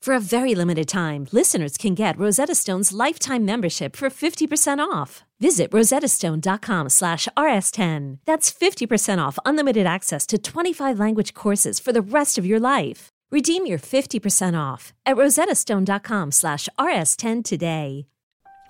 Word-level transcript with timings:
For 0.00 0.14
a 0.14 0.20
very 0.20 0.54
limited 0.54 0.88
time, 0.88 1.26
listeners 1.32 1.76
can 1.76 1.94
get 1.94 2.16
Rosetta 2.18 2.54
Stone's 2.54 2.92
lifetime 2.92 3.44
membership 3.44 3.96
for 3.96 4.08
50% 4.08 4.78
off. 4.78 5.24
Visit 5.40 5.70
rosettastone.com 5.72 6.88
slash 6.88 7.28
rs10. 7.36 8.18
That's 8.24 8.52
50% 8.52 9.18
off 9.18 9.38
unlimited 9.44 9.86
access 9.86 10.24
to 10.28 10.38
25 10.38 10.98
language 10.98 11.34
courses 11.34 11.80
for 11.80 11.92
the 11.92 12.02
rest 12.02 12.38
of 12.38 12.46
your 12.46 12.60
life. 12.60 13.08
Redeem 13.32 13.66
your 13.66 13.78
50% 13.78 14.56
off 14.58 14.94
at 15.04 15.16
rosettastone.com 15.16 16.30
slash 16.30 16.68
rs10 16.78 17.44
today. 17.44 18.06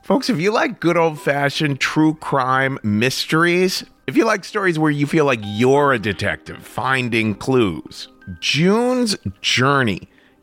Folks, 0.03 0.31
if 0.31 0.41
you 0.41 0.53
like 0.53 0.81
good 0.81 0.97
old 0.97 1.21
fashioned 1.21 1.81
true 1.81 2.15
crime 2.15 2.79
mysteries, 2.83 3.85
if 4.07 4.17
you 4.17 4.25
like 4.25 4.45
stories 4.45 4.79
where 4.79 4.91
you 4.91 5.07
feel 5.07 5.25
like 5.25 5.41
you're 5.43 5.93
a 5.93 5.99
detective 5.99 6.65
finding 6.65 7.35
clues, 7.35 8.09
June's 8.41 9.17
Journey 9.43 10.09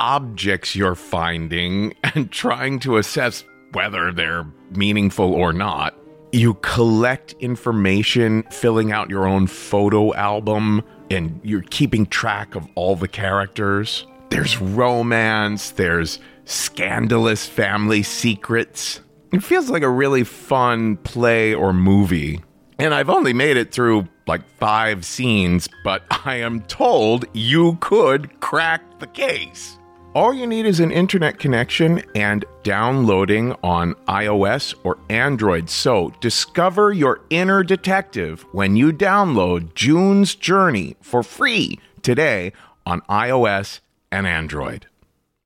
objects 0.00 0.74
you're 0.74 0.94
finding 0.94 1.94
and 2.14 2.30
trying 2.30 2.78
to 2.80 2.96
assess 2.96 3.44
whether 3.72 4.12
they're 4.12 4.46
meaningful 4.70 5.34
or 5.34 5.52
not. 5.52 5.94
You 6.32 6.54
collect 6.54 7.34
information, 7.40 8.42
filling 8.50 8.90
out 8.90 9.08
your 9.08 9.26
own 9.26 9.46
photo 9.46 10.12
album, 10.14 10.82
and 11.10 11.40
you're 11.44 11.62
keeping 11.62 12.06
track 12.06 12.54
of 12.54 12.66
all 12.74 12.96
the 12.96 13.08
characters. 13.08 14.06
There's 14.30 14.60
romance, 14.60 15.70
there's 15.70 16.18
scandalous 16.44 17.46
family 17.46 18.02
secrets. 18.02 19.00
It 19.32 19.42
feels 19.42 19.70
like 19.70 19.82
a 19.82 19.88
really 19.88 20.24
fun 20.24 20.96
play 20.98 21.54
or 21.54 21.72
movie. 21.72 22.42
And 22.78 22.92
I've 22.92 23.10
only 23.10 23.32
made 23.32 23.56
it 23.56 23.72
through 23.72 24.08
like 24.26 24.46
five 24.58 25.04
scenes, 25.04 25.68
but 25.84 26.02
I 26.24 26.36
am 26.36 26.62
told 26.62 27.26
you 27.32 27.76
could 27.80 28.40
crack 28.40 28.98
the 28.98 29.06
case. 29.06 29.78
All 30.14 30.32
you 30.32 30.46
need 30.46 30.64
is 30.64 30.78
an 30.78 30.92
internet 30.92 31.40
connection 31.40 32.00
and 32.14 32.44
downloading 32.62 33.52
on 33.64 33.94
iOS 34.06 34.72
or 34.84 34.96
Android. 35.10 35.68
So 35.68 36.14
discover 36.20 36.92
your 36.92 37.22
inner 37.30 37.64
detective 37.64 38.46
when 38.52 38.76
you 38.76 38.92
download 38.92 39.74
June's 39.74 40.36
Journey 40.36 40.94
for 41.00 41.24
free 41.24 41.80
today 42.02 42.52
on 42.86 43.00
iOS 43.02 43.80
and 44.12 44.24
Android. 44.24 44.86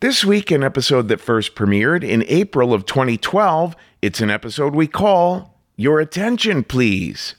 This 0.00 0.24
week, 0.24 0.50
an 0.50 0.62
episode 0.62 1.08
that 1.08 1.20
first 1.20 1.54
premiered 1.54 2.04
in 2.04 2.24
April 2.26 2.74
of 2.74 2.84
2012, 2.84 3.74
it's 4.02 4.20
an 4.20 4.28
episode 4.28 4.74
we 4.74 4.86
call 4.86 5.58
Your 5.76 6.00
Attention 6.00 6.64
Please. 6.64 7.36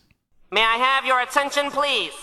May 0.51 0.63
I 0.63 0.77
have 0.77 1.05
your 1.05 1.19
attention, 1.21 1.69
please? 1.69 2.13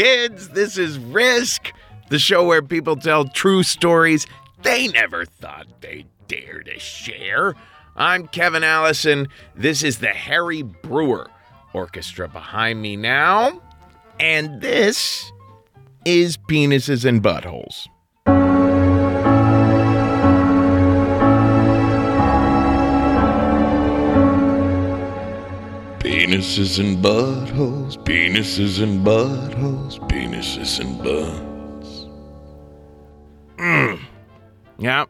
Kids. 0.00 0.48
This 0.48 0.78
is 0.78 0.98
Risk, 0.98 1.74
the 2.08 2.18
show 2.18 2.46
where 2.46 2.62
people 2.62 2.96
tell 2.96 3.26
true 3.26 3.62
stories 3.62 4.26
they 4.62 4.88
never 4.88 5.26
thought 5.26 5.66
they'd 5.82 6.08
dare 6.26 6.62
to 6.62 6.78
share. 6.78 7.54
I'm 7.96 8.26
Kevin 8.28 8.64
Allison. 8.64 9.28
This 9.54 9.82
is 9.82 9.98
the 9.98 10.08
Harry 10.08 10.62
Brewer 10.62 11.28
Orchestra 11.74 12.28
behind 12.28 12.80
me 12.80 12.96
now. 12.96 13.60
And 14.18 14.62
this 14.62 15.30
is 16.06 16.38
Penises 16.38 17.04
and 17.04 17.22
Buttholes. 17.22 17.86
Penises 26.30 26.78
and 26.78 27.04
buttholes, 27.04 27.98
penises 28.04 28.80
and 28.80 29.04
buttholes, 29.04 29.98
penises 30.08 30.78
and 30.78 30.96
butts. 31.02 32.06
Yeah. 34.78 35.06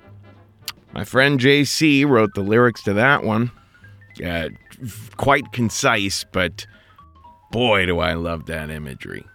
My 0.95 1.05
friend 1.05 1.39
JC 1.39 2.09
wrote 2.09 2.33
the 2.35 2.41
lyrics 2.41 2.83
to 2.85 2.95
that 2.95 3.23
one. 3.23 3.51
Uh, 4.25 4.49
quite 5.19 5.53
concise, 5.53 6.25
but 6.33 6.67
boy, 7.53 7.85
do 7.85 7.99
I 7.99 8.15
love 8.15 8.47
that 8.47 8.71
imagery. 8.71 9.27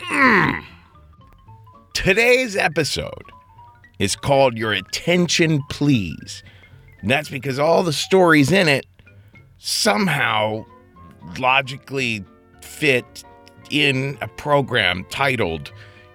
Mm. 0.00 0.64
Today's 1.94 2.56
episode 2.56 3.30
is 4.00 4.16
called 4.16 4.58
Your 4.58 4.72
Attention 4.72 5.62
Please. 5.70 6.42
And 7.00 7.08
that's 7.08 7.30
because 7.30 7.60
all 7.60 7.84
the 7.84 7.92
stories 7.92 8.50
in 8.50 8.66
it 8.66 8.86
somehow 9.58 10.64
logically 11.38 12.24
fit 12.60 13.24
in 13.70 14.18
a 14.20 14.28
program 14.28 15.06
titled 15.10 15.72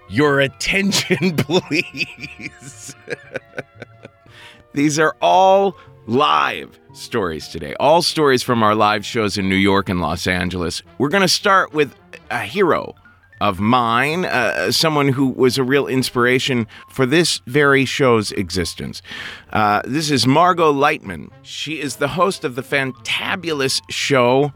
Your 0.10 0.40
Attention 0.40 1.36
Please. 1.38 2.96
These 4.74 5.00
are 5.00 5.16
all 5.22 5.78
live 6.08 6.80
stories 6.94 7.48
today, 7.48 7.74
all 7.80 8.02
stories 8.02 8.44
from 8.44 8.62
our 8.62 8.76
live 8.76 9.06
shows 9.06 9.38
in 9.38 9.50
New 9.50 9.56
York 9.56 9.90
and 9.90 10.02
Los 10.02 10.28
Angeles. 10.28 10.84
We're 10.98 11.10
going 11.10 11.22
to 11.22 11.28
start 11.28 11.74
with 11.74 11.96
a 12.30 12.42
hero 12.42 12.94
of 13.42 13.60
mine, 13.60 14.26
uh, 14.26 14.72
someone 14.72 15.10
who 15.10 15.30
was 15.30 15.58
a 15.58 15.64
real 15.64 15.88
inspiration 15.88 16.68
for 16.90 17.06
this 17.06 17.42
very 17.48 17.86
show's 17.86 18.32
existence. 18.34 19.02
Uh, 19.52 19.82
this 19.86 20.10
is 20.10 20.26
Margot 20.26 20.72
Leitman. 20.72 21.30
She 21.42 21.82
is 21.82 21.98
the 21.98 22.08
host 22.10 22.44
of 22.44 22.56
the 22.56 22.62
fantabulous 22.64 23.82
show. 23.90 24.54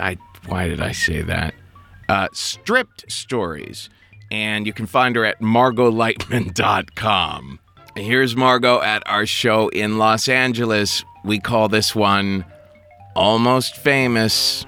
I, 0.00 0.16
why 0.46 0.68
did 0.68 0.80
I 0.80 0.92
say 0.92 1.20
that? 1.22 1.54
Uh, 2.08 2.28
Stripped 2.32 3.10
Stories. 3.10 3.90
And 4.30 4.66
you 4.66 4.72
can 4.72 4.86
find 4.86 5.14
her 5.16 5.24
at 5.26 5.40
margotleitman.com. 5.40 7.58
Here's 7.94 8.34
Margot 8.34 8.80
at 8.80 9.02
our 9.06 9.26
show 9.26 9.68
in 9.68 9.98
Los 9.98 10.26
Angeles. 10.28 11.04
We 11.24 11.38
call 11.38 11.68
this 11.68 11.94
one 11.94 12.46
Almost 13.14 13.76
Famous. 13.76 14.64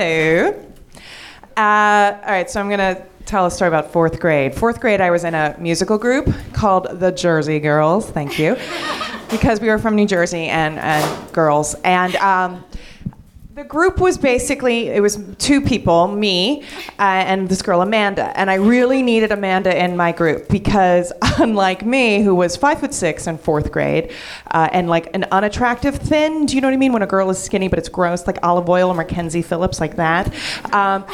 Hello. 0.00 0.48
Uh, 1.58 2.18
all 2.24 2.32
right, 2.32 2.48
so 2.48 2.58
I'm 2.58 2.68
going 2.68 2.78
to 2.78 3.04
tell 3.26 3.44
a 3.44 3.50
story 3.50 3.68
about 3.68 3.92
fourth 3.92 4.18
grade. 4.18 4.54
Fourth 4.54 4.80
grade, 4.80 4.98
I 5.02 5.10
was 5.10 5.24
in 5.24 5.34
a 5.34 5.54
musical 5.58 5.98
group 5.98 6.26
called 6.54 7.00
the 7.00 7.12
Jersey 7.12 7.60
Girls. 7.60 8.08
Thank 8.08 8.38
you. 8.38 8.56
because 9.30 9.60
we 9.60 9.68
were 9.68 9.78
from 9.78 9.96
New 9.96 10.06
Jersey 10.06 10.46
and, 10.46 10.78
and 10.78 11.32
girls. 11.34 11.74
And 11.84 12.16
um, 12.16 12.64
the 13.54 13.64
group 13.64 13.98
was 13.98 14.16
basically 14.16 14.88
it 14.90 15.00
was 15.00 15.18
two 15.38 15.60
people 15.60 16.06
me 16.06 16.62
uh, 17.00 17.02
and 17.02 17.48
this 17.48 17.62
girl 17.62 17.82
amanda. 17.82 18.32
And 18.38 18.48
i 18.48 18.54
really 18.54 19.02
needed 19.02 19.32
amanda 19.32 19.76
in 19.76 19.96
my 19.96 20.12
group 20.12 20.48
because 20.48 21.12
unlike 21.38 21.84
me 21.84 22.22
who 22.22 22.34
was 22.34 22.56
five 22.56 22.78
foot 22.78 22.94
six 22.94 23.26
in 23.26 23.38
fourth 23.38 23.72
grade 23.72 24.12
uh, 24.52 24.68
and 24.72 24.88
like 24.88 25.12
an 25.16 25.24
unattractive 25.32 25.96
thin 25.96 26.46
do 26.46 26.54
you 26.54 26.60
know 26.60 26.68
what 26.68 26.74
i 26.74 26.76
mean? 26.76 26.92
When 26.92 27.02
a 27.02 27.08
girl 27.08 27.28
is 27.28 27.42
skinny 27.42 27.66
but 27.66 27.78
it's 27.78 27.88
gross 27.88 28.26
like 28.26 28.38
Olive 28.44 28.68
Oyl 28.68 28.88
or 28.90 28.94
mackenzie 28.94 29.42
phillips 29.42 29.80
like 29.80 29.96
that. 29.96 30.32
Um, 30.72 31.04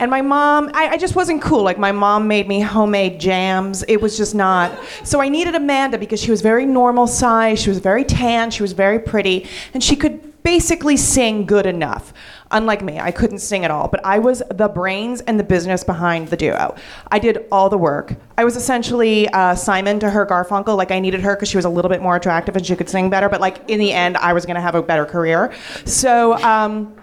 and 0.00 0.10
my 0.10 0.20
mom 0.20 0.72
I, 0.74 0.88
I, 0.88 0.96
just 0.96 1.14
wasn't 1.14 1.40
cool. 1.40 1.62
Like 1.62 1.78
my 1.78 1.92
mom 1.92 2.26
made 2.26 2.48
me 2.48 2.60
homemade 2.60 3.20
jams. 3.20 3.84
It 3.86 4.02
was 4.02 4.16
just 4.16 4.34
not 4.34 4.76
so 5.04 5.20
i 5.20 5.28
needed 5.28 5.54
amanda 5.54 5.98
because 5.98 6.20
she 6.20 6.32
was 6.32 6.42
very 6.42 6.66
normal 6.66 7.06
size. 7.06 7.62
She 7.62 7.70
was 7.70 7.78
very 7.78 8.02
tan. 8.02 8.50
She 8.50 8.62
was 8.62 8.72
very 8.72 8.98
pretty. 8.98 9.46
And 9.72 9.80
she 9.80 9.94
could 9.94 10.33
basically 10.44 10.96
sing 10.96 11.46
good 11.46 11.66
enough. 11.66 12.12
Unlike 12.50 12.84
me, 12.84 13.00
I 13.00 13.10
couldn't 13.10 13.38
sing 13.38 13.64
at 13.64 13.70
all, 13.70 13.88
but 13.88 14.04
I 14.04 14.18
was 14.18 14.42
the 14.50 14.68
brains 14.68 15.22
and 15.22 15.40
the 15.40 15.44
business 15.44 15.82
behind 15.82 16.28
the 16.28 16.36
duo. 16.36 16.76
I 17.10 17.18
did 17.18 17.46
all 17.50 17.68
the 17.70 17.78
work. 17.78 18.14
I 18.38 18.44
was 18.44 18.54
essentially 18.54 19.26
uh, 19.30 19.54
Simon 19.56 19.98
to 20.00 20.10
her 20.10 20.24
Garfunkel. 20.26 20.76
Like 20.76 20.90
I 20.90 21.00
needed 21.00 21.22
her 21.22 21.34
because 21.34 21.48
she 21.48 21.56
was 21.56 21.64
a 21.64 21.70
little 21.70 21.88
bit 21.88 22.02
more 22.02 22.14
attractive 22.14 22.54
and 22.56 22.64
she 22.64 22.76
could 22.76 22.90
sing 22.90 23.10
better. 23.10 23.28
But 23.28 23.40
like 23.40 23.68
in 23.68 23.80
the 23.80 23.90
end, 23.90 24.18
I 24.18 24.34
was 24.34 24.44
going 24.44 24.56
to 24.56 24.60
have 24.60 24.76
a 24.76 24.82
better 24.82 25.04
career. 25.04 25.52
So. 25.84 26.34
Um, 26.34 26.94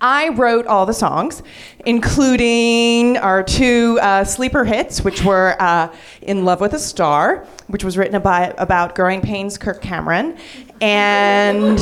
I 0.00 0.30
wrote 0.30 0.66
all 0.66 0.84
the 0.84 0.92
songs, 0.92 1.42
including 1.86 3.16
our 3.16 3.42
two 3.42 3.98
uh, 4.02 4.24
sleeper 4.24 4.64
hits, 4.64 5.02
which 5.02 5.24
were 5.24 5.56
uh, 5.58 5.94
In 6.20 6.44
Love 6.44 6.60
with 6.60 6.74
a 6.74 6.78
Star, 6.78 7.46
which 7.68 7.84
was 7.84 7.96
written 7.96 8.16
about, 8.16 8.54
about 8.58 8.94
growing 8.94 9.22
pains 9.22 9.56
Kirk 9.56 9.80
Cameron, 9.80 10.36
and 10.82 11.78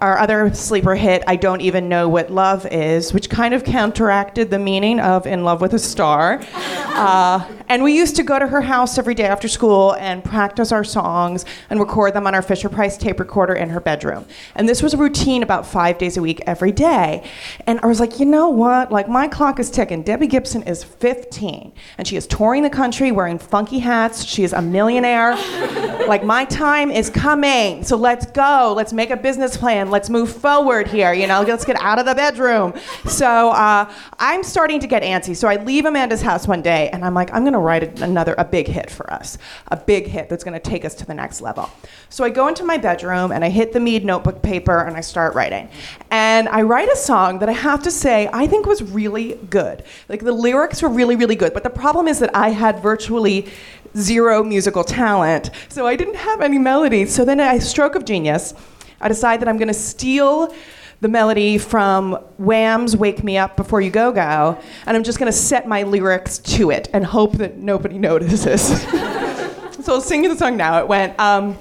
our 0.00 0.18
other 0.18 0.52
sleeper 0.54 0.94
hit, 0.94 1.22
I 1.26 1.36
Don't 1.36 1.60
Even 1.60 1.88
Know 1.88 2.08
What 2.08 2.30
Love 2.30 2.66
Is, 2.66 3.12
which 3.12 3.28
kind 3.28 3.52
of 3.52 3.64
counteracted 3.64 4.50
the 4.50 4.58
meaning 4.58 4.98
of 4.98 5.26
In 5.26 5.44
Love 5.44 5.60
with 5.60 5.74
a 5.74 5.78
Star. 5.78 6.42
Uh, 6.90 7.42
and 7.70 7.84
we 7.84 7.96
used 7.96 8.16
to 8.16 8.22
go 8.24 8.38
to 8.38 8.48
her 8.48 8.60
house 8.60 8.98
every 8.98 9.14
day 9.14 9.24
after 9.24 9.46
school 9.46 9.92
and 9.94 10.24
practice 10.24 10.72
our 10.72 10.82
songs 10.82 11.44
and 11.70 11.78
record 11.78 12.12
them 12.12 12.26
on 12.26 12.34
our 12.34 12.42
Fisher 12.42 12.68
Price 12.68 12.98
tape 12.98 13.20
recorder 13.20 13.54
in 13.54 13.70
her 13.70 13.80
bedroom. 13.80 14.26
And 14.56 14.68
this 14.68 14.82
was 14.82 14.92
a 14.92 14.96
routine 14.96 15.44
about 15.44 15.64
five 15.64 15.96
days 15.96 16.16
a 16.16 16.20
week 16.20 16.42
every 16.46 16.72
day. 16.72 17.22
And 17.66 17.78
I 17.80 17.86
was 17.86 18.00
like, 18.00 18.18
you 18.18 18.26
know 18.26 18.48
what? 18.48 18.90
Like, 18.90 19.08
my 19.08 19.28
clock 19.28 19.60
is 19.60 19.70
ticking. 19.70 20.02
Debbie 20.02 20.26
Gibson 20.26 20.64
is 20.64 20.82
15, 20.82 21.72
and 21.96 22.08
she 22.08 22.16
is 22.16 22.26
touring 22.26 22.64
the 22.64 22.70
country 22.70 23.12
wearing 23.12 23.38
funky 23.38 23.78
hats. 23.78 24.24
She 24.24 24.42
is 24.42 24.52
a 24.52 24.60
millionaire. 24.60 25.36
like, 26.08 26.24
my 26.24 26.44
time 26.46 26.90
is 26.90 27.08
coming. 27.08 27.84
So 27.84 27.96
let's 27.96 28.26
go. 28.26 28.74
Let's 28.76 28.92
make 28.92 29.10
a 29.10 29.16
business 29.16 29.56
plan. 29.56 29.89
Let's 29.90 30.08
move 30.08 30.30
forward 30.32 30.88
here. 30.88 31.12
You 31.12 31.26
know, 31.26 31.42
let's 31.42 31.64
get 31.64 31.76
out 31.80 31.98
of 31.98 32.06
the 32.06 32.14
bedroom. 32.14 32.74
So 33.06 33.50
uh, 33.50 33.92
I'm 34.18 34.42
starting 34.42 34.80
to 34.80 34.86
get 34.86 35.02
antsy. 35.02 35.36
So 35.36 35.48
I 35.48 35.56
leave 35.56 35.84
Amanda's 35.84 36.22
house 36.22 36.46
one 36.46 36.62
day, 36.62 36.88
and 36.90 37.04
I'm 37.04 37.14
like, 37.14 37.32
I'm 37.34 37.42
going 37.42 37.52
to 37.52 37.58
write 37.58 38.00
another 38.00 38.34
a 38.38 38.44
big 38.44 38.66
hit 38.66 38.90
for 38.90 39.12
us, 39.12 39.38
a 39.68 39.76
big 39.76 40.06
hit 40.06 40.28
that's 40.28 40.44
going 40.44 40.58
to 40.58 40.70
take 40.70 40.84
us 40.84 40.94
to 40.96 41.06
the 41.06 41.14
next 41.14 41.40
level. 41.40 41.70
So 42.08 42.24
I 42.24 42.30
go 42.30 42.48
into 42.48 42.64
my 42.64 42.78
bedroom 42.78 43.32
and 43.32 43.44
I 43.44 43.50
hit 43.50 43.72
the 43.72 43.80
Mead 43.80 44.04
notebook 44.04 44.42
paper 44.42 44.80
and 44.80 44.96
I 44.96 45.00
start 45.00 45.34
writing. 45.34 45.68
And 46.10 46.48
I 46.48 46.62
write 46.62 46.90
a 46.90 46.96
song 46.96 47.38
that 47.40 47.48
I 47.48 47.52
have 47.52 47.82
to 47.82 47.90
say 47.90 48.28
I 48.32 48.46
think 48.46 48.66
was 48.66 48.82
really 48.82 49.34
good. 49.48 49.84
Like 50.08 50.22
the 50.22 50.32
lyrics 50.32 50.82
were 50.82 50.88
really 50.88 51.16
really 51.16 51.36
good, 51.36 51.52
but 51.52 51.62
the 51.62 51.70
problem 51.70 52.08
is 52.08 52.18
that 52.18 52.34
I 52.34 52.50
had 52.50 52.82
virtually 52.82 53.48
zero 53.96 54.42
musical 54.42 54.84
talent, 54.84 55.50
so 55.68 55.86
I 55.86 55.96
didn't 55.96 56.16
have 56.16 56.40
any 56.40 56.58
melody. 56.58 57.06
So 57.06 57.24
then 57.24 57.40
I 57.40 57.58
stroke 57.58 57.94
of 57.94 58.04
genius, 58.04 58.54
I 59.00 59.08
decide 59.08 59.40
that 59.40 59.48
I'm 59.48 59.56
going 59.56 59.68
to 59.68 59.74
steal 59.74 60.54
the 61.00 61.08
melody 61.08 61.56
from 61.56 62.12
Wham's 62.38 62.96
Wake 62.96 63.24
Me 63.24 63.38
Up 63.38 63.56
Before 63.56 63.80
You 63.80 63.90
Go 63.90 64.12
Go, 64.12 64.60
and 64.84 64.96
I'm 64.96 65.02
just 65.02 65.18
going 65.18 65.32
to 65.32 65.36
set 65.36 65.66
my 65.66 65.82
lyrics 65.82 66.38
to 66.38 66.70
it 66.70 66.90
and 66.92 67.04
hope 67.04 67.32
that 67.38 67.56
nobody 67.56 67.98
notices. 68.10 68.82
so 69.82 69.94
I'll 69.94 70.00
sing 70.02 70.24
you 70.24 70.30
the 70.30 70.36
song 70.36 70.56
now. 70.58 70.78
It 70.80 70.88
went, 70.88 71.18
um, 71.18 71.56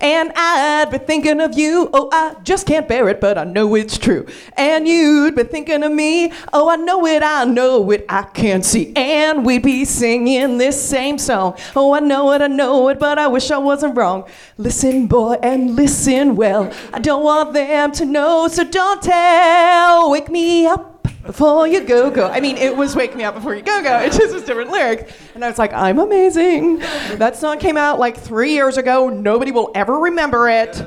and 0.00 0.32
I'd 0.34 0.90
be 0.90 0.98
thinking 0.98 1.40
of 1.40 1.58
you. 1.58 1.90
Oh, 1.92 2.08
I 2.12 2.36
just 2.42 2.66
can't 2.66 2.88
bear 2.88 3.08
it, 3.08 3.20
but 3.20 3.36
I 3.36 3.44
know 3.44 3.74
it's 3.74 3.98
true. 3.98 4.26
And 4.56 4.88
you'd 4.88 5.36
be 5.36 5.44
thinking 5.44 5.82
of 5.82 5.92
me. 5.92 6.32
Oh, 6.52 6.70
I 6.70 6.76
know 6.76 7.06
it, 7.06 7.22
I 7.22 7.44
know 7.44 7.90
it, 7.90 8.06
I 8.08 8.22
can't 8.22 8.64
see. 8.64 8.92
And 8.96 9.44
we'd 9.44 9.62
be 9.62 9.84
singing 9.84 10.58
this 10.58 10.80
same 10.82 11.18
song. 11.18 11.56
Oh, 11.76 11.94
I 11.94 12.00
know 12.00 12.32
it, 12.32 12.40
I 12.40 12.46
know 12.46 12.88
it, 12.88 12.98
but 12.98 13.18
I 13.18 13.28
wish 13.28 13.50
I 13.50 13.58
wasn't 13.58 13.96
wrong. 13.96 14.28
Listen, 14.56 15.06
boy, 15.06 15.34
and 15.42 15.76
listen 15.76 16.36
well. 16.36 16.72
I 16.92 16.98
don't 16.98 17.22
want 17.22 17.52
them 17.52 17.92
to 17.92 18.04
know, 18.04 18.48
so 18.48 18.64
don't 18.64 19.02
tell. 19.02 20.10
Wake 20.10 20.30
me 20.30 20.66
up 20.66 20.99
before 21.22 21.66
you 21.66 21.84
go 21.84 22.10
go. 22.10 22.28
I 22.28 22.40
mean, 22.40 22.56
it 22.56 22.76
was 22.76 22.96
Wake 22.96 23.14
Me 23.14 23.24
Up 23.24 23.34
Before 23.34 23.54
You 23.54 23.62
Go 23.62 23.82
Go. 23.82 23.98
It 23.98 24.12
just 24.12 24.32
was 24.32 24.44
different 24.44 24.70
lyrics. 24.70 25.12
And 25.34 25.44
I 25.44 25.48
was 25.48 25.58
like, 25.58 25.72
I'm 25.72 25.98
amazing. 25.98 26.78
That 27.16 27.36
song 27.36 27.58
came 27.58 27.76
out 27.76 27.98
like 27.98 28.16
three 28.16 28.52
years 28.52 28.76
ago. 28.76 29.08
Nobody 29.08 29.52
will 29.52 29.70
ever 29.74 29.98
remember 29.98 30.48
it. 30.48 30.86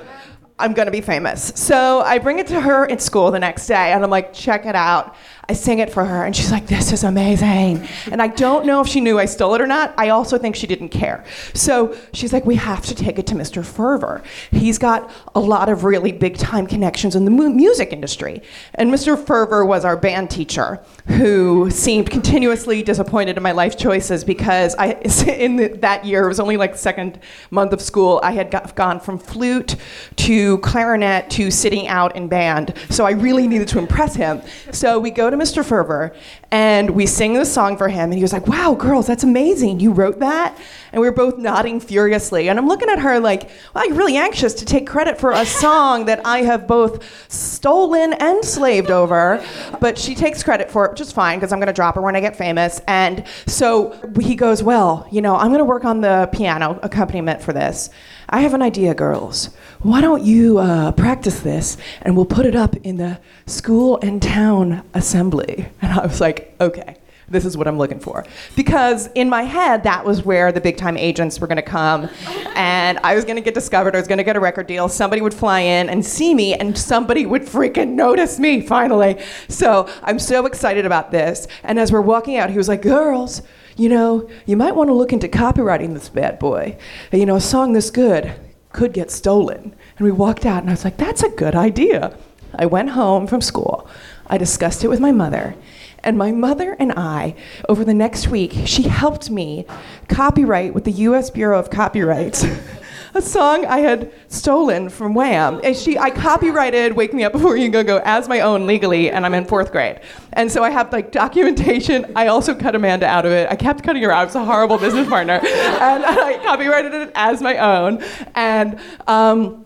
I'm 0.59 0.73
gonna 0.73 0.91
be 0.91 1.01
famous. 1.01 1.51
So 1.55 2.01
I 2.01 2.19
bring 2.19 2.39
it 2.39 2.47
to 2.47 2.61
her 2.61 2.85
in 2.85 2.99
school 2.99 3.31
the 3.31 3.39
next 3.39 3.67
day, 3.67 3.91
and 3.91 4.03
I'm 4.03 4.09
like, 4.09 4.33
check 4.33 4.65
it 4.65 4.75
out. 4.75 5.15
I 5.53 5.55
sing 5.55 5.77
it 5.77 5.91
for 5.91 6.03
her, 6.03 6.25
and 6.25 6.35
she's 6.35 6.51
like, 6.51 6.65
This 6.65 6.91
is 6.91 7.03
amazing. 7.03 7.87
And 8.11 8.23
I 8.23 8.27
don't 8.27 8.65
know 8.65 8.81
if 8.81 8.87
she 8.87 8.99
knew 8.99 9.19
I 9.19 9.25
stole 9.25 9.53
it 9.53 9.61
or 9.61 9.67
not. 9.67 9.93
I 9.99 10.09
also 10.09 10.39
think 10.39 10.55
she 10.55 10.65
didn't 10.65 10.89
care. 10.89 11.23
So 11.53 11.95
she's 12.11 12.33
like, 12.33 12.43
We 12.43 12.55
have 12.55 12.83
to 12.87 12.95
take 12.95 13.19
it 13.19 13.27
to 13.27 13.35
Mr. 13.35 13.63
Fervor. 13.63 14.23
He's 14.49 14.79
got 14.79 15.11
a 15.35 15.39
lot 15.39 15.69
of 15.69 15.83
really 15.83 16.11
big 16.11 16.37
time 16.37 16.65
connections 16.65 17.15
in 17.15 17.25
the 17.25 17.29
mu- 17.29 17.51
music 17.51 17.93
industry. 17.93 18.41
And 18.73 18.89
Mr. 18.89 19.15
Fervor 19.15 19.63
was 19.63 19.85
our 19.85 19.95
band 19.95 20.31
teacher 20.31 20.83
who 21.05 21.69
seemed 21.69 22.09
continuously 22.09 22.81
disappointed 22.81 23.37
in 23.37 23.43
my 23.43 23.51
life 23.51 23.77
choices 23.77 24.23
because 24.23 24.73
I, 24.79 24.93
in 25.27 25.57
the, 25.57 25.67
that 25.81 26.03
year, 26.03 26.25
it 26.25 26.29
was 26.29 26.39
only 26.39 26.57
like 26.57 26.75
second 26.75 27.19
month 27.51 27.73
of 27.73 27.81
school, 27.81 28.19
I 28.23 28.31
had 28.31 28.49
got, 28.49 28.73
gone 28.75 28.99
from 28.99 29.19
flute 29.19 29.75
to 30.15 30.57
clarinet 30.59 31.29
to 31.31 31.51
sitting 31.51 31.87
out 31.87 32.15
in 32.15 32.27
band. 32.27 32.73
So 32.89 33.05
I 33.05 33.11
really 33.11 33.47
needed 33.47 33.67
to 33.67 33.77
impress 33.77 34.15
him. 34.15 34.41
So 34.71 34.97
we 34.97 35.11
go 35.11 35.29
to 35.29 35.37
Mr. 35.43 35.63
Fervor 35.63 36.15
and 36.51 36.91
we 36.91 37.05
sing 37.05 37.33
the 37.33 37.43
song 37.43 37.75
for 37.75 37.89
him, 37.89 38.11
and 38.11 38.13
he 38.13 38.21
was 38.21 38.31
like, 38.31 38.47
Wow, 38.47 38.75
girls, 38.75 39.07
that's 39.07 39.23
amazing. 39.23 39.81
You 39.81 39.91
wrote 39.91 40.19
that? 40.19 40.57
And 40.93 41.01
we 41.01 41.07
were 41.09 41.15
both 41.15 41.37
nodding 41.37 41.81
furiously. 41.81 42.47
And 42.47 42.57
I'm 42.57 42.67
looking 42.67 42.87
at 42.87 42.99
her 42.99 43.19
like, 43.19 43.49
Wow, 43.75 43.83
you're 43.83 43.97
really 43.97 44.15
anxious 44.15 44.53
to 44.53 44.65
take 44.65 44.87
credit 44.87 45.19
for 45.19 45.31
a 45.31 45.45
song 45.63 46.05
that 46.05 46.25
I 46.25 46.43
have 46.43 46.65
both 46.65 47.03
stolen 47.29 48.13
and 48.13 48.45
slaved 48.45 48.89
over. 48.89 49.43
But 49.81 49.97
she 49.97 50.15
takes 50.15 50.43
credit 50.43 50.71
for 50.71 50.85
it, 50.85 50.91
which 50.91 51.01
is 51.01 51.11
fine 51.11 51.39
because 51.39 51.51
I'm 51.51 51.59
going 51.59 51.67
to 51.67 51.73
drop 51.73 51.95
her 51.95 52.01
when 52.01 52.15
I 52.15 52.21
get 52.21 52.37
famous. 52.37 52.79
And 52.87 53.25
so 53.45 53.99
he 54.21 54.35
goes, 54.35 54.63
Well, 54.63 55.05
you 55.11 55.21
know, 55.21 55.35
I'm 55.35 55.49
going 55.49 55.59
to 55.59 55.65
work 55.65 55.83
on 55.83 55.99
the 55.99 56.29
piano 56.31 56.79
accompaniment 56.83 57.41
for 57.41 57.51
this. 57.51 57.89
I 58.29 58.41
have 58.41 58.53
an 58.53 58.61
idea, 58.61 58.93
girls. 58.93 59.49
Why 59.81 60.01
don't 60.01 60.23
you 60.23 60.59
uh, 60.59 60.91
practice 60.93 61.41
this 61.41 61.77
and 62.01 62.15
we'll 62.15 62.25
put 62.25 62.45
it 62.45 62.55
up 62.55 62.75
in 62.77 62.97
the 62.97 63.19
school 63.45 63.99
and 64.01 64.21
town 64.21 64.83
assembly? 64.93 65.67
And 65.81 65.91
I 65.91 66.05
was 66.05 66.21
like, 66.21 66.55
okay, 66.61 66.97
this 67.27 67.45
is 67.45 67.57
what 67.57 67.67
I'm 67.67 67.77
looking 67.77 67.99
for. 67.99 68.25
Because 68.55 69.07
in 69.15 69.29
my 69.29 69.43
head, 69.43 69.83
that 69.83 70.05
was 70.05 70.23
where 70.23 70.51
the 70.51 70.61
big 70.61 70.77
time 70.77 70.97
agents 70.97 71.39
were 71.39 71.47
gonna 71.47 71.61
come 71.61 72.09
and 72.55 72.97
I 72.99 73.15
was 73.15 73.25
gonna 73.25 73.41
get 73.41 73.53
discovered, 73.53 73.95
I 73.95 73.99
was 73.99 74.07
gonna 74.07 74.23
get 74.23 74.35
a 74.35 74.39
record 74.39 74.67
deal, 74.67 74.87
somebody 74.87 75.21
would 75.21 75.33
fly 75.33 75.61
in 75.61 75.89
and 75.89 76.05
see 76.05 76.33
me, 76.33 76.53
and 76.53 76.77
somebody 76.77 77.25
would 77.25 77.43
freaking 77.43 77.89
notice 77.89 78.39
me 78.39 78.61
finally. 78.61 79.19
So 79.49 79.89
I'm 80.03 80.19
so 80.19 80.45
excited 80.45 80.85
about 80.85 81.11
this. 81.11 81.47
And 81.63 81.79
as 81.79 81.91
we're 81.91 82.01
walking 82.01 82.37
out, 82.37 82.49
he 82.49 82.57
was 82.57 82.67
like, 82.67 82.81
girls, 82.81 83.41
you 83.75 83.89
know, 83.89 84.29
you 84.45 84.55
might 84.55 84.75
want 84.75 84.89
to 84.89 84.93
look 84.93 85.13
into 85.13 85.27
copywriting 85.27 85.93
this 85.93 86.09
bad 86.09 86.39
boy. 86.39 86.77
You 87.11 87.25
know, 87.25 87.35
a 87.35 87.41
song 87.41 87.73
this 87.73 87.89
good 87.89 88.33
could 88.71 88.93
get 88.93 89.11
stolen. 89.11 89.75
And 89.97 90.05
we 90.05 90.11
walked 90.11 90.45
out, 90.45 90.61
and 90.61 90.69
I 90.69 90.73
was 90.73 90.83
like, 90.83 90.97
that's 90.97 91.23
a 91.23 91.29
good 91.29 91.55
idea. 91.55 92.17
I 92.55 92.65
went 92.65 92.91
home 92.91 93.27
from 93.27 93.41
school. 93.41 93.87
I 94.27 94.37
discussed 94.37 94.83
it 94.83 94.87
with 94.87 94.99
my 94.99 95.11
mother. 95.11 95.55
And 96.03 96.17
my 96.17 96.31
mother 96.31 96.75
and 96.79 96.91
I, 96.91 97.35
over 97.69 97.85
the 97.85 97.93
next 97.93 98.27
week, 98.27 98.53
she 98.65 98.83
helped 98.83 99.29
me 99.29 99.65
copyright 100.09 100.73
with 100.73 100.83
the 100.83 100.91
US 100.91 101.29
Bureau 101.29 101.57
of 101.57 101.69
Copyrights. 101.69 102.45
a 103.15 103.21
song 103.21 103.65
I 103.65 103.79
had 103.79 104.11
stolen 104.27 104.89
from 104.89 105.13
Wham. 105.13 105.61
And 105.63 105.75
she, 105.75 105.97
I 105.97 106.09
copyrighted 106.09 106.93
"Wake 106.93 107.13
Me 107.13 107.23
Up 107.23 107.31
Before 107.31 107.55
You 107.55 107.69
Go 107.69 107.83
Go" 107.83 108.01
as 108.03 108.27
my 108.27 108.41
own 108.41 108.65
legally, 108.65 109.11
and 109.11 109.25
I'm 109.25 109.33
in 109.33 109.45
fourth 109.45 109.71
grade. 109.71 109.99
And 110.33 110.51
so 110.51 110.63
I 110.63 110.69
have 110.69 110.91
like 110.91 111.11
documentation. 111.11 112.11
I 112.15 112.27
also 112.27 112.55
cut 112.55 112.75
Amanda 112.75 113.05
out 113.05 113.25
of 113.25 113.31
it. 113.31 113.49
I 113.49 113.55
kept 113.55 113.83
cutting 113.83 114.03
her 114.03 114.11
out. 114.11 114.21
I 114.21 114.25
was 114.25 114.35
a 114.35 114.45
horrible 114.45 114.77
business 114.77 115.07
partner, 115.07 115.33
and 115.43 116.05
I 116.05 116.39
copyrighted 116.43 116.93
it 116.93 117.11
as 117.15 117.41
my 117.41 117.57
own. 117.57 118.03
And 118.35 118.79
um, 119.07 119.65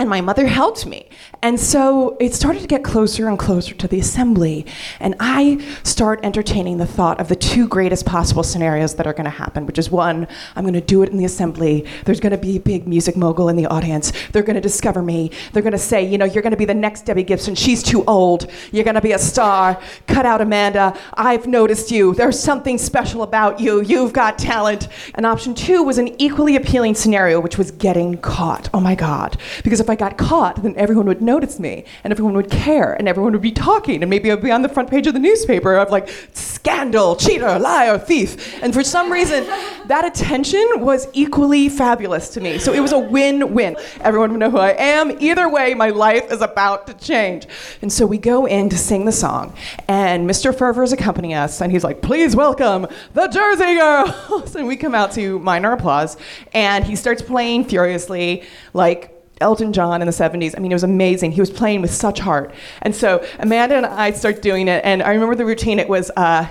and 0.00 0.08
my 0.08 0.22
mother 0.22 0.46
helped 0.46 0.86
me. 0.86 1.10
And 1.42 1.58
so 1.58 2.16
it 2.20 2.34
started 2.34 2.60
to 2.60 2.68
get 2.68 2.84
closer 2.84 3.28
and 3.28 3.38
closer 3.38 3.74
to 3.74 3.88
the 3.88 3.98
assembly. 3.98 4.66
And 4.98 5.14
I 5.20 5.64
start 5.84 6.20
entertaining 6.22 6.76
the 6.76 6.86
thought 6.86 7.18
of 7.18 7.28
the 7.28 7.36
two 7.36 7.66
greatest 7.66 8.04
possible 8.04 8.42
scenarios 8.42 8.96
that 8.96 9.06
are 9.06 9.14
going 9.14 9.24
to 9.24 9.30
happen, 9.30 9.64
which 9.64 9.78
is 9.78 9.90
one, 9.90 10.28
I'm 10.54 10.64
going 10.64 10.74
to 10.74 10.82
do 10.82 11.02
it 11.02 11.08
in 11.08 11.16
the 11.16 11.24
assembly. 11.24 11.86
There's 12.04 12.20
going 12.20 12.32
to 12.32 12.38
be 12.38 12.56
a 12.56 12.60
big 12.60 12.86
music 12.86 13.16
mogul 13.16 13.48
in 13.48 13.56
the 13.56 13.66
audience. 13.66 14.12
They're 14.32 14.42
going 14.42 14.56
to 14.56 14.60
discover 14.60 15.00
me. 15.00 15.30
They're 15.52 15.62
going 15.62 15.72
to 15.72 15.78
say, 15.78 16.04
you 16.04 16.18
know, 16.18 16.26
you're 16.26 16.42
going 16.42 16.50
to 16.50 16.58
be 16.58 16.66
the 16.66 16.74
next 16.74 17.06
Debbie 17.06 17.22
Gibson. 17.22 17.54
She's 17.54 17.82
too 17.82 18.04
old. 18.04 18.50
You're 18.70 18.84
going 18.84 18.94
to 18.96 19.00
be 19.00 19.12
a 19.12 19.18
star. 19.18 19.80
Cut 20.06 20.26
out 20.26 20.42
Amanda. 20.42 20.98
I've 21.14 21.46
noticed 21.46 21.90
you. 21.90 22.14
There's 22.14 22.38
something 22.38 22.76
special 22.76 23.22
about 23.22 23.60
you. 23.60 23.80
You've 23.80 24.12
got 24.12 24.38
talent. 24.38 24.88
And 25.14 25.24
option 25.24 25.54
two 25.54 25.82
was 25.82 25.96
an 25.96 26.20
equally 26.20 26.56
appealing 26.56 26.94
scenario, 26.96 27.40
which 27.40 27.56
was 27.56 27.70
getting 27.70 28.18
caught. 28.18 28.68
Oh 28.74 28.80
my 28.80 28.94
God. 28.94 29.38
Because 29.64 29.80
if 29.80 29.88
I 29.88 29.94
got 29.94 30.18
caught, 30.18 30.62
then 30.62 30.76
everyone 30.76 31.06
would 31.06 31.22
notice 31.30 31.60
me 31.60 31.84
and 32.02 32.12
everyone 32.12 32.34
would 32.34 32.50
care 32.50 32.94
and 32.94 33.08
everyone 33.08 33.32
would 33.32 33.40
be 33.40 33.52
talking 33.52 34.02
and 34.02 34.10
maybe 34.10 34.32
I'd 34.32 34.42
be 34.42 34.50
on 34.50 34.62
the 34.62 34.68
front 34.68 34.90
page 34.90 35.06
of 35.06 35.14
the 35.14 35.20
newspaper 35.20 35.76
of 35.76 35.90
like 35.90 36.08
scandal, 36.32 37.14
cheater, 37.14 37.56
liar, 37.58 37.98
thief. 37.98 38.30
And 38.62 38.74
for 38.74 38.82
some 38.82 39.12
reason, 39.12 39.44
that 39.86 40.04
attention 40.04 40.66
was 40.78 41.06
equally 41.12 41.68
fabulous 41.68 42.30
to 42.30 42.40
me. 42.40 42.58
So 42.58 42.72
it 42.72 42.80
was 42.80 42.92
a 42.92 42.98
win-win. 42.98 43.76
Everyone 44.00 44.32
would 44.32 44.40
know 44.40 44.50
who 44.50 44.58
I 44.58 44.70
am. 44.70 45.12
Either 45.20 45.48
way, 45.48 45.74
my 45.74 45.90
life 45.90 46.32
is 46.32 46.42
about 46.42 46.88
to 46.88 46.94
change. 46.94 47.46
And 47.80 47.92
so 47.92 48.06
we 48.06 48.18
go 48.18 48.46
in 48.46 48.68
to 48.68 48.76
sing 48.76 49.04
the 49.04 49.12
song 49.12 49.54
and 49.86 50.28
Mr. 50.28 50.56
Fervor 50.56 50.82
is 50.82 50.92
accompanying 50.92 51.34
us 51.34 51.60
and 51.60 51.70
he's 51.70 51.84
like, 51.84 52.02
please 52.02 52.34
welcome 52.34 52.88
the 53.14 53.28
Jersey 53.28 53.76
Girls. 53.76 54.54
and 54.56 54.66
we 54.66 54.76
come 54.76 54.96
out 54.96 55.12
to 55.12 55.38
minor 55.38 55.72
applause 55.72 56.16
and 56.52 56.84
he 56.84 56.96
starts 56.96 57.22
playing 57.22 57.66
furiously 57.66 58.42
like 58.74 59.19
Elton 59.40 59.72
John 59.72 60.02
in 60.02 60.06
the 60.06 60.12
70s. 60.12 60.54
I 60.56 60.60
mean, 60.60 60.70
it 60.70 60.74
was 60.74 60.84
amazing. 60.84 61.32
He 61.32 61.40
was 61.40 61.50
playing 61.50 61.82
with 61.82 61.92
such 61.92 62.18
heart. 62.18 62.52
And 62.82 62.94
so 62.94 63.24
Amanda 63.38 63.76
and 63.76 63.86
I 63.86 64.12
start 64.12 64.42
doing 64.42 64.68
it, 64.68 64.84
and 64.84 65.02
I 65.02 65.12
remember 65.12 65.34
the 65.34 65.46
routine. 65.46 65.78
It 65.78 65.88
was, 65.88 66.10
uh, 66.16 66.46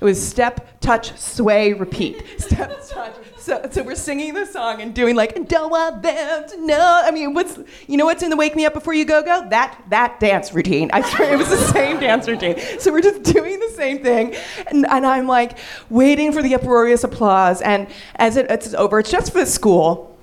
it 0.00 0.04
was 0.04 0.24
step, 0.24 0.80
touch, 0.80 1.16
sway, 1.18 1.72
repeat. 1.72 2.24
Step, 2.38 2.86
touch. 2.88 3.14
So, 3.38 3.60
so 3.70 3.82
we're 3.82 3.94
singing 3.94 4.32
the 4.32 4.46
song 4.46 4.80
and 4.80 4.94
doing 4.94 5.16
like, 5.16 5.48
don't 5.48 5.70
want 5.70 6.02
them 6.02 6.48
to 6.48 6.66
know. 6.66 7.02
I 7.04 7.10
mean, 7.10 7.34
what's, 7.34 7.58
you 7.86 7.98
know 7.98 8.06
what's 8.06 8.22
in 8.22 8.30
the 8.30 8.36
Wake 8.36 8.56
Me 8.56 8.64
Up 8.64 8.72
Before 8.72 8.94
You 8.94 9.04
Go 9.04 9.22
Go? 9.22 9.46
That, 9.50 9.82
that 9.90 10.18
dance 10.18 10.54
routine. 10.54 10.88
I 10.94 11.02
swear 11.02 11.34
it 11.34 11.36
was 11.36 11.50
the 11.50 11.58
same 11.58 12.00
dance 12.00 12.26
routine. 12.26 12.58
So 12.78 12.90
we're 12.90 13.02
just 13.02 13.22
doing 13.22 13.60
the 13.60 13.68
same 13.76 14.02
thing. 14.02 14.34
And, 14.66 14.86
and 14.86 15.06
I'm 15.06 15.26
like 15.26 15.58
waiting 15.90 16.32
for 16.32 16.42
the 16.42 16.54
uproarious 16.54 17.04
applause. 17.04 17.60
And 17.60 17.86
as 18.16 18.38
it, 18.38 18.50
it's 18.50 18.72
over, 18.72 18.98
it's 19.00 19.10
just 19.10 19.30
for 19.30 19.40
the 19.40 19.46
school. 19.46 20.18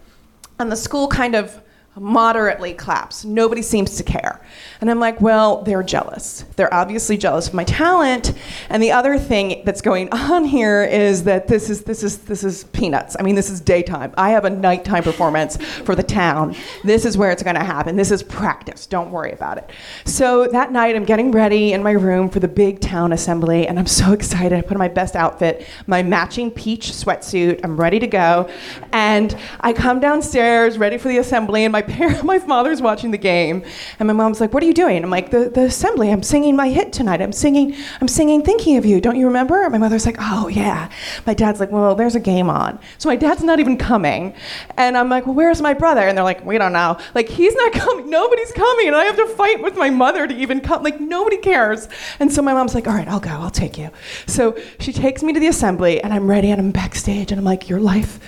And 0.57 0.71
the 0.71 0.75
school 0.75 1.07
kind 1.07 1.35
of 1.35 1.61
moderately 1.97 2.73
claps. 2.73 3.25
Nobody 3.25 3.61
seems 3.61 3.97
to 3.97 4.03
care. 4.03 4.39
And 4.79 4.89
I'm 4.89 4.99
like, 4.99 5.19
well, 5.19 5.61
they're 5.63 5.83
jealous. 5.83 6.45
They're 6.55 6.73
obviously 6.73 7.17
jealous 7.17 7.49
of 7.49 7.53
my 7.53 7.65
talent. 7.65 8.33
And 8.69 8.81
the 8.81 8.93
other 8.93 9.17
thing 9.17 9.63
that's 9.65 9.81
going 9.81 10.09
on 10.13 10.45
here 10.45 10.83
is 10.83 11.25
that 11.25 11.47
this 11.47 11.69
is 11.69 11.83
this 11.83 12.01
is 12.01 12.19
this 12.19 12.45
is 12.45 12.63
peanuts. 12.65 13.17
I 13.19 13.23
mean, 13.23 13.35
this 13.35 13.49
is 13.49 13.59
daytime. 13.59 14.13
I 14.17 14.29
have 14.29 14.45
a 14.45 14.49
nighttime 14.49 15.03
performance 15.03 15.57
for 15.57 15.93
the 15.93 16.03
town. 16.03 16.55
This 16.83 17.03
is 17.03 17.17
where 17.17 17.29
it's 17.29 17.43
going 17.43 17.57
to 17.57 17.63
happen. 17.63 17.97
This 17.97 18.11
is 18.11 18.23
practice. 18.23 18.87
Don't 18.87 19.11
worry 19.11 19.33
about 19.33 19.57
it. 19.57 19.69
So 20.05 20.47
that 20.47 20.71
night 20.71 20.95
I'm 20.95 21.05
getting 21.05 21.31
ready 21.31 21.73
in 21.73 21.83
my 21.83 21.91
room 21.91 22.29
for 22.29 22.39
the 22.39 22.47
big 22.47 22.79
town 22.79 23.11
assembly 23.11 23.67
and 23.67 23.77
I'm 23.77 23.87
so 23.87 24.13
excited. 24.21 24.57
I 24.57 24.61
put 24.61 24.73
on 24.73 24.79
my 24.79 24.87
best 24.87 25.17
outfit, 25.17 25.67
my 25.87 26.03
matching 26.03 26.51
peach 26.51 26.91
sweatsuit. 26.91 27.59
I'm 27.65 27.77
ready 27.77 27.99
to 27.99 28.07
go. 28.07 28.49
And 28.93 29.37
I 29.59 29.73
come 29.73 29.99
downstairs 29.99 30.77
ready 30.77 30.97
for 30.97 31.09
the 31.09 31.17
assembly 31.17 31.65
and 31.65 31.71
my 31.71 31.80
parent, 31.97 32.23
my 32.23 32.39
father's 32.39 32.81
watching 32.81 33.11
the 33.11 33.17
game, 33.17 33.63
and 33.99 34.07
my 34.07 34.13
mom's 34.13 34.39
like, 34.41 34.53
"What 34.53 34.63
are 34.63 34.65
you 34.65 34.73
doing?" 34.73 35.03
I'm 35.03 35.09
like, 35.09 35.31
"The 35.31 35.49
the 35.49 35.63
assembly. 35.63 36.11
I'm 36.11 36.23
singing 36.23 36.55
my 36.55 36.69
hit 36.69 36.93
tonight. 36.93 37.21
I'm 37.21 37.31
singing. 37.31 37.75
I'm 37.99 38.07
singing 38.07 38.41
Thinking 38.41 38.77
of 38.77 38.85
You. 38.85 39.01
Don't 39.01 39.15
you 39.15 39.27
remember?" 39.27 39.69
My 39.69 39.77
mother's 39.77 40.05
like, 40.05 40.17
"Oh 40.19 40.47
yeah." 40.47 40.89
My 41.25 41.33
dad's 41.33 41.59
like, 41.59 41.71
"Well, 41.71 41.95
there's 41.95 42.15
a 42.15 42.19
game 42.19 42.49
on." 42.49 42.79
So 42.97 43.09
my 43.09 43.15
dad's 43.15 43.43
not 43.43 43.59
even 43.59 43.77
coming, 43.77 44.33
and 44.77 44.97
I'm 44.97 45.09
like, 45.09 45.25
"Well, 45.25 45.35
where's 45.35 45.61
my 45.61 45.73
brother?" 45.73 46.01
And 46.01 46.17
they're 46.17 46.23
like, 46.23 46.45
"We 46.45 46.57
don't 46.57 46.73
know. 46.73 46.97
Like 47.15 47.29
he's 47.29 47.55
not 47.55 47.73
coming. 47.83 48.09
Nobody's 48.09 48.51
coming, 48.51 48.87
and 48.87 48.95
I 48.95 49.05
have 49.05 49.17
to 49.17 49.27
fight 49.27 49.61
with 49.61 49.75
my 49.75 49.89
mother 49.89 50.27
to 50.27 50.35
even 50.35 50.61
come. 50.61 50.83
Like 50.83 50.99
nobody 50.99 51.37
cares." 51.37 51.87
And 52.19 52.31
so 52.31 52.41
my 52.41 52.53
mom's 52.53 52.75
like, 52.75 52.87
"All 52.87 52.93
right, 52.93 53.07
I'll 53.07 53.19
go. 53.19 53.31
I'll 53.31 53.49
take 53.51 53.77
you." 53.77 53.89
So 54.27 54.57
she 54.79 54.93
takes 54.93 55.23
me 55.23 55.33
to 55.33 55.39
the 55.39 55.47
assembly, 55.47 56.01
and 56.01 56.13
I'm 56.13 56.29
ready, 56.29 56.51
and 56.51 56.59
I'm 56.59 56.71
backstage, 56.71 57.31
and 57.31 57.39
I'm 57.39 57.45
like, 57.45 57.69
"Your 57.69 57.79
life 57.79 58.19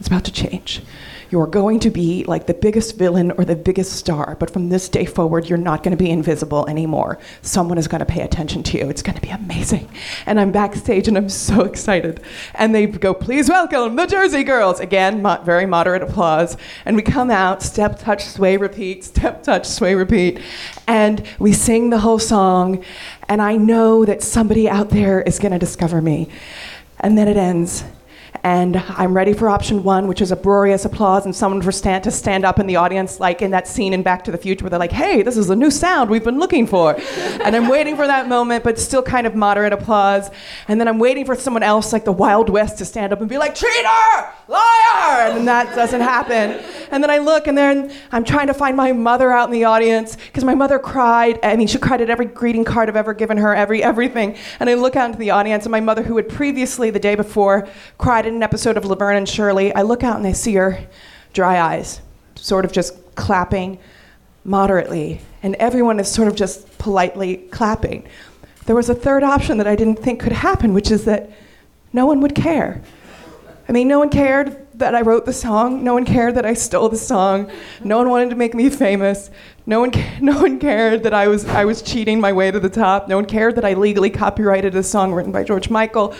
is 0.00 0.06
about 0.06 0.24
to 0.24 0.32
change." 0.32 0.82
You're 1.32 1.46
going 1.46 1.80
to 1.80 1.88
be 1.88 2.24
like 2.24 2.46
the 2.46 2.52
biggest 2.52 2.98
villain 2.98 3.30
or 3.30 3.46
the 3.46 3.56
biggest 3.56 3.94
star, 3.94 4.36
but 4.38 4.50
from 4.50 4.68
this 4.68 4.90
day 4.90 5.06
forward, 5.06 5.48
you're 5.48 5.56
not 5.56 5.82
going 5.82 5.96
to 5.96 6.04
be 6.04 6.10
invisible 6.10 6.68
anymore. 6.68 7.18
Someone 7.40 7.78
is 7.78 7.88
going 7.88 8.00
to 8.00 8.04
pay 8.04 8.20
attention 8.20 8.62
to 8.64 8.76
you. 8.76 8.90
It's 8.90 9.00
going 9.00 9.14
to 9.14 9.22
be 9.22 9.30
amazing. 9.30 9.88
And 10.26 10.38
I'm 10.38 10.52
backstage 10.52 11.08
and 11.08 11.16
I'm 11.16 11.30
so 11.30 11.62
excited. 11.62 12.20
And 12.54 12.74
they 12.74 12.84
go, 12.86 13.14
please 13.14 13.48
welcome 13.48 13.96
the 13.96 14.04
Jersey 14.04 14.44
Girls. 14.44 14.78
Again, 14.78 15.22
mo- 15.22 15.40
very 15.42 15.64
moderate 15.64 16.02
applause. 16.02 16.58
And 16.84 16.96
we 16.96 17.02
come 17.02 17.30
out, 17.30 17.62
step, 17.62 17.98
touch, 17.98 18.26
sway, 18.26 18.58
repeat, 18.58 19.02
step, 19.02 19.42
touch, 19.42 19.66
sway, 19.66 19.94
repeat. 19.94 20.38
And 20.86 21.26
we 21.38 21.54
sing 21.54 21.88
the 21.88 22.00
whole 22.00 22.18
song. 22.18 22.84
And 23.26 23.40
I 23.40 23.56
know 23.56 24.04
that 24.04 24.22
somebody 24.22 24.68
out 24.68 24.90
there 24.90 25.22
is 25.22 25.38
going 25.38 25.52
to 25.52 25.58
discover 25.58 26.02
me. 26.02 26.28
And 27.00 27.16
then 27.16 27.26
it 27.26 27.38
ends 27.38 27.84
and 28.44 28.76
I'm 28.76 29.14
ready 29.14 29.32
for 29.34 29.48
option 29.48 29.84
one, 29.84 30.08
which 30.08 30.20
is 30.20 30.32
uproarious 30.32 30.84
applause 30.84 31.24
and 31.24 31.34
someone 31.34 31.62
for 31.62 31.70
stand 31.70 32.02
to 32.04 32.10
stand 32.10 32.44
up 32.44 32.58
in 32.58 32.66
the 32.66 32.74
audience, 32.74 33.20
like 33.20 33.40
in 33.40 33.52
that 33.52 33.68
scene 33.68 33.92
in 33.92 34.02
Back 34.02 34.24
to 34.24 34.32
the 34.32 34.38
Future, 34.38 34.64
where 34.64 34.70
they're 34.70 34.80
like, 34.80 34.90
"Hey, 34.90 35.22
this 35.22 35.36
is 35.36 35.48
a 35.48 35.54
new 35.54 35.70
sound 35.70 36.10
we've 36.10 36.24
been 36.24 36.40
looking 36.40 36.66
for," 36.66 36.96
and 37.18 37.54
I'm 37.54 37.68
waiting 37.68 37.94
for 37.94 38.06
that 38.06 38.28
moment, 38.28 38.64
but 38.64 38.80
still 38.80 39.02
kind 39.02 39.28
of 39.28 39.36
moderate 39.36 39.72
applause, 39.72 40.28
and 40.66 40.80
then 40.80 40.88
I'm 40.88 40.98
waiting 40.98 41.24
for 41.24 41.36
someone 41.36 41.62
else, 41.62 41.92
like 41.92 42.04
the 42.04 42.12
Wild 42.12 42.48
West, 42.48 42.78
to 42.78 42.84
stand 42.84 43.12
up 43.12 43.20
and 43.20 43.28
be 43.28 43.38
like, 43.38 43.54
"Cheater, 43.54 44.28
liar," 44.48 45.30
and 45.30 45.46
that 45.46 45.74
doesn't 45.76 46.00
happen, 46.00 46.60
and 46.90 47.02
then 47.02 47.10
I 47.10 47.18
look, 47.18 47.46
and 47.46 47.56
then 47.56 47.92
I'm 48.10 48.24
trying 48.24 48.48
to 48.48 48.54
find 48.54 48.76
my 48.76 48.92
mother 48.92 49.30
out 49.30 49.48
in 49.48 49.52
the 49.52 49.64
audience 49.64 50.16
because 50.16 50.42
my 50.42 50.56
mother 50.56 50.80
cried. 50.80 51.38
I 51.44 51.54
mean, 51.54 51.68
she 51.68 51.78
cried 51.78 52.00
at 52.00 52.10
every 52.10 52.26
greeting 52.26 52.64
card 52.64 52.88
I've 52.88 52.96
ever 52.96 53.14
given 53.14 53.36
her, 53.36 53.54
every 53.54 53.84
everything, 53.84 54.36
and 54.58 54.68
I 54.68 54.74
look 54.74 54.96
out 54.96 55.06
into 55.06 55.18
the 55.18 55.30
audience, 55.30 55.64
and 55.64 55.70
my 55.70 55.80
mother, 55.80 56.02
who 56.02 56.16
had 56.16 56.28
previously 56.28 56.90
the 56.90 56.98
day 56.98 57.14
before 57.14 57.68
cried 57.98 58.26
in 58.32 58.36
an 58.36 58.42
episode 58.42 58.78
of 58.78 58.86
Laverne 58.86 59.16
and 59.16 59.28
Shirley, 59.28 59.74
I 59.74 59.82
look 59.82 60.02
out 60.02 60.16
and 60.16 60.26
I 60.26 60.32
see 60.32 60.54
her 60.54 60.86
dry 61.34 61.60
eyes, 61.60 62.00
sort 62.34 62.64
of 62.64 62.72
just 62.72 62.94
clapping 63.14 63.78
moderately, 64.42 65.20
and 65.42 65.54
everyone 65.56 66.00
is 66.00 66.10
sort 66.10 66.28
of 66.28 66.34
just 66.34 66.78
politely 66.78 67.36
clapping. 67.50 68.08
There 68.64 68.74
was 68.74 68.88
a 68.88 68.94
third 68.94 69.22
option 69.22 69.58
that 69.58 69.66
I 69.66 69.76
didn't 69.76 69.96
think 69.96 70.20
could 70.20 70.32
happen, 70.32 70.72
which 70.72 70.90
is 70.90 71.04
that 71.04 71.30
no 71.92 72.06
one 72.06 72.22
would 72.22 72.34
care. 72.34 72.80
I 73.68 73.72
mean, 73.72 73.86
no 73.86 73.98
one 73.98 74.08
cared 74.08 74.61
that 74.82 74.96
I 74.96 75.00
wrote 75.00 75.26
the 75.26 75.32
song. 75.32 75.84
No 75.84 75.94
one 75.94 76.04
cared 76.04 76.34
that 76.34 76.44
I 76.44 76.54
stole 76.54 76.88
the 76.88 76.96
song. 76.96 77.48
No 77.84 77.98
one 77.98 78.10
wanted 78.10 78.30
to 78.30 78.36
make 78.36 78.52
me 78.52 78.68
famous. 78.68 79.30
No 79.64 79.78
one, 79.78 79.92
ca- 79.92 80.18
no 80.20 80.42
one 80.42 80.58
cared 80.58 81.04
that 81.04 81.14
I 81.14 81.28
was, 81.28 81.44
I 81.46 81.64
was 81.64 81.82
cheating 81.82 82.20
my 82.20 82.32
way 82.32 82.50
to 82.50 82.58
the 82.58 82.68
top. 82.68 83.06
No 83.06 83.14
one 83.14 83.26
cared 83.26 83.54
that 83.54 83.64
I 83.64 83.74
legally 83.74 84.10
copyrighted 84.10 84.74
a 84.74 84.82
song 84.82 85.12
written 85.12 85.30
by 85.30 85.44
George 85.44 85.70
Michael. 85.70 86.16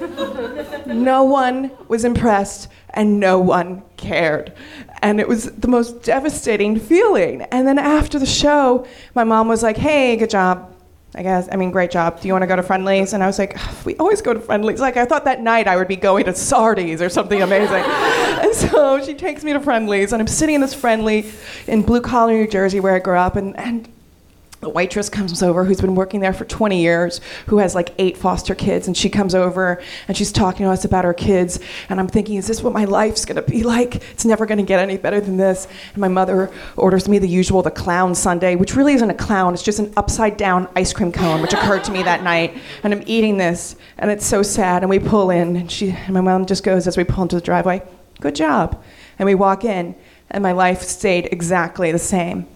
no 0.86 1.22
one 1.22 1.70
was 1.88 2.06
impressed 2.06 2.68
and 2.90 3.20
no 3.20 3.38
one 3.38 3.82
cared. 3.98 4.54
And 5.02 5.20
it 5.20 5.28
was 5.28 5.52
the 5.52 5.68
most 5.68 6.02
devastating 6.02 6.80
feeling. 6.80 7.42
And 7.42 7.68
then 7.68 7.78
after 7.78 8.18
the 8.18 8.26
show, 8.26 8.86
my 9.14 9.24
mom 9.24 9.48
was 9.48 9.62
like, 9.62 9.76
hey, 9.76 10.16
good 10.16 10.30
job. 10.30 10.74
I 11.14 11.22
guess, 11.22 11.48
I 11.50 11.56
mean, 11.56 11.70
great 11.70 11.90
job. 11.90 12.20
Do 12.20 12.28
you 12.28 12.34
want 12.34 12.42
to 12.42 12.46
go 12.46 12.56
to 12.56 12.62
Friendly's? 12.62 13.14
And 13.14 13.24
I 13.24 13.26
was 13.26 13.38
like, 13.38 13.58
we 13.86 13.96
always 13.96 14.20
go 14.20 14.34
to 14.34 14.40
Friendly's. 14.40 14.80
Like, 14.80 14.98
I 14.98 15.06
thought 15.06 15.24
that 15.24 15.40
night 15.40 15.66
I 15.66 15.76
would 15.76 15.88
be 15.88 15.96
going 15.96 16.26
to 16.26 16.34
Sardi's 16.34 17.00
or 17.00 17.08
something 17.08 17.40
amazing. 17.40 17.82
and 17.82 18.54
so 18.54 19.02
she 19.02 19.14
takes 19.14 19.42
me 19.42 19.54
to 19.54 19.60
Friendly's, 19.60 20.12
and 20.12 20.20
I'm 20.20 20.28
sitting 20.28 20.54
in 20.54 20.60
this 20.60 20.74
Friendly 20.74 21.30
in 21.66 21.82
Blue 21.82 22.02
Collar, 22.02 22.32
New 22.34 22.46
Jersey, 22.46 22.78
where 22.78 22.94
I 22.94 22.98
grew 22.98 23.16
up, 23.16 23.36
and, 23.36 23.56
and 23.58 23.88
the 24.60 24.68
waitress 24.68 25.08
comes 25.08 25.40
over 25.42 25.64
who's 25.64 25.80
been 25.80 25.94
working 25.94 26.20
there 26.20 26.32
for 26.32 26.44
20 26.44 26.80
years 26.80 27.20
who 27.46 27.58
has 27.58 27.74
like 27.74 27.94
eight 27.98 28.16
foster 28.16 28.54
kids 28.54 28.88
and 28.88 28.96
she 28.96 29.08
comes 29.08 29.34
over 29.34 29.80
and 30.08 30.16
she's 30.16 30.32
talking 30.32 30.66
to 30.66 30.72
us 30.72 30.84
about 30.84 31.04
her 31.04 31.14
kids. 31.14 31.60
And 31.88 32.00
i'm 32.00 32.08
thinking 32.08 32.36
is 32.36 32.48
this 32.48 32.62
what 32.62 32.72
my 32.72 32.84
life's 32.84 33.24
going 33.24 33.36
to 33.36 33.50
be 33.50 33.62
like? 33.62 33.96
It's 34.10 34.24
never 34.24 34.46
going 34.46 34.58
to 34.58 34.64
get 34.64 34.80
any 34.80 34.96
better 34.96 35.20
than 35.20 35.36
this. 35.36 35.68
And 35.92 35.98
my 36.00 36.08
mother 36.08 36.50
orders 36.76 37.08
me 37.08 37.18
the 37.18 37.28
usual 37.28 37.62
the 37.62 37.70
clown 37.70 38.14
sundae 38.14 38.56
which 38.56 38.74
really 38.74 38.94
isn't 38.94 39.10
a 39.10 39.14
clown. 39.14 39.54
It's 39.54 39.62
just 39.62 39.78
an 39.78 39.92
upside 39.96 40.36
down 40.36 40.68
ice 40.74 40.92
cream 40.92 41.12
cone 41.12 41.40
which 41.40 41.52
occurred 41.52 41.84
to 41.84 41.92
me 41.92 42.02
that 42.02 42.22
night. 42.22 42.56
And 42.82 42.92
i'm 42.92 43.02
eating 43.06 43.36
this 43.36 43.76
and 43.98 44.10
it's 44.10 44.26
so 44.26 44.42
sad. 44.42 44.82
And 44.82 44.90
we 44.90 44.98
pull 44.98 45.30
in 45.30 45.56
and 45.56 45.70
she 45.70 45.90
and 45.90 46.14
my 46.14 46.20
mom 46.20 46.46
just 46.46 46.64
goes 46.64 46.86
as 46.86 46.96
we 46.96 47.04
pull 47.04 47.22
into 47.22 47.36
the 47.36 47.42
driveway 47.42 47.82
good 48.20 48.34
job. 48.34 48.82
And 49.18 49.26
we 49.26 49.34
walk 49.34 49.64
in 49.64 49.94
and 50.30 50.42
my 50.42 50.52
life 50.52 50.82
stayed 50.82 51.28
exactly 51.32 51.92
the 51.92 51.98
same 51.98 52.46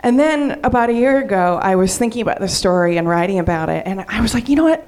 and 0.00 0.18
then 0.18 0.60
about 0.64 0.90
a 0.90 0.92
year 0.92 1.18
ago, 1.18 1.58
I 1.62 1.76
was 1.76 1.96
thinking 1.96 2.22
about 2.22 2.40
the 2.40 2.48
story 2.48 2.96
and 2.96 3.08
writing 3.08 3.38
about 3.38 3.68
it, 3.68 3.86
and 3.86 4.04
I 4.08 4.20
was 4.20 4.34
like, 4.34 4.48
you 4.48 4.56
know 4.56 4.64
what? 4.64 4.86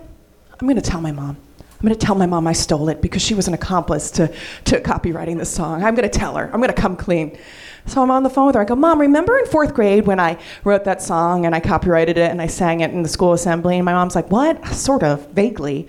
I'm 0.60 0.66
going 0.66 0.80
to 0.80 0.82
tell 0.82 1.00
my 1.00 1.12
mom. 1.12 1.36
I'm 1.82 1.88
going 1.88 1.98
to 1.98 2.06
tell 2.06 2.14
my 2.14 2.26
mom 2.26 2.46
I 2.46 2.52
stole 2.52 2.88
it 2.90 3.02
because 3.02 3.22
she 3.22 3.34
was 3.34 3.48
an 3.48 3.54
accomplice 3.54 4.12
to, 4.12 4.32
to 4.66 4.80
copywriting 4.80 5.38
the 5.38 5.44
song. 5.44 5.82
I'm 5.82 5.96
going 5.96 6.08
to 6.08 6.18
tell 6.18 6.36
her. 6.36 6.44
I'm 6.44 6.60
going 6.60 6.68
to 6.68 6.80
come 6.80 6.96
clean. 6.96 7.36
So 7.86 8.00
I'm 8.00 8.10
on 8.12 8.22
the 8.22 8.30
phone 8.30 8.46
with 8.46 8.54
her. 8.54 8.60
I 8.60 8.64
go, 8.64 8.76
Mom, 8.76 9.00
remember 9.00 9.36
in 9.36 9.46
fourth 9.46 9.74
grade 9.74 10.06
when 10.06 10.20
I 10.20 10.38
wrote 10.62 10.84
that 10.84 11.02
song 11.02 11.44
and 11.44 11.56
I 11.56 11.58
copyrighted 11.58 12.16
it 12.16 12.30
and 12.30 12.40
I 12.40 12.46
sang 12.46 12.80
it 12.80 12.92
in 12.92 13.02
the 13.02 13.08
school 13.08 13.32
assembly? 13.32 13.76
And 13.78 13.84
my 13.84 13.92
mom's 13.92 14.14
like, 14.14 14.30
What? 14.30 14.64
Sort 14.68 15.02
of, 15.02 15.28
vaguely. 15.32 15.88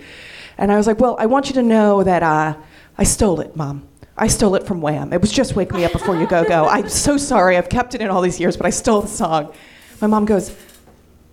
And 0.57 0.71
I 0.71 0.77
was 0.77 0.87
like, 0.87 0.99
Well, 0.99 1.15
I 1.19 1.27
want 1.27 1.49
you 1.49 1.53
to 1.53 1.63
know 1.63 2.03
that 2.03 2.23
uh, 2.23 2.55
I 2.97 3.03
stole 3.03 3.39
it, 3.39 3.55
Mom. 3.55 3.87
I 4.17 4.27
stole 4.27 4.55
it 4.55 4.65
from 4.65 4.81
Wham. 4.81 5.11
It 5.11 5.21
was 5.21 5.31
just 5.31 5.55
Wake 5.55 5.73
Me 5.73 5.85
Up 5.85 5.91
Before 5.91 6.15
You 6.15 6.27
Go 6.27 6.43
Go. 6.43 6.65
I'm 6.69 6.89
so 6.89 7.17
sorry. 7.17 7.57
I've 7.57 7.69
kept 7.69 7.95
it 7.95 8.01
in 8.01 8.09
all 8.09 8.21
these 8.21 8.39
years, 8.39 8.55
but 8.55 8.65
I 8.65 8.69
stole 8.69 9.01
the 9.01 9.07
song. 9.07 9.53
My 10.01 10.07
mom 10.07 10.25
goes, 10.25 10.55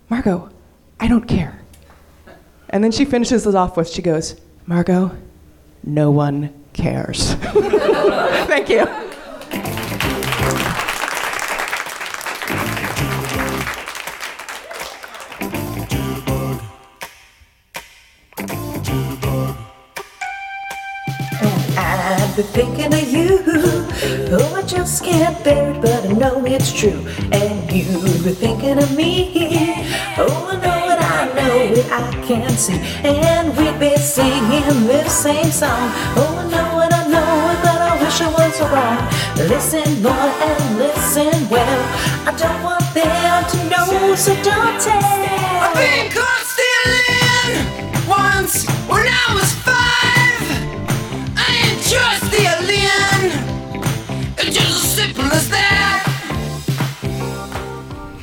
Margot, 0.09 0.49
I 0.99 1.07
don't 1.07 1.27
care. 1.27 1.59
And 2.69 2.83
then 2.83 2.91
she 2.91 3.05
finishes 3.05 3.45
it 3.45 3.55
off 3.55 3.77
with, 3.77 3.89
she 3.89 4.01
goes, 4.01 4.39
Margot, 4.65 5.15
no 5.83 6.11
one 6.11 6.53
cares. 6.73 7.33
Thank 7.35 8.69
you. 8.69 9.10
Been 22.41 22.53
thinking 22.53 22.93
of 22.93 23.11
you. 23.11 23.39
Oh, 24.33 24.55
I 24.55 24.63
just 24.63 25.03
can't 25.03 25.43
bear 25.43 25.71
it, 25.71 25.81
but 25.81 26.05
I 26.05 26.11
know 26.13 26.43
it's 26.45 26.73
true. 26.73 27.05
And 27.31 27.71
you've 27.71 28.23
been 28.23 28.35
thinking 28.35 28.77
of 28.77 28.95
me. 28.95 29.85
Oh, 30.17 30.49
I 30.51 30.55
know 30.63 30.91
it, 30.91 30.99
I 30.99 31.25
know 31.35 31.79
it, 31.79 31.91
I 31.91 32.25
can 32.25 32.49
see. 32.49 32.79
And 33.03 33.55
we've 33.57 33.79
been 33.79 33.97
singing 33.97 34.87
this 34.87 35.11
same 35.11 35.51
song. 35.51 35.91
Oh, 36.17 36.33
I 36.37 36.49
know 36.49 36.79
it, 36.81 36.93
I 36.93 37.07
know 37.13 37.51
it, 37.51 37.59
but 37.61 37.79
I 37.81 38.01
wish 38.01 38.21
I 38.21 38.29
was 38.29 38.55
wrong. 38.71 39.01
Listen, 39.49 40.01
boy, 40.01 40.09
and 40.09 40.77
listen 40.79 41.49
well. 41.49 41.81
I 42.25 42.33
don't 42.37 42.63
want 42.63 42.87
them 42.93 43.43
to 43.51 43.57
know, 43.69 44.15
so 44.15 44.33
don't 44.41 44.81
tell. 44.81 45.73
Been 45.75 46.11
caught 46.11 46.50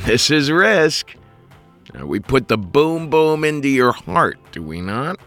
This 0.09 0.31
is 0.31 0.51
Risk. 0.51 1.16
We 2.03 2.18
put 2.18 2.49
the 2.49 2.57
boom 2.57 3.11
boom 3.11 3.44
into 3.44 3.68
your 3.68 3.92
heart, 3.92 4.38
do 4.53 4.62
we 4.62 4.81
not? 4.81 5.21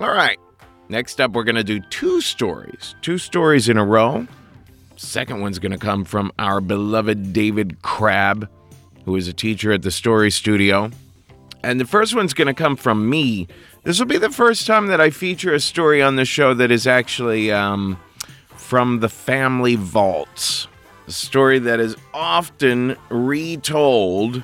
All 0.00 0.10
right. 0.10 0.40
Next 0.88 1.20
up, 1.20 1.30
we're 1.30 1.44
going 1.44 1.54
to 1.54 1.62
do 1.62 1.78
two 1.78 2.20
stories. 2.20 2.96
Two 3.00 3.16
stories 3.16 3.68
in 3.68 3.76
a 3.76 3.84
row. 3.84 4.26
Second 4.96 5.40
one's 5.40 5.60
going 5.60 5.70
to 5.70 5.78
come 5.78 6.04
from 6.04 6.32
our 6.36 6.60
beloved 6.60 7.32
David 7.32 7.80
Crabb, 7.82 8.48
who 9.04 9.14
is 9.14 9.28
a 9.28 9.32
teacher 9.32 9.70
at 9.70 9.82
the 9.82 9.92
Story 9.92 10.32
Studio. 10.32 10.90
And 11.62 11.78
the 11.78 11.86
first 11.86 12.12
one's 12.12 12.34
going 12.34 12.48
to 12.48 12.54
come 12.54 12.74
from 12.74 13.08
me. 13.08 13.46
This 13.84 14.00
will 14.00 14.06
be 14.06 14.18
the 14.18 14.30
first 14.30 14.66
time 14.66 14.88
that 14.88 15.00
I 15.00 15.10
feature 15.10 15.54
a 15.54 15.60
story 15.60 16.02
on 16.02 16.16
the 16.16 16.24
show 16.24 16.54
that 16.54 16.72
is 16.72 16.88
actually 16.88 17.52
um, 17.52 18.00
from 18.48 18.98
the 18.98 19.08
family 19.08 19.76
vaults. 19.76 20.66
A 21.06 21.10
story 21.10 21.58
that 21.58 21.80
is 21.80 21.96
often 22.14 22.96
retold 23.10 24.42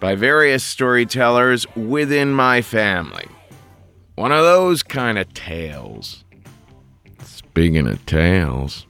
by 0.00 0.14
various 0.14 0.64
storytellers 0.64 1.66
within 1.76 2.32
my 2.32 2.62
family. 2.62 3.26
One 4.16 4.32
of 4.32 4.42
those 4.42 4.82
kind 4.82 5.18
of 5.18 5.32
tales. 5.34 6.24
Speaking 7.22 7.86
of 7.86 8.04
tales, 8.06 8.86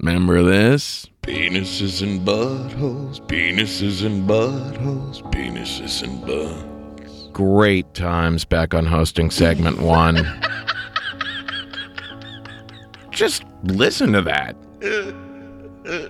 remember 0.00 0.42
this? 0.42 1.06
Penises 1.22 2.02
and 2.02 2.26
buttholes, 2.26 3.20
penises 3.28 4.04
and 4.04 4.28
buttholes, 4.28 5.22
penises 5.32 6.02
and 6.02 6.26
butts. 6.26 7.28
Great 7.32 7.92
times 7.94 8.44
back 8.44 8.72
on 8.72 8.86
hosting 8.86 9.30
segment 9.30 9.80
one. 9.80 10.16
Just 13.10 13.44
listen 13.64 14.12
to 14.12 14.22
that. 14.22 14.56
Uh, 15.86 16.08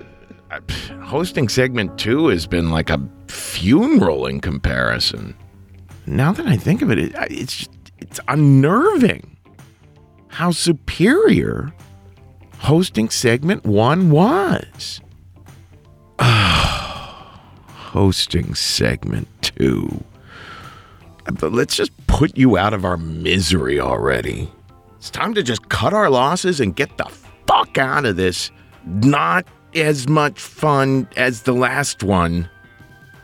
Hosting 1.03 1.49
segment 1.49 1.99
two 1.99 2.29
has 2.29 2.47
been 2.47 2.71
like 2.71 2.91
a 2.91 3.01
funeral 3.29 4.27
in 4.27 4.41
comparison. 4.41 5.37
Now 6.07 6.33
that 6.33 6.47
I 6.47 6.57
think 6.57 6.83
of 6.83 6.91
it, 6.91 6.99
it 6.99 7.15
it's 7.31 7.69
it's 7.99 8.21
unnerving 8.29 9.37
how 10.29 10.51
superior 10.53 11.73
hosting 12.59 13.09
segment 13.09 13.65
one 13.65 14.11
was. 14.11 15.01
hosting 16.21 18.55
segment 18.55 19.29
two. 19.43 20.05
But 21.25 21.53
let's 21.53 21.75
just 21.75 21.91
put 22.07 22.37
you 22.37 22.57
out 22.57 22.73
of 22.73 22.85
our 22.85 22.97
misery 22.97 23.81
already. 23.81 24.49
It's 24.97 25.11
time 25.11 25.35
to 25.35 25.43
just 25.43 25.69
cut 25.69 25.93
our 25.93 26.09
losses 26.09 26.61
and 26.61 26.77
get 26.77 26.97
the 26.99 27.07
fuck 27.47 27.79
out 27.79 28.05
of 28.05 28.15
this. 28.17 28.53
Not 28.85 29.45
as 29.77 30.09
much 30.09 30.41
fun 30.41 31.09
as 31.17 31.43
the 31.43 31.53
last 31.53 32.03
one 32.03 32.49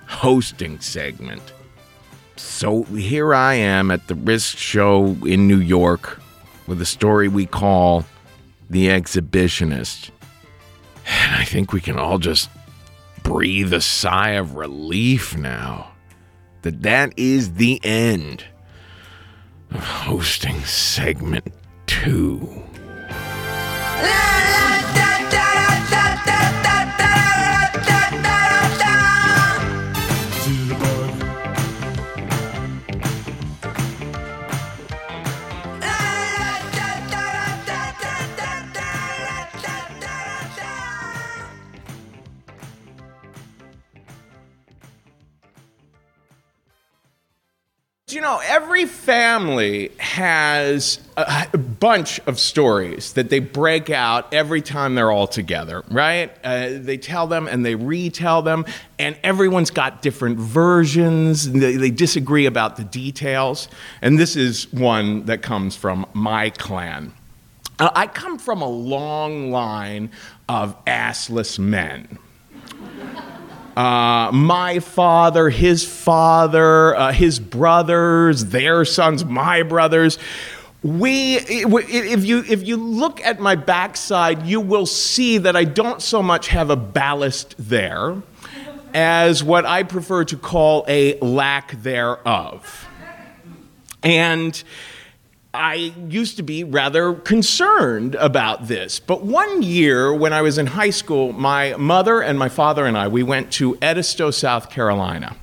hosting 0.07 0.79
segment. 0.81 1.43
So 2.37 2.83
here 2.85 3.35
I 3.35 3.55
am 3.55 3.91
at 3.91 4.09
the 4.09 4.15
Risk 4.15 4.59
Show 4.59 5.17
in 5.27 5.49
New 5.49 5.61
York, 5.61 6.21
with 6.67 6.81
a 6.81 6.87
story 6.87 7.29
we 7.29 7.47
call 7.47 8.05
The 8.71 8.89
Exhibitionist. 8.89 10.11
And 11.07 11.35
I 11.35 11.45
think 11.45 11.73
we 11.73 11.81
can 11.81 11.99
all 11.99 12.19
just 12.19 12.51
breathe 13.23 13.73
a 13.73 13.81
sigh 13.81 14.31
of 14.31 14.55
relief 14.55 15.37
now 15.37 15.93
that 16.63 16.83
that 16.83 17.13
is 17.17 17.55
the 17.55 17.81
end 17.85 18.45
of 19.71 19.83
hosting 19.83 20.61
segment 20.61 21.49
two. 21.87 22.63
Know, 48.33 48.41
every 48.47 48.87
family 48.87 49.91
has 49.99 50.99
a, 51.19 51.59
bunch 51.59 52.19
of 52.21 52.39
stories 52.41 53.13
that 53.13 53.29
they 53.29 53.41
break 53.41 53.91
out 53.91 54.33
every 54.33 54.63
time 54.63 54.95
they're 54.95 55.11
all 55.11 55.27
together, 55.27 55.85
right? 55.91 56.35
Uh, 56.43 56.71
they 56.73 56.97
tell 56.97 57.27
them 57.27 57.47
and 57.47 57.63
they 57.63 57.75
retell 57.75 58.41
them, 58.41 58.65
and 58.99 59.19
everyone's 59.23 59.71
got 59.71 60.01
different 60.01 60.39
versions. 60.39 61.53
They, 61.53 61.77
they 61.77 61.91
disagree 61.91 62.47
about 62.47 62.77
the 62.77 62.85
details. 62.85 63.69
And 64.01 64.19
this 64.19 64.35
is 64.35 64.73
one 64.73 65.27
that 65.27 65.43
comes 65.43 65.77
from 65.77 66.07
my 66.15 66.49
clan. 66.49 67.13
Uh, 67.79 67.91
I 67.95 68.07
come 68.07 68.39
from 68.39 68.63
a 68.63 68.69
long 68.69 69.51
line 69.51 70.11
of 70.49 70.83
assless 70.87 71.59
men. 71.59 72.19
Uh, 73.77 74.31
my 74.33 74.81
father, 74.81 75.49
his 75.49 75.85
father, 75.85 76.95
uh, 76.95 77.13
his 77.13 77.39
brothers, 77.41 78.47
their 78.47 78.85
sons, 78.85 79.25
my 79.25 79.63
brothers. 79.63 80.19
We, 80.83 81.37
if 81.37 82.25
you 82.25 82.45
if 82.49 82.67
you 82.67 82.77
look 82.77 83.21
at 83.25 83.39
my 83.39 83.55
backside, 83.55 84.47
you 84.47 84.61
will 84.61 84.85
see 84.85 85.39
that 85.39 85.55
I 85.57 85.65
don't 85.65 86.03
so 86.03 86.23
much 86.23 86.49
have 86.49 86.71
a 86.71 86.77
ballast 86.77 87.55
there, 87.59 88.21
as 88.93 89.45
what 89.45 89.65
I 89.65 89.85
prefer 89.85 90.25
to 90.25 90.37
call 90.37 90.85
a 90.89 91.19
lack 91.21 91.71
thereof. 91.83 92.89
And 94.03 94.61
I 95.55 95.93
used 96.09 96.39
to 96.39 96.43
be 96.43 96.65
rather 96.65 97.13
concerned 97.13 98.15
about 98.15 98.69
this. 98.69 98.99
But 98.99 99.23
one 99.23 99.63
year 99.63 100.15
when 100.15 100.33
I 100.33 100.41
was 100.41 100.57
in 100.57 100.67
high 100.67 100.91
school, 100.91 101.33
my 101.33 101.75
mother 101.77 102.23
and 102.23 102.39
my 102.39 102.49
father 102.49 102.87
and 102.87 102.97
I, 102.97 103.09
we 103.09 103.23
went 103.23 103.53
to 103.55 103.77
Edisto, 103.83 104.31
South 104.31 104.71
Carolina, 104.71 105.37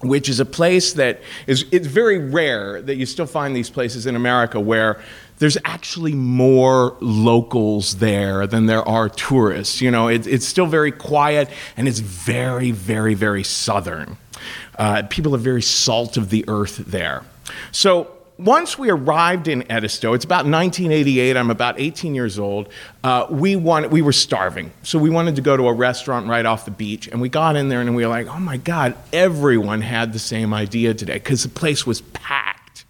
which 0.00 0.30
is 0.30 0.40
a 0.40 0.46
place 0.46 0.94
that 0.94 1.20
is 1.46 1.66
it's 1.72 1.86
very 1.86 2.18
rare 2.18 2.80
that 2.80 2.96
you 2.96 3.04
still 3.04 3.26
find 3.26 3.54
these 3.54 3.68
places 3.68 4.06
in 4.06 4.16
America 4.16 4.58
where 4.58 5.02
there's 5.40 5.58
actually 5.66 6.14
more 6.14 6.96
locals 7.00 7.96
there 7.96 8.46
than 8.46 8.64
there 8.64 8.86
are 8.88 9.10
tourists. 9.10 9.82
You 9.82 9.90
know, 9.90 10.08
it, 10.08 10.26
it's 10.26 10.46
still 10.46 10.66
very 10.66 10.92
quiet 10.92 11.50
and 11.76 11.86
it's 11.86 11.98
very, 11.98 12.70
very, 12.70 13.12
very 13.12 13.42
southern. 13.42 14.16
Uh, 14.78 15.02
people 15.10 15.34
are 15.34 15.38
very 15.38 15.62
salt 15.62 16.16
of 16.16 16.30
the 16.30 16.46
earth 16.48 16.78
there. 16.78 17.24
So 17.72 18.10
once 18.38 18.76
we 18.76 18.90
arrived 18.90 19.46
in 19.46 19.62
Edisto, 19.70 20.12
it's 20.12 20.24
about 20.24 20.44
1988. 20.46 21.36
I'm 21.36 21.50
about 21.50 21.78
18 21.78 22.14
years 22.14 22.38
old. 22.38 22.68
Uh, 23.02 23.26
we 23.30 23.54
wanted, 23.54 23.92
we 23.92 24.02
were 24.02 24.12
starving, 24.12 24.72
so 24.82 24.98
we 24.98 25.08
wanted 25.08 25.36
to 25.36 25.42
go 25.42 25.56
to 25.56 25.68
a 25.68 25.72
restaurant 25.72 26.26
right 26.26 26.44
off 26.44 26.64
the 26.64 26.70
beach. 26.70 27.06
And 27.06 27.20
we 27.20 27.28
got 27.28 27.54
in 27.54 27.68
there, 27.68 27.80
and 27.80 27.94
we 27.94 28.04
were 28.04 28.10
like, 28.10 28.26
"Oh 28.26 28.40
my 28.40 28.56
God!" 28.56 28.96
Everyone 29.12 29.82
had 29.82 30.12
the 30.12 30.18
same 30.18 30.52
idea 30.52 30.94
today 30.94 31.14
because 31.14 31.44
the 31.44 31.48
place 31.48 31.86
was 31.86 32.00
packed. 32.00 32.84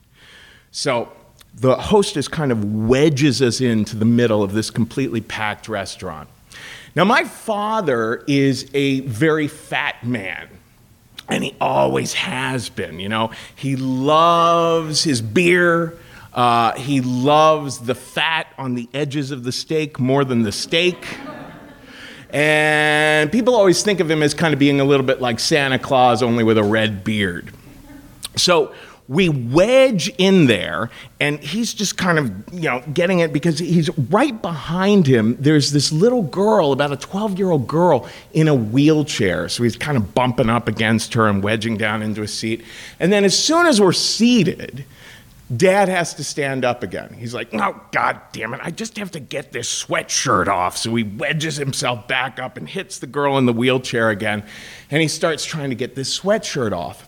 So 0.70 1.12
the 1.54 1.76
hostess 1.76 2.26
kind 2.26 2.50
of 2.50 2.64
wedges 2.64 3.42
us 3.42 3.60
into 3.60 3.96
the 3.96 4.04
middle 4.04 4.42
of 4.42 4.54
this 4.54 4.70
completely 4.70 5.20
packed 5.20 5.68
restaurant. 5.68 6.28
Now, 6.96 7.04
my 7.04 7.24
father 7.24 8.24
is 8.26 8.70
a 8.72 9.00
very 9.00 9.48
fat 9.48 10.04
man 10.06 10.48
and 11.28 11.44
he 11.44 11.54
always 11.60 12.14
has 12.14 12.68
been. 12.68 13.00
You 13.00 13.08
know, 13.08 13.30
he 13.54 13.76
loves 13.76 15.04
his 15.04 15.22
beer. 15.22 15.98
Uh, 16.32 16.72
he 16.72 17.00
loves 17.00 17.78
the 17.78 17.94
fat 17.94 18.48
on 18.58 18.74
the 18.74 18.88
edges 18.92 19.30
of 19.30 19.44
the 19.44 19.52
steak 19.52 20.00
more 20.00 20.24
than 20.24 20.42
the 20.42 20.52
steak. 20.52 21.06
And 22.30 23.30
people 23.30 23.54
always 23.54 23.84
think 23.84 24.00
of 24.00 24.10
him 24.10 24.20
as 24.22 24.34
kind 24.34 24.52
of 24.52 24.58
being 24.58 24.80
a 24.80 24.84
little 24.84 25.06
bit 25.06 25.20
like 25.20 25.38
Santa 25.38 25.78
Claus, 25.78 26.20
only 26.20 26.42
with 26.42 26.58
a 26.58 26.64
red 26.64 27.04
beard. 27.04 27.52
So 28.36 28.74
we 29.06 29.28
wedge 29.28 30.08
in 30.16 30.46
there, 30.46 30.90
and 31.20 31.38
he's 31.38 31.74
just 31.74 31.98
kind 31.98 32.18
of, 32.18 32.32
you 32.52 32.70
know, 32.70 32.82
getting 32.92 33.18
it 33.18 33.32
because 33.32 33.58
he's 33.58 33.90
right 33.98 34.40
behind 34.40 35.06
him. 35.06 35.36
There's 35.38 35.72
this 35.72 35.92
little 35.92 36.22
girl, 36.22 36.72
about 36.72 36.90
a 36.90 36.96
12 36.96 37.38
year 37.38 37.50
old 37.50 37.66
girl, 37.66 38.08
in 38.32 38.48
a 38.48 38.54
wheelchair. 38.54 39.48
So 39.50 39.62
he's 39.62 39.76
kind 39.76 39.98
of 39.98 40.14
bumping 40.14 40.48
up 40.48 40.68
against 40.68 41.12
her 41.14 41.28
and 41.28 41.42
wedging 41.42 41.76
down 41.76 42.02
into 42.02 42.22
a 42.22 42.28
seat. 42.28 42.64
And 42.98 43.12
then 43.12 43.24
as 43.24 43.38
soon 43.38 43.66
as 43.66 43.78
we're 43.78 43.92
seated, 43.92 44.86
Dad 45.54 45.90
has 45.90 46.14
to 46.14 46.24
stand 46.24 46.64
up 46.64 46.82
again. 46.82 47.12
He's 47.12 47.34
like, 47.34 47.48
oh, 47.52 47.78
God 47.92 48.18
damn 48.32 48.54
it, 48.54 48.60
I 48.62 48.70
just 48.70 48.96
have 48.96 49.10
to 49.10 49.20
get 49.20 49.52
this 49.52 49.84
sweatshirt 49.84 50.48
off. 50.48 50.78
So 50.78 50.94
he 50.94 51.04
wedges 51.04 51.56
himself 51.56 52.08
back 52.08 52.38
up 52.38 52.56
and 52.56 52.66
hits 52.66 52.98
the 52.98 53.06
girl 53.06 53.36
in 53.36 53.44
the 53.44 53.52
wheelchair 53.52 54.08
again. 54.08 54.44
And 54.90 55.02
he 55.02 55.08
starts 55.08 55.44
trying 55.44 55.68
to 55.68 55.76
get 55.76 55.94
this 55.94 56.18
sweatshirt 56.18 56.72
off. 56.72 57.06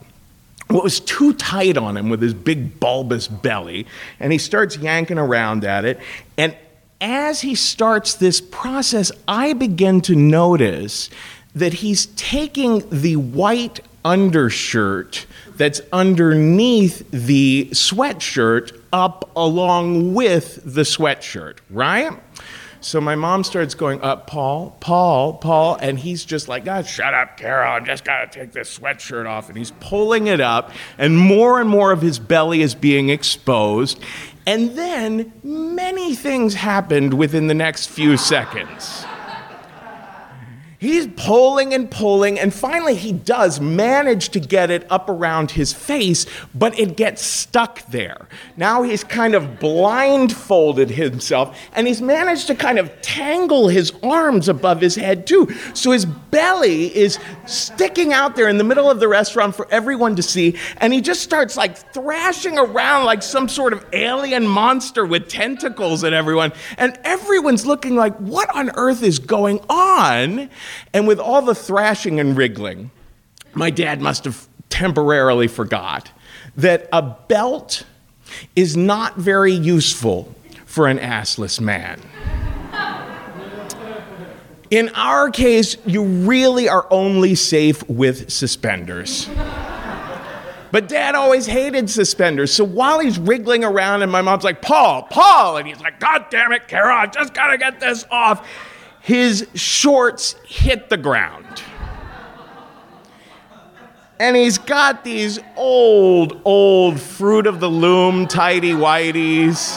It 0.69 0.83
was 0.83 1.01
too 1.01 1.33
tight 1.35 1.77
on 1.77 1.97
him 1.97 2.09
with 2.09 2.21
his 2.21 2.35
big 2.35 2.81
bulbous 2.81 3.29
belly, 3.29 3.87
and 4.19 4.33
he 4.33 4.39
starts 4.39 4.77
yanking 4.77 5.19
around 5.19 5.65
at 5.65 5.85
it. 5.85 6.01
And 6.37 6.57
as 7.01 7.41
he 7.41 7.55
starts 7.55 8.15
this 8.15 8.41
process, 8.41 9.13
I 9.29 9.53
begin 9.53 10.01
to 10.03 10.17
notice 10.17 11.11
that 11.55 11.75
he's 11.75 12.07
taking 12.17 12.83
the 12.91 13.17
white 13.17 13.81
undershirt 14.05 15.27
that's 15.57 15.81
underneath 15.93 17.11
the 17.11 17.69
sweatshirt 17.73 18.79
up 18.93 19.31
along 19.37 20.15
with 20.15 20.61
the 20.65 20.83
sweatshirt, 20.83 21.59
right? 21.71 22.13
So 22.87 23.01
my 23.01 23.17
mom 23.17 23.43
starts 23.43 23.75
going, 23.75 24.01
up, 24.01 24.29
Paul, 24.29 24.77
Paul, 24.79 25.33
Paul, 25.39 25.77
and 25.81 25.99
he's 25.99 26.25
just 26.25 26.47
like, 26.47 26.65
God, 26.65 26.87
shut 26.87 27.15
up, 27.15 27.37
Carol. 27.37 27.73
I'm 27.73 27.85
just 27.85 28.05
gotta 28.05 28.29
take 28.29 28.53
this 28.53 28.79
sweatshirt 28.79 29.29
off. 29.29 29.49
And 29.49 29.59
he's 29.59 29.73
pulling 29.81 30.29
it 30.29 30.41
up, 30.41 30.71
and 30.97 31.19
more 31.19 31.61
and 31.61 31.69
more 31.69 31.91
of 31.91 32.01
his 32.01 32.21
belly 32.21 32.63
is 32.63 32.77
being 32.77 33.09
exposed. 33.09 34.01
And 34.47 34.77
then 34.79 35.33
many 35.43 36.15
things 36.15 36.55
happened 36.55 37.15
within 37.15 37.49
the 37.49 37.55
next 37.55 37.89
few 37.89 38.17
seconds. 38.17 39.05
He's 40.79 41.07
pulling 41.17 41.73
and 41.73 41.91
pulling, 41.91 42.39
and 42.39 42.53
finally 42.53 42.95
he 42.95 43.13
does 43.13 43.61
manage 43.61 44.29
to 44.31 44.41
get 44.41 44.71
it 44.71 44.87
up 44.91 45.09
around 45.09 45.53
his 45.53 45.73
face, 45.73 46.27
but 46.55 46.79
it 46.79 46.97
gets 46.97 47.23
stuck 47.23 47.87
there. 47.91 48.29
Now 48.57 48.83
he's 48.83 49.03
kind 49.03 49.35
of 49.35 49.59
blindfolded 49.59 50.91
himself, 50.91 51.59
and 51.73 51.87
he's 51.87 52.03
managed 52.03 52.47
to 52.49 52.55
kind 52.55 52.79
of 52.79 52.91
tangle 53.01 53.69
his 53.69 53.93
arms 54.03 54.49
above 54.49 54.81
his 54.81 54.97
head 54.97 55.27
too. 55.27 55.49
So 55.73 55.93
his 55.93 56.05
belly 56.05 56.95
is 56.95 57.19
sticking 57.47 58.13
out 58.13 58.37
there 58.37 58.49
in 58.49 58.59
the 58.59 58.65
middle 58.65 58.91
of 58.91 59.01
the 59.01 59.09
restaurant 59.09 59.55
for 59.55 59.67
everyone 59.71 60.17
to 60.17 60.23
see, 60.23 60.59
and 60.79 60.93
he 60.93 61.01
just 61.01 61.23
starts 61.23 61.57
like 61.57 61.77
thrashing 61.95 62.59
around 62.59 63.05
like 63.05 63.23
some 63.23 63.49
sort 63.49 63.73
of 63.73 63.85
alien 63.93 64.47
monster 64.47 65.07
with 65.07 65.29
tentacles 65.29 66.05
at 66.05 66.13
everyone. 66.13 66.53
And 66.77 66.99
everyone's 67.05 67.65
looking 67.65 67.97
like, 67.97 68.15
what 68.17 68.55
on 68.55 68.71
earth 68.77 69.03
is 69.03 69.19
going 69.19 69.61
on? 69.69 70.51
And 70.93 71.07
with 71.07 71.19
all 71.19 71.43
the 71.43 71.55
thrashing 71.55 72.21
and 72.21 72.37
wriggling, 72.37 72.91
my 73.55 73.71
dad 73.71 74.01
must 74.01 74.25
have 74.25 74.47
temporarily 74.69 75.49
forgot 75.49 76.11
that 76.57 76.89
a 76.93 77.03
belt 77.03 77.85
is 78.55 78.77
not 78.77 79.17
very 79.17 79.53
useful 79.53 80.35
for 80.65 80.89
an 80.89 80.99
assless 80.99 81.61
man. 81.61 82.01
In 84.71 84.89
our 84.91 85.31
case, 85.31 85.77
you 85.87 86.03
really 86.03 86.69
are 86.69 86.87
only 86.91 87.35
safe 87.37 87.89
with 87.89 88.31
suspenders. 88.31 89.29
But 90.73 90.89
dad 90.89 91.15
always 91.15 91.47
hated 91.47 91.89
suspenders. 91.89 92.53
So 92.53 92.65
while 92.65 92.99
he's 92.99 93.19
wriggling 93.19 93.65
around, 93.65 94.03
and 94.03 94.11
my 94.11 94.23
mom's 94.23 94.45
like, 94.45 94.61
Paul, 94.61 95.05
Paul, 95.05 95.57
and 95.57 95.69
he's 95.69 95.81
like, 95.81 96.01
God 96.01 96.27
damn 96.31 96.53
it, 96.53 96.67
Carol, 96.67 96.99
I 96.99 97.07
just 97.07 97.33
gotta 97.33 97.57
get 97.57 97.79
this 97.79 98.05
off 98.11 98.47
his 99.07 99.47
shorts 99.55 100.35
hit 100.45 100.91
the 100.91 100.97
ground. 100.97 101.63
And 104.19 104.35
he's 104.35 104.59
got 104.59 105.05
these 105.05 105.39
old, 105.55 106.41
old 106.45 106.99
fruit 106.99 107.47
of 107.47 107.61
the 107.61 107.71
loom 107.71 108.27
tidy 108.27 108.73
whities. 108.73 109.77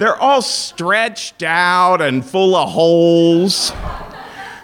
They're 0.00 0.16
all 0.16 0.42
stretched 0.42 1.44
out 1.44 2.02
and 2.02 2.24
full 2.24 2.56
of 2.56 2.70
holes. 2.70 3.70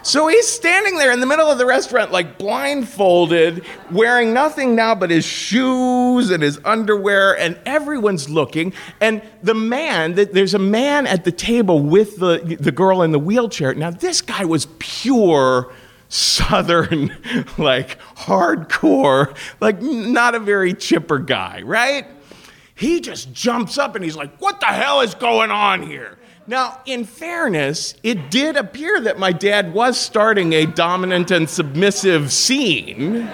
So 0.07 0.29
he's 0.29 0.47
standing 0.47 0.95
there 0.95 1.11
in 1.11 1.19
the 1.19 1.25
middle 1.25 1.51
of 1.51 1.57
the 1.57 1.65
restaurant, 1.65 2.13
like 2.13 2.37
blindfolded, 2.37 3.65
wearing 3.91 4.33
nothing 4.33 4.73
now 4.73 4.95
but 4.95 5.09
his 5.09 5.25
shoes 5.25 6.31
and 6.31 6.41
his 6.41 6.61
underwear, 6.63 7.37
and 7.37 7.59
everyone's 7.65 8.29
looking. 8.29 8.71
And 9.01 9.21
the 9.43 9.53
man, 9.53 10.15
th- 10.15 10.29
there's 10.31 10.53
a 10.53 10.59
man 10.59 11.07
at 11.07 11.25
the 11.25 11.31
table 11.33 11.81
with 11.81 12.19
the, 12.19 12.55
the 12.57 12.71
girl 12.71 13.01
in 13.01 13.11
the 13.11 13.19
wheelchair. 13.19 13.73
Now, 13.73 13.89
this 13.89 14.21
guy 14.21 14.45
was 14.45 14.69
pure 14.79 15.73
Southern, 16.07 17.13
like 17.57 17.99
hardcore, 18.15 19.35
like 19.59 19.81
not 19.81 20.35
a 20.35 20.39
very 20.39 20.73
chipper 20.73 21.19
guy, 21.19 21.63
right? 21.63 22.07
He 22.75 23.01
just 23.01 23.33
jumps 23.33 23.77
up 23.77 23.95
and 23.95 24.05
he's 24.05 24.15
like, 24.15 24.37
What 24.37 24.61
the 24.61 24.67
hell 24.67 25.01
is 25.01 25.15
going 25.15 25.51
on 25.51 25.83
here? 25.83 26.17
Now, 26.49 26.79
in 26.85 27.03
fairness, 27.03 27.93
it 28.03 28.31
did 28.31 28.55
appear 28.55 29.01
that 29.01 29.19
my 29.19 29.33
dad 29.33 29.73
was 29.73 29.99
starting 29.99 30.53
a 30.53 30.65
dominant 30.65 31.29
and 31.29 31.49
submissive 31.49 32.31
scene 32.31 33.29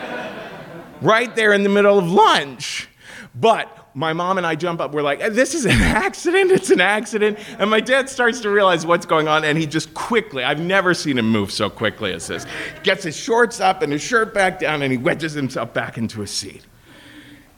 right 1.00 1.36
there 1.36 1.54
in 1.54 1.62
the 1.62 1.70
middle 1.70 2.00
of 2.00 2.12
lunch. 2.12 2.90
But 3.36 3.88
my 3.94 4.14
mom 4.14 4.40
and 4.40 4.48
I 4.48 4.56
jump 4.56 4.82
up. 4.82 4.94
We're 4.94 5.04
like, 5.04 5.20
this 5.20 5.54
is 5.54 5.66
an 5.66 5.72
accident. 5.80 6.50
It's 6.50 6.72
an 6.72 6.82
accident. 6.82 7.38
And 7.60 7.70
my 7.70 7.80
dad 7.80 8.10
starts 8.10 8.40
to 8.42 8.50
realize 8.50 8.84
what's 8.84 9.06
going 9.06 9.28
on. 9.28 9.44
And 9.46 9.60
he 9.60 9.68
just 9.68 9.94
quickly, 9.94 10.44
I've 10.44 10.60
never 10.60 10.96
seen 10.96 11.20
him 11.20 11.30
move 11.30 11.52
so 11.52 11.70
quickly 11.70 12.14
as 12.14 12.26
this, 12.26 12.48
gets 12.82 13.04
his 13.04 13.16
shorts 13.16 13.60
up 13.60 13.84
and 13.84 13.92
his 13.92 14.02
shirt 14.02 14.34
back 14.34 14.58
down 14.58 14.82
and 14.82 14.92
he 14.92 14.98
wedges 14.98 15.34
himself 15.34 15.72
back 15.72 16.00
into 16.00 16.24
a 16.24 16.28
seat. 16.28 16.66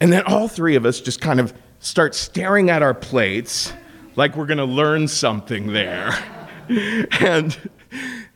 And 0.01 0.11
then 0.11 0.23
all 0.23 0.49
three 0.49 0.75
of 0.75 0.85
us 0.85 0.99
just 0.99 1.21
kind 1.21 1.39
of 1.39 1.53
start 1.79 2.13
staring 2.13 2.69
at 2.69 2.81
our 2.81 2.93
plates 2.93 3.71
like 4.15 4.35
we're 4.35 4.45
going 4.45 4.57
to 4.57 4.65
learn 4.65 5.07
something 5.07 5.73
there. 5.73 6.11
and 7.19 7.57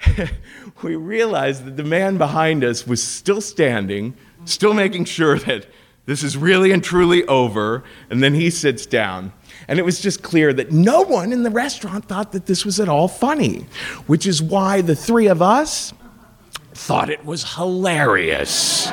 we 0.83 0.95
realized 0.95 1.65
that 1.65 1.77
the 1.77 1.83
man 1.83 2.17
behind 2.17 2.63
us 2.63 2.85
was 2.85 3.01
still 3.01 3.41
standing, 3.41 4.15
still 4.45 4.73
making 4.73 5.05
sure 5.05 5.37
that 5.39 5.65
this 6.05 6.23
is 6.23 6.35
really 6.35 6.71
and 6.71 6.83
truly 6.83 7.23
over. 7.25 7.83
And 8.09 8.23
then 8.23 8.33
he 8.33 8.49
sits 8.49 8.85
down. 8.85 9.31
And 9.67 9.77
it 9.77 9.85
was 9.85 9.99
just 9.99 10.23
clear 10.23 10.51
that 10.53 10.71
no 10.71 11.01
one 11.01 11.31
in 11.31 11.43
the 11.43 11.51
restaurant 11.51 12.05
thought 12.05 12.31
that 12.31 12.47
this 12.47 12.65
was 12.65 12.79
at 12.79 12.89
all 12.89 13.07
funny, 13.07 13.67
which 14.07 14.25
is 14.25 14.41
why 14.41 14.81
the 14.81 14.95
three 14.95 15.27
of 15.27 15.41
us 15.41 15.93
thought 16.73 17.09
it 17.09 17.23
was 17.25 17.55
hilarious. 17.55 18.89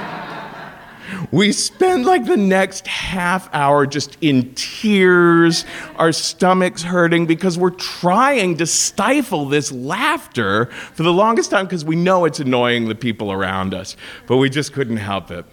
We 1.31 1.53
spend 1.53 2.05
like 2.05 2.27
the 2.27 2.37
next 2.37 2.87
half 2.87 3.49
hour 3.53 3.87
just 3.87 4.17
in 4.21 4.55
tears, 4.55 5.65
our 5.97 6.13
stomachs 6.13 6.83
hurting 6.83 7.27
because 7.27 7.59
we're 7.59 7.71
trying 7.71 8.57
to 8.59 8.67
stifle 8.67 9.47
this 9.47 9.73
laughter 9.73 10.67
for 10.67 11.03
the 11.03 11.13
longest 11.13 11.51
time 11.51 11.67
because 11.67 11.85
we 11.85 11.97
know 11.97 12.25
it's 12.25 12.41
annoying 12.41 12.89
the 12.89 12.95
people 12.95 13.33
around 13.33 13.75
us, 13.75 13.97
but 14.27 14.37
we 14.37 14.51
just 14.51 14.73
couldn't 14.73 14.99
help 14.99 15.31
it. 15.31 15.45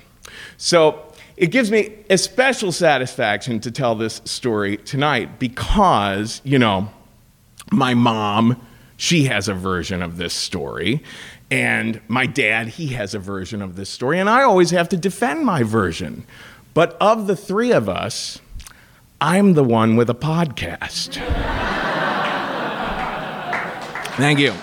So 0.58 1.14
it 1.36 1.48
gives 1.48 1.72
me 1.72 1.96
a 2.10 2.18
special 2.18 2.72
satisfaction 2.72 3.60
to 3.62 3.72
tell 3.72 3.96
this 3.96 4.22
story 4.26 4.78
tonight 4.78 5.40
because, 5.40 6.42
you 6.44 6.60
know, 6.60 6.92
my 7.72 7.94
mom, 7.94 8.62
she 8.98 9.26
has 9.26 9.48
a 9.48 9.54
version 9.54 10.02
of 10.02 10.18
this 10.18 10.34
story. 10.34 11.04
And 11.54 12.02
my 12.08 12.26
dad, 12.26 12.68
he 12.68 12.88
has 12.94 13.14
a 13.14 13.20
version 13.20 13.62
of 13.62 13.76
this 13.76 13.88
story, 13.88 14.20
and 14.20 14.28
I 14.28 14.42
always 14.42 14.72
have 14.72 14.90
to 14.90 14.98
defend 14.98 15.46
my 15.46 15.62
version. 15.62 16.26
But 16.74 16.98
of 17.00 17.28
the 17.28 17.36
three 17.36 17.72
of 17.72 17.88
us, 17.88 18.40
I'm 19.22 19.54
the 19.54 19.64
one 19.64 19.96
with 19.96 20.10
a 20.10 20.16
podcast. 20.16 21.14
Thank 24.18 24.40
you. 24.40 24.56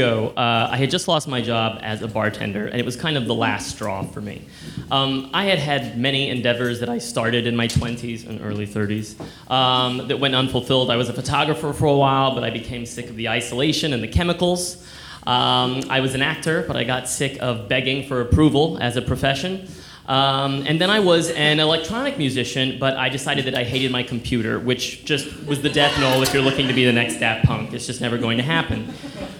Ago, 0.00 0.32
uh, 0.34 0.68
I 0.70 0.78
had 0.78 0.90
just 0.90 1.08
lost 1.08 1.28
my 1.28 1.42
job 1.42 1.78
as 1.82 2.00
a 2.00 2.08
bartender, 2.08 2.66
and 2.66 2.80
it 2.80 2.86
was 2.86 2.96
kind 2.96 3.18
of 3.18 3.26
the 3.26 3.34
last 3.34 3.68
straw 3.68 4.02
for 4.02 4.22
me. 4.22 4.46
Um, 4.90 5.28
I 5.34 5.44
had 5.44 5.58
had 5.58 5.98
many 5.98 6.30
endeavors 6.30 6.80
that 6.80 6.88
I 6.88 6.96
started 6.96 7.46
in 7.46 7.54
my 7.54 7.68
20s 7.68 8.26
and 8.26 8.40
early 8.40 8.66
30s 8.66 9.20
um, 9.50 10.08
that 10.08 10.18
went 10.18 10.34
unfulfilled. 10.34 10.90
I 10.90 10.96
was 10.96 11.10
a 11.10 11.12
photographer 11.12 11.74
for 11.74 11.84
a 11.84 11.94
while, 11.94 12.34
but 12.34 12.44
I 12.44 12.48
became 12.48 12.86
sick 12.86 13.10
of 13.10 13.16
the 13.16 13.28
isolation 13.28 13.92
and 13.92 14.02
the 14.02 14.08
chemicals. 14.08 14.88
Um, 15.26 15.82
I 15.90 16.00
was 16.00 16.14
an 16.14 16.22
actor, 16.22 16.64
but 16.66 16.76
I 16.76 16.84
got 16.84 17.06
sick 17.06 17.36
of 17.42 17.68
begging 17.68 18.08
for 18.08 18.22
approval 18.22 18.78
as 18.80 18.96
a 18.96 19.02
profession. 19.02 19.68
Um, 20.06 20.64
and 20.66 20.80
then 20.80 20.90
I 20.90 21.00
was 21.00 21.30
an 21.30 21.60
electronic 21.60 22.18
musician, 22.18 22.78
but 22.80 22.96
I 22.96 23.08
decided 23.08 23.44
that 23.44 23.54
I 23.54 23.64
hated 23.64 23.92
my 23.92 24.02
computer, 24.02 24.58
which 24.58 25.04
just 25.04 25.44
was 25.46 25.62
the 25.62 25.68
death 25.68 25.98
knell 26.00 26.22
if 26.22 26.34
you're 26.34 26.42
looking 26.42 26.66
to 26.68 26.74
be 26.74 26.84
the 26.84 26.92
next 26.92 27.20
Daft 27.20 27.46
Punk. 27.46 27.72
It's 27.72 27.86
just 27.86 28.00
never 28.00 28.18
going 28.18 28.38
to 28.38 28.42
happen. 28.42 28.92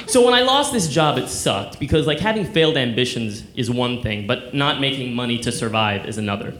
So 0.06 0.24
when 0.24 0.34
I 0.34 0.42
lost 0.42 0.72
this 0.72 0.88
job, 0.88 1.18
it 1.18 1.28
sucked 1.28 1.80
because 1.80 2.06
like 2.06 2.20
having 2.20 2.44
failed 2.44 2.76
ambitions 2.76 3.44
is 3.56 3.70
one 3.70 4.02
thing, 4.02 4.26
but 4.26 4.54
not 4.54 4.80
making 4.80 5.14
money 5.14 5.38
to 5.38 5.52
survive 5.52 6.06
is 6.06 6.18
another. 6.18 6.54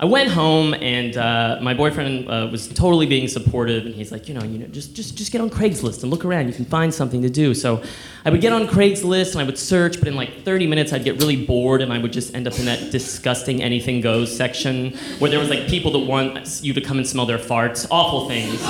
I 0.00 0.04
went 0.04 0.30
home 0.30 0.74
and 0.74 1.16
uh, 1.16 1.58
my 1.60 1.74
boyfriend 1.74 2.28
uh, 2.30 2.48
was 2.52 2.68
totally 2.68 3.06
being 3.06 3.26
supportive, 3.26 3.84
and 3.84 3.92
he's 3.92 4.12
like, 4.12 4.28
you 4.28 4.34
know, 4.34 4.44
you 4.44 4.58
know, 4.58 4.66
just 4.66 4.94
just 4.94 5.18
just 5.18 5.32
get 5.32 5.40
on 5.40 5.50
Craigslist 5.50 6.02
and 6.02 6.10
look 6.10 6.24
around. 6.24 6.46
You 6.46 6.52
can 6.54 6.66
find 6.66 6.94
something 6.94 7.20
to 7.22 7.28
do. 7.28 7.52
So 7.52 7.82
I 8.24 8.30
would 8.30 8.40
get 8.40 8.52
on 8.52 8.68
Craigslist 8.68 9.32
and 9.32 9.40
I 9.40 9.44
would 9.44 9.58
search, 9.58 9.98
but 9.98 10.06
in 10.06 10.14
like 10.14 10.44
30 10.44 10.68
minutes 10.68 10.92
I'd 10.92 11.02
get 11.02 11.18
really 11.18 11.44
bored, 11.44 11.82
and 11.82 11.92
I 11.92 11.98
would 11.98 12.12
just 12.12 12.32
end 12.32 12.46
up 12.46 12.56
in 12.60 12.66
that 12.66 12.92
disgusting 12.92 13.60
anything 13.60 14.00
goes 14.00 14.34
section 14.34 14.96
where 15.18 15.30
there 15.30 15.40
was 15.40 15.50
like 15.50 15.66
people 15.66 15.90
that 15.92 16.00
want 16.00 16.60
you 16.62 16.72
to 16.74 16.80
come 16.80 16.98
and 16.98 17.06
smell 17.06 17.26
their 17.26 17.38
farts, 17.38 17.84
awful 17.90 18.28
things. 18.28 18.62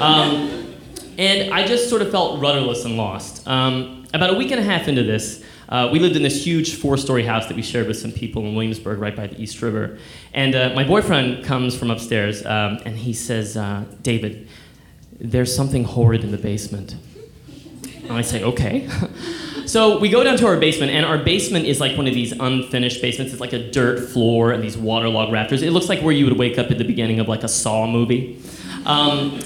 Um, 0.00 0.74
and 1.16 1.54
I 1.54 1.64
just 1.64 1.88
sort 1.88 2.02
of 2.02 2.10
felt 2.10 2.40
rudderless 2.40 2.84
and 2.84 2.96
lost. 2.96 3.46
Um, 3.46 4.04
about 4.12 4.30
a 4.30 4.34
week 4.34 4.50
and 4.50 4.58
a 4.58 4.64
half 4.64 4.88
into 4.88 5.04
this, 5.04 5.44
uh, 5.68 5.88
we 5.92 5.98
lived 5.98 6.16
in 6.16 6.22
this 6.22 6.44
huge 6.44 6.76
four-story 6.76 7.24
house 7.24 7.46
that 7.46 7.56
we 7.56 7.62
shared 7.62 7.88
with 7.88 7.98
some 7.98 8.12
people 8.12 8.42
in 8.46 8.54
Williamsburg, 8.54 8.98
right 8.98 9.16
by 9.16 9.26
the 9.26 9.40
East 9.40 9.60
River. 9.62 9.98
And 10.32 10.54
uh, 10.54 10.72
my 10.74 10.84
boyfriend 10.84 11.44
comes 11.44 11.76
from 11.76 11.90
upstairs, 11.90 12.44
um, 12.46 12.78
and 12.84 12.96
he 12.96 13.12
says, 13.12 13.56
uh, 13.56 13.84
"David, 14.02 14.48
there's 15.18 15.54
something 15.54 15.84
horrid 15.84 16.22
in 16.22 16.30
the 16.30 16.38
basement." 16.38 16.96
And 18.04 18.12
I 18.12 18.22
say, 18.22 18.44
"Okay." 18.44 18.88
so 19.66 19.98
we 19.98 20.08
go 20.08 20.22
down 20.22 20.36
to 20.38 20.46
our 20.46 20.56
basement, 20.56 20.92
and 20.92 21.04
our 21.04 21.18
basement 21.18 21.66
is 21.66 21.80
like 21.80 21.96
one 21.96 22.06
of 22.06 22.14
these 22.14 22.32
unfinished 22.32 23.02
basements. 23.02 23.32
It's 23.32 23.40
like 23.40 23.52
a 23.52 23.70
dirt 23.70 24.08
floor 24.08 24.52
and 24.52 24.62
these 24.62 24.76
waterlogged 24.76 25.32
rafters. 25.32 25.62
It 25.62 25.72
looks 25.72 25.88
like 25.88 26.00
where 26.00 26.12
you 26.12 26.26
would 26.26 26.38
wake 26.38 26.58
up 26.58 26.70
at 26.70 26.78
the 26.78 26.84
beginning 26.84 27.18
of 27.18 27.28
like 27.28 27.42
a 27.42 27.48
Saw 27.48 27.88
movie. 27.88 28.40
Um, 28.84 29.40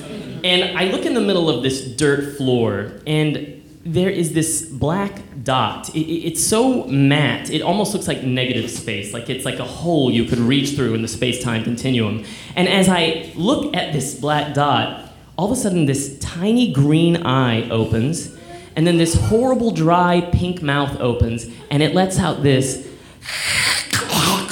and 0.45 0.77
I 0.79 0.85
look 0.85 1.07
in 1.07 1.15
the 1.15 1.21
middle 1.21 1.49
of 1.49 1.63
this 1.63 1.83
dirt 1.97 2.37
floor, 2.37 2.93
and 3.07 3.60
there 3.85 4.11
is 4.11 4.35
this 4.35 4.63
black 4.63 5.23
dot. 5.43 5.89
It, 5.95 6.01
it- 6.01 6.27
it's 6.29 6.45
so 6.45 6.85
matte, 6.85 7.51
it 7.51 7.63
almost 7.63 7.95
looks 7.95 8.07
like 8.07 8.23
negative 8.23 8.71
space, 8.71 9.13
like 9.15 9.31
it's 9.31 9.45
like 9.45 9.59
a 9.59 9.65
hole 9.65 10.11
you 10.11 10.25
could 10.25 10.39
reach 10.39 10.71
through 10.77 10.95
in 10.95 11.03
the 11.03 11.09
space 11.09 11.43
time 11.43 11.65
continuum. 11.65 12.25
And 12.57 12.69
as 12.69 12.89
I 12.89 13.33
look 13.37 13.75
at 13.75 13.93
this 13.93 14.15
black 14.15 14.55
dot, 14.55 15.11
all 15.39 15.47
of 15.51 15.53
a 15.53 15.57
sudden 15.57 15.87
this 15.87 16.19
tiny 16.19 16.73
green 16.73 17.25
eye 17.27 17.69
opens, 17.71 18.37
and 18.77 18.87
then 18.87 18.99
this 18.99 19.15
horrible 19.15 19.71
dry 19.71 20.21
pink 20.33 20.61
mouth 20.63 20.99
opens, 21.01 21.47
and 21.71 21.83
it 21.83 21.95
lets 21.95 22.19
out 22.19 22.43
this. 22.43 22.87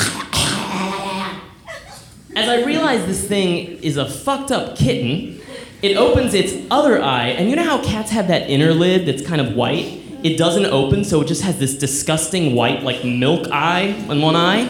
As 2.37 2.49
I 2.49 2.62
realize 2.64 3.05
this 3.07 3.27
thing 3.27 3.67
is 3.83 3.97
a 3.97 4.09
fucked 4.09 4.53
up 4.53 4.77
kitten, 4.77 5.38
it 5.83 5.97
opens 5.97 6.35
its 6.35 6.55
other 6.71 7.01
eye, 7.03 7.29
and 7.29 7.49
you 7.49 7.57
know 7.57 7.64
how 7.64 7.83
cats 7.83 8.11
have 8.11 8.29
that 8.29 8.51
inner 8.51 8.73
lid 8.73 9.07
that's 9.07 9.27
kind 9.27 9.41
of 9.41 9.55
white? 9.55 10.03
It 10.25 10.37
doesn't 10.37 10.67
open, 10.67 11.05
so 11.05 11.21
it 11.21 11.29
just 11.29 11.43
has 11.43 11.59
this 11.59 11.79
disgusting 11.79 12.55
white, 12.57 12.83
like 12.83 13.05
milk 13.05 13.49
eye 13.53 13.83
in 14.11 14.21
one 14.21 14.35
eye. 14.35 14.62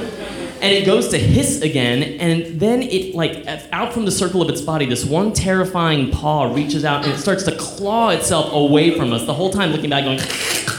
And 0.61 0.75
it 0.75 0.85
goes 0.85 1.09
to 1.09 1.19
hiss 1.19 1.63
again, 1.63 2.03
and 2.03 2.61
then 2.61 2.83
it, 2.83 3.15
like, 3.15 3.47
out 3.73 3.93
from 3.93 4.05
the 4.05 4.11
circle 4.11 4.43
of 4.43 4.49
its 4.49 4.61
body, 4.61 4.87
this 4.87 5.05
one 5.05 5.33
terrifying 5.33 6.11
paw 6.11 6.53
reaches 6.53 6.85
out 6.85 7.05
and 7.05 7.15
it 7.15 7.19
starts 7.19 7.45
to 7.45 7.57
claw 7.57 8.11
itself 8.11 8.53
away 8.53 8.91
from 8.99 9.13
us, 9.13 9.25
the 9.25 9.35
whole 9.35 9.51
time 9.51 9.71
looking 9.71 9.89
back, 9.89 10.03
going, 10.03 10.19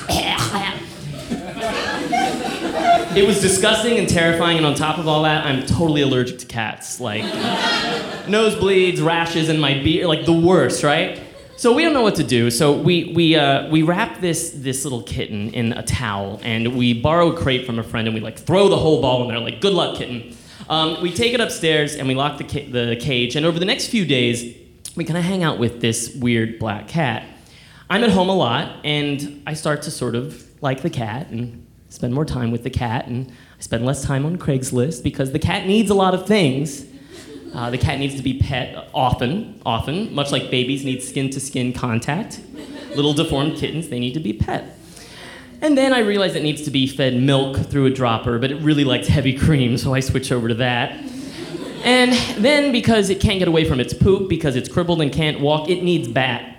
It 3.19 3.27
was 3.27 3.41
disgusting 3.41 3.97
and 3.97 4.07
terrifying, 4.07 4.55
and 4.55 4.65
on 4.65 4.75
top 4.75 4.97
of 4.97 5.05
all 5.05 5.23
that, 5.23 5.45
I'm 5.45 5.65
totally 5.65 6.03
allergic 6.03 6.39
to 6.39 6.45
cats. 6.45 7.01
Like, 7.01 7.21
nosebleeds, 8.27 9.05
rashes 9.05 9.49
in 9.49 9.59
my 9.59 9.73
beard, 9.83 10.07
like 10.07 10.25
the 10.25 10.31
worst, 10.31 10.85
right? 10.85 11.21
So 11.57 11.73
we 11.73 11.83
don't 11.83 11.91
know 11.91 12.01
what 12.01 12.15
to 12.15 12.23
do. 12.23 12.49
So 12.49 12.71
we 12.71 13.11
we 13.13 13.35
uh, 13.35 13.69
we 13.69 13.81
wrap 13.81 14.21
this 14.21 14.51
this 14.51 14.85
little 14.85 15.03
kitten 15.03 15.49
in 15.53 15.73
a 15.73 15.83
towel, 15.83 16.39
and 16.43 16.77
we 16.77 16.93
borrow 16.93 17.33
a 17.33 17.37
crate 17.37 17.65
from 17.65 17.77
a 17.77 17.83
friend, 17.83 18.07
and 18.07 18.15
we 18.15 18.21
like 18.21 18.39
throw 18.39 18.69
the 18.69 18.77
whole 18.77 19.01
ball 19.01 19.23
in 19.23 19.27
there. 19.27 19.39
Like, 19.39 19.59
good 19.59 19.73
luck, 19.73 19.97
kitten. 19.97 20.37
Um, 20.69 21.01
we 21.01 21.11
take 21.11 21.33
it 21.33 21.41
upstairs, 21.41 21.95
and 21.95 22.07
we 22.07 22.15
lock 22.15 22.37
the 22.37 22.45
ca- 22.45 22.71
the 22.71 22.95
cage. 22.95 23.35
And 23.35 23.45
over 23.45 23.59
the 23.59 23.65
next 23.65 23.87
few 23.87 24.05
days, 24.05 24.55
we 24.95 25.03
kind 25.03 25.17
of 25.17 25.25
hang 25.25 25.43
out 25.43 25.59
with 25.59 25.81
this 25.81 26.15
weird 26.15 26.57
black 26.57 26.87
cat. 26.87 27.27
I'm 27.89 28.01
at 28.01 28.11
home 28.11 28.29
a 28.29 28.35
lot, 28.35 28.77
and 28.85 29.43
I 29.45 29.55
start 29.55 29.81
to 29.81 29.91
sort 29.91 30.15
of 30.15 30.45
like 30.61 30.83
the 30.83 30.89
cat 30.89 31.31
and 31.31 31.65
spend 31.89 32.13
more 32.13 32.25
time 32.25 32.51
with 32.51 32.63
the 32.63 32.69
cat, 32.69 33.07
and 33.07 33.29
I 33.29 33.61
spend 33.61 33.85
less 33.85 34.03
time 34.03 34.25
on 34.25 34.37
Craigslist 34.37 35.03
because 35.03 35.31
the 35.31 35.39
cat 35.39 35.67
needs 35.67 35.89
a 35.89 35.95
lot 35.95 36.13
of 36.13 36.25
things. 36.25 36.85
Uh, 37.53 37.69
the 37.71 37.77
cat 37.77 37.99
needs 37.99 38.15
to 38.15 38.21
be 38.21 38.39
pet 38.39 38.89
often, 38.93 39.59
often, 39.65 40.13
much 40.13 40.31
like 40.31 40.51
babies 40.51 40.85
need 40.85 41.01
skin 41.01 41.29
to 41.31 41.39
skin 41.39 41.73
contact. 41.73 42.39
Little 42.95 43.13
deformed 43.13 43.57
kittens, 43.57 43.89
they 43.89 43.99
need 43.99 44.13
to 44.13 44.19
be 44.19 44.33
pet. 44.33 44.77
And 45.61 45.77
then 45.77 45.93
I 45.93 45.99
realize 45.99 46.35
it 46.35 46.43
needs 46.43 46.61
to 46.63 46.71
be 46.71 46.87
fed 46.87 47.15
milk 47.15 47.57
through 47.57 47.87
a 47.87 47.89
dropper, 47.89 48.39
but 48.39 48.51
it 48.51 48.61
really 48.61 48.85
likes 48.85 49.07
heavy 49.07 49.37
cream, 49.37 49.77
so 49.77 49.93
I 49.93 49.99
switch 49.99 50.31
over 50.31 50.47
to 50.47 50.53
that. 50.55 50.91
And 51.83 52.13
then, 52.43 52.71
because 52.71 53.09
it 53.09 53.19
can't 53.19 53.39
get 53.39 53.47
away 53.47 53.65
from 53.65 53.79
its 53.79 53.93
poop, 53.93 54.29
because 54.29 54.55
it's 54.55 54.69
crippled 54.69 55.01
and 55.01 55.11
can't 55.11 55.39
walk, 55.39 55.69
it 55.69 55.83
needs 55.83 56.07
bat. 56.07 56.57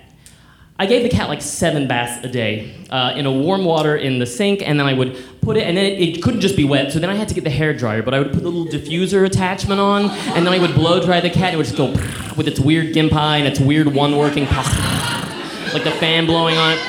I 0.80 0.86
gave 0.86 1.02
the 1.02 1.10
cat 1.10 1.28
like 1.28 1.42
seven 1.42 1.86
baths 1.86 2.24
a 2.24 2.28
day 2.28 2.72
uh, 2.88 3.12
in 3.14 3.26
a 3.26 3.30
warm 3.30 3.66
water 3.66 3.96
in 3.96 4.18
the 4.18 4.24
sink, 4.24 4.66
and 4.66 4.80
then 4.80 4.86
I 4.86 4.94
would 4.94 5.14
put 5.42 5.58
it, 5.58 5.64
and 5.64 5.76
then 5.76 5.84
it, 5.84 6.00
it 6.00 6.22
couldn't 6.22 6.40
just 6.40 6.56
be 6.56 6.64
wet, 6.64 6.90
so 6.90 6.98
then 6.98 7.10
I 7.10 7.16
had 7.16 7.28
to 7.28 7.34
get 7.34 7.44
the 7.44 7.50
hair 7.50 7.74
dryer, 7.74 8.02
but 8.02 8.14
I 8.14 8.18
would 8.18 8.32
put 8.32 8.42
the 8.42 8.48
little 8.48 8.64
diffuser 8.64 9.26
attachment 9.26 9.78
on, 9.78 10.04
and 10.04 10.46
then 10.46 10.54
I 10.54 10.58
would 10.58 10.74
blow 10.74 10.98
dry 11.04 11.20
the 11.20 11.28
cat, 11.28 11.52
and 11.52 11.54
it 11.54 11.56
would 11.58 11.66
just 11.66 11.76
go 11.76 11.90
with 12.34 12.48
its 12.48 12.58
weird 12.58 12.94
gimp 12.94 13.12
eye 13.12 13.36
and 13.36 13.46
its 13.46 13.60
weird 13.60 13.88
one 13.88 14.16
working, 14.16 14.44
like 14.44 15.84
the 15.84 15.94
fan 16.00 16.24
blowing 16.24 16.56
on 16.56 16.72
it. 16.72 16.80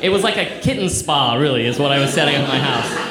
It 0.00 0.08
was 0.08 0.22
like 0.22 0.38
a 0.38 0.58
kitten 0.62 0.88
spa, 0.88 1.34
really, 1.34 1.66
is 1.66 1.78
what 1.78 1.92
I 1.92 1.98
was 1.98 2.14
setting 2.14 2.34
up 2.34 2.44
in 2.44 2.48
my 2.48 2.58
house. 2.58 3.03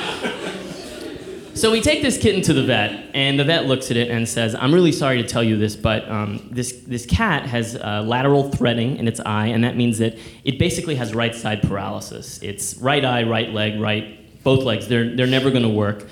So 1.56 1.72
we 1.72 1.82
take 1.82 2.02
this 2.02 2.18
kitten 2.18 2.42
to 2.44 2.54
the 2.54 2.64
vet, 2.64 3.12
and 3.14 3.40
the 3.40 3.44
vet 3.44 3.68
looks 3.68 3.92
at 3.92 3.98
it 3.98 4.10
and 4.10 4.28
says, 4.28 4.56
"I'm 4.56 4.74
really 4.74 4.92
sorry 4.92 5.22
to 5.22 5.28
tell 5.28 5.44
you 5.44 5.56
this, 5.56 5.76
but 5.76 6.10
um, 6.10 6.50
this 6.52 6.72
this 6.88 7.06
cat 7.06 7.46
has 7.46 7.76
uh, 7.76 8.02
lateral 8.02 8.50
threading 8.52 8.98
in 8.98 9.08
its 9.08 9.20
eye, 9.20 9.48
and 9.48 9.64
that 9.64 9.78
means 9.78 10.00
that 10.00 10.18
it 10.44 10.58
basically 10.58 10.96
has 10.96 11.14
right 11.14 11.36
side 11.36 11.62
paralysis. 11.62 12.42
It's 12.42 12.76
right 12.78 13.06
eye, 13.06 13.22
right 13.24 13.52
leg, 13.52 13.80
right 13.80 14.44
both 14.44 14.64
legs. 14.64 14.88
They're 14.88 15.16
they're 15.16 15.28
never 15.28 15.52
going 15.52 15.64
to 15.64 15.70
work. 15.70 16.08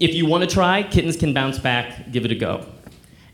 If 0.00 0.14
you 0.14 0.26
want 0.26 0.42
to 0.42 0.52
try, 0.52 0.82
kittens 0.82 1.16
can 1.16 1.32
bounce 1.32 1.60
back. 1.60 2.10
Give 2.10 2.24
it 2.24 2.32
a 2.32 2.36
go." 2.36 2.66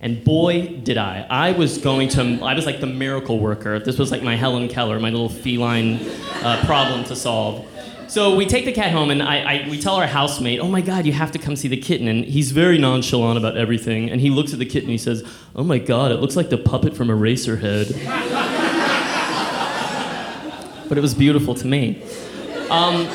And 0.00 0.22
boy, 0.22 0.80
did 0.84 0.96
I. 0.96 1.26
I 1.28 1.52
was 1.52 1.78
going 1.78 2.08
to, 2.10 2.38
I 2.44 2.54
was 2.54 2.66
like 2.66 2.78
the 2.78 2.86
miracle 2.86 3.40
worker. 3.40 3.80
This 3.80 3.98
was 3.98 4.12
like 4.12 4.22
my 4.22 4.36
Helen 4.36 4.68
Keller, 4.68 5.00
my 5.00 5.10
little 5.10 5.28
feline 5.28 5.98
uh, 6.44 6.62
problem 6.66 7.02
to 7.04 7.16
solve. 7.16 7.66
So 8.08 8.34
we 8.34 8.46
take 8.46 8.64
the 8.64 8.72
cat 8.72 8.90
home, 8.90 9.10
and 9.10 9.22
I, 9.22 9.40
I, 9.40 9.68
we 9.68 9.78
tell 9.78 9.96
our 9.96 10.06
housemate, 10.06 10.60
"Oh 10.60 10.68
my 10.68 10.80
God, 10.80 11.04
you 11.04 11.12
have 11.12 11.30
to 11.32 11.38
come 11.38 11.56
see 11.56 11.68
the 11.68 11.76
kitten." 11.76 12.08
And 12.08 12.24
he's 12.24 12.52
very 12.52 12.78
nonchalant 12.78 13.36
about 13.36 13.58
everything. 13.58 14.10
And 14.10 14.18
he 14.18 14.30
looks 14.30 14.54
at 14.54 14.58
the 14.58 14.64
kitten, 14.64 14.88
and 14.88 14.92
he 14.92 14.98
says, 14.98 15.22
"Oh 15.54 15.62
my 15.62 15.76
God, 15.76 16.10
it 16.10 16.16
looks 16.16 16.34
like 16.34 16.48
the 16.48 16.56
puppet 16.56 16.96
from 16.96 17.08
Eraserhead." 17.08 17.92
but 20.88 20.96
it 20.96 21.02
was 21.02 21.14
beautiful 21.14 21.54
to 21.56 21.66
me. 21.66 22.02
Um, 22.70 23.10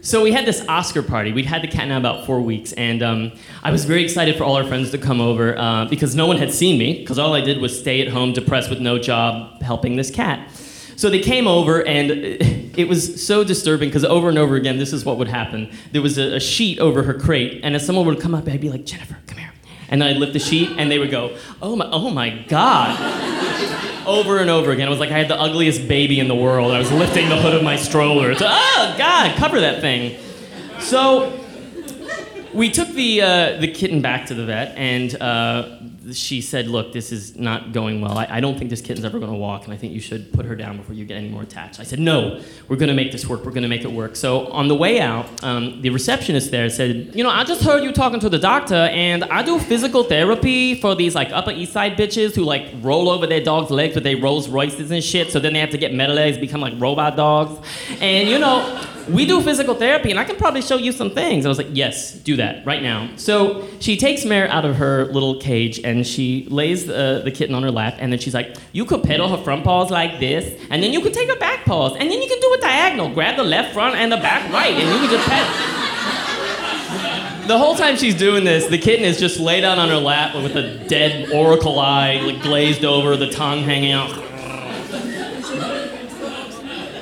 so 0.00 0.24
we 0.24 0.32
had 0.32 0.44
this 0.44 0.66
Oscar 0.66 1.04
party. 1.04 1.30
We'd 1.30 1.46
had 1.46 1.62
the 1.62 1.68
cat 1.68 1.86
now 1.86 1.96
about 1.96 2.26
four 2.26 2.40
weeks, 2.40 2.72
and 2.72 3.00
um, 3.04 3.32
I 3.62 3.70
was 3.70 3.84
very 3.84 4.02
excited 4.02 4.36
for 4.36 4.42
all 4.42 4.56
our 4.56 4.64
friends 4.64 4.90
to 4.90 4.98
come 4.98 5.20
over 5.20 5.56
uh, 5.56 5.84
because 5.84 6.16
no 6.16 6.26
one 6.26 6.38
had 6.38 6.52
seen 6.52 6.76
me, 6.76 6.98
because 6.98 7.20
all 7.20 7.34
I 7.34 7.42
did 7.42 7.58
was 7.58 7.78
stay 7.78 8.02
at 8.02 8.08
home, 8.08 8.32
depressed 8.32 8.70
with 8.70 8.80
no 8.80 8.98
job, 8.98 9.62
helping 9.62 9.94
this 9.94 10.10
cat. 10.10 10.48
So 10.96 11.10
they 11.10 11.20
came 11.20 11.46
over, 11.46 11.84
and 11.84 12.10
it 12.76 12.88
was 12.88 13.24
so 13.24 13.44
disturbing 13.44 13.88
because 13.88 14.04
over 14.04 14.28
and 14.28 14.38
over 14.38 14.56
again, 14.56 14.78
this 14.78 14.92
is 14.92 15.04
what 15.04 15.18
would 15.18 15.28
happen. 15.28 15.70
There 15.92 16.02
was 16.02 16.18
a, 16.18 16.36
a 16.36 16.40
sheet 16.40 16.78
over 16.78 17.02
her 17.02 17.14
crate, 17.14 17.60
and 17.62 17.74
as 17.74 17.84
someone 17.84 18.06
would 18.06 18.20
come 18.20 18.34
up, 18.34 18.48
I'd 18.48 18.60
be 18.60 18.70
like, 18.70 18.84
Jennifer, 18.84 19.18
come 19.26 19.38
here. 19.38 19.52
And 19.88 20.00
then 20.00 20.08
I'd 20.08 20.16
lift 20.16 20.32
the 20.32 20.38
sheet, 20.38 20.70
and 20.78 20.90
they 20.90 20.98
would 20.98 21.10
go, 21.10 21.36
Oh 21.60 21.76
my, 21.76 21.86
oh 21.90 22.10
my 22.10 22.30
God. 22.48 22.98
over 24.06 24.38
and 24.38 24.50
over 24.50 24.72
again. 24.72 24.88
It 24.88 24.90
was 24.90 25.00
like 25.00 25.10
I 25.10 25.18
had 25.18 25.28
the 25.28 25.40
ugliest 25.40 25.86
baby 25.86 26.18
in 26.18 26.28
the 26.28 26.34
world. 26.34 26.72
I 26.72 26.78
was 26.78 26.90
lifting 26.90 27.28
the 27.28 27.36
hood 27.36 27.54
of 27.54 27.62
my 27.62 27.76
stroller. 27.76 28.34
Oh 28.38 28.94
God, 28.98 29.36
cover 29.36 29.60
that 29.60 29.80
thing. 29.80 30.18
So 30.80 31.38
we 32.52 32.70
took 32.70 32.88
the 32.88 33.22
uh, 33.22 33.60
the 33.60 33.68
kitten 33.68 34.02
back 34.02 34.26
to 34.26 34.34
the 34.34 34.44
vet, 34.46 34.76
and 34.76 35.14
uh, 35.20 35.78
she 36.12 36.40
said, 36.40 36.68
"Look, 36.68 36.92
this 36.92 37.12
is 37.12 37.36
not 37.36 37.72
going 37.72 38.00
well. 38.00 38.18
I, 38.18 38.26
I 38.30 38.40
don't 38.40 38.58
think 38.58 38.70
this 38.70 38.80
kitten's 38.80 39.04
ever 39.04 39.18
going 39.18 39.30
to 39.30 39.36
walk, 39.36 39.64
and 39.64 39.72
I 39.72 39.76
think 39.76 39.92
you 39.92 40.00
should 40.00 40.32
put 40.32 40.46
her 40.46 40.56
down 40.56 40.76
before 40.76 40.94
you 40.94 41.04
get 41.04 41.16
any 41.16 41.28
more 41.28 41.42
attached." 41.42 41.80
I 41.80 41.84
said, 41.84 41.98
"No, 41.98 42.42
we're 42.68 42.76
going 42.76 42.88
to 42.88 42.94
make 42.94 43.12
this 43.12 43.26
work. 43.26 43.44
We're 43.44 43.52
going 43.52 43.62
to 43.62 43.68
make 43.68 43.82
it 43.82 43.92
work." 43.92 44.16
So 44.16 44.46
on 44.48 44.68
the 44.68 44.74
way 44.74 45.00
out, 45.00 45.26
um, 45.44 45.80
the 45.82 45.90
receptionist 45.90 46.50
there 46.50 46.68
said, 46.70 47.12
"You 47.14 47.22
know, 47.24 47.30
I 47.30 47.44
just 47.44 47.62
heard 47.62 47.82
you 47.82 47.92
talking 47.92 48.20
to 48.20 48.28
the 48.28 48.38
doctor, 48.38 48.74
and 48.74 49.24
I 49.24 49.42
do 49.42 49.58
physical 49.58 50.04
therapy 50.04 50.80
for 50.80 50.94
these 50.94 51.14
like 51.14 51.30
Upper 51.32 51.52
East 51.52 51.72
Side 51.72 51.96
bitches 51.96 52.34
who 52.34 52.44
like 52.44 52.66
roll 52.80 53.08
over 53.08 53.26
their 53.26 53.42
dog's 53.42 53.70
legs 53.70 53.94
with 53.94 54.04
their 54.04 54.16
Rolls 54.16 54.48
Royces 54.48 54.90
and 54.90 55.02
shit. 55.02 55.30
So 55.30 55.40
then 55.40 55.52
they 55.52 55.60
have 55.60 55.70
to 55.70 55.78
get 55.78 55.94
metal 55.94 56.16
legs, 56.16 56.38
become 56.38 56.60
like 56.60 56.74
robot 56.78 57.16
dogs, 57.16 57.66
and 58.00 58.28
you 58.28 58.38
know." 58.38 58.88
We 59.08 59.26
do 59.26 59.40
physical 59.40 59.74
therapy 59.74 60.10
and 60.10 60.18
I 60.18 60.24
can 60.24 60.36
probably 60.36 60.62
show 60.62 60.76
you 60.76 60.92
some 60.92 61.10
things. 61.10 61.44
I 61.44 61.48
was 61.48 61.58
like, 61.58 61.68
yes, 61.72 62.12
do 62.12 62.36
that 62.36 62.64
right 62.64 62.82
now. 62.82 63.10
So 63.16 63.66
she 63.80 63.96
takes 63.96 64.24
Mare 64.24 64.48
out 64.48 64.64
of 64.64 64.76
her 64.76 65.06
little 65.06 65.40
cage 65.40 65.80
and 65.84 66.06
she 66.06 66.46
lays 66.48 66.86
the, 66.86 67.22
the 67.24 67.30
kitten 67.30 67.54
on 67.54 67.62
her 67.62 67.70
lap 67.70 67.96
and 67.98 68.12
then 68.12 68.18
she's 68.18 68.34
like, 68.34 68.56
you 68.72 68.84
could 68.84 69.02
pedal 69.02 69.28
her 69.28 69.42
front 69.42 69.64
paws 69.64 69.90
like 69.90 70.20
this 70.20 70.60
and 70.70 70.82
then 70.82 70.92
you 70.92 71.00
could 71.00 71.14
take 71.14 71.28
her 71.28 71.38
back 71.38 71.64
paws 71.64 71.92
and 71.92 72.10
then 72.10 72.22
you 72.22 72.28
can 72.28 72.40
do 72.40 72.54
a 72.54 72.60
diagonal. 72.60 73.12
Grab 73.12 73.36
the 73.36 73.44
left 73.44 73.74
front 73.74 73.96
and 73.96 74.12
the 74.12 74.18
back 74.18 74.50
right 74.52 74.72
and 74.72 74.88
you 74.88 75.08
can 75.08 75.10
just 75.10 75.28
pedal. 75.28 75.78
The 77.42 77.58
whole 77.58 77.74
time 77.74 77.96
she's 77.96 78.14
doing 78.14 78.44
this, 78.44 78.66
the 78.66 78.78
kitten 78.78 79.04
is 79.04 79.18
just 79.18 79.40
laid 79.40 79.64
out 79.64 79.76
on 79.76 79.88
her 79.88 79.96
lap 79.96 80.36
with 80.36 80.54
a 80.54 80.78
dead 80.86 81.32
oracle 81.32 81.80
eye, 81.80 82.20
like 82.20 82.40
glazed 82.40 82.84
over, 82.84 83.16
the 83.16 83.30
tongue 83.30 83.64
hanging 83.64 83.90
out. 83.90 84.10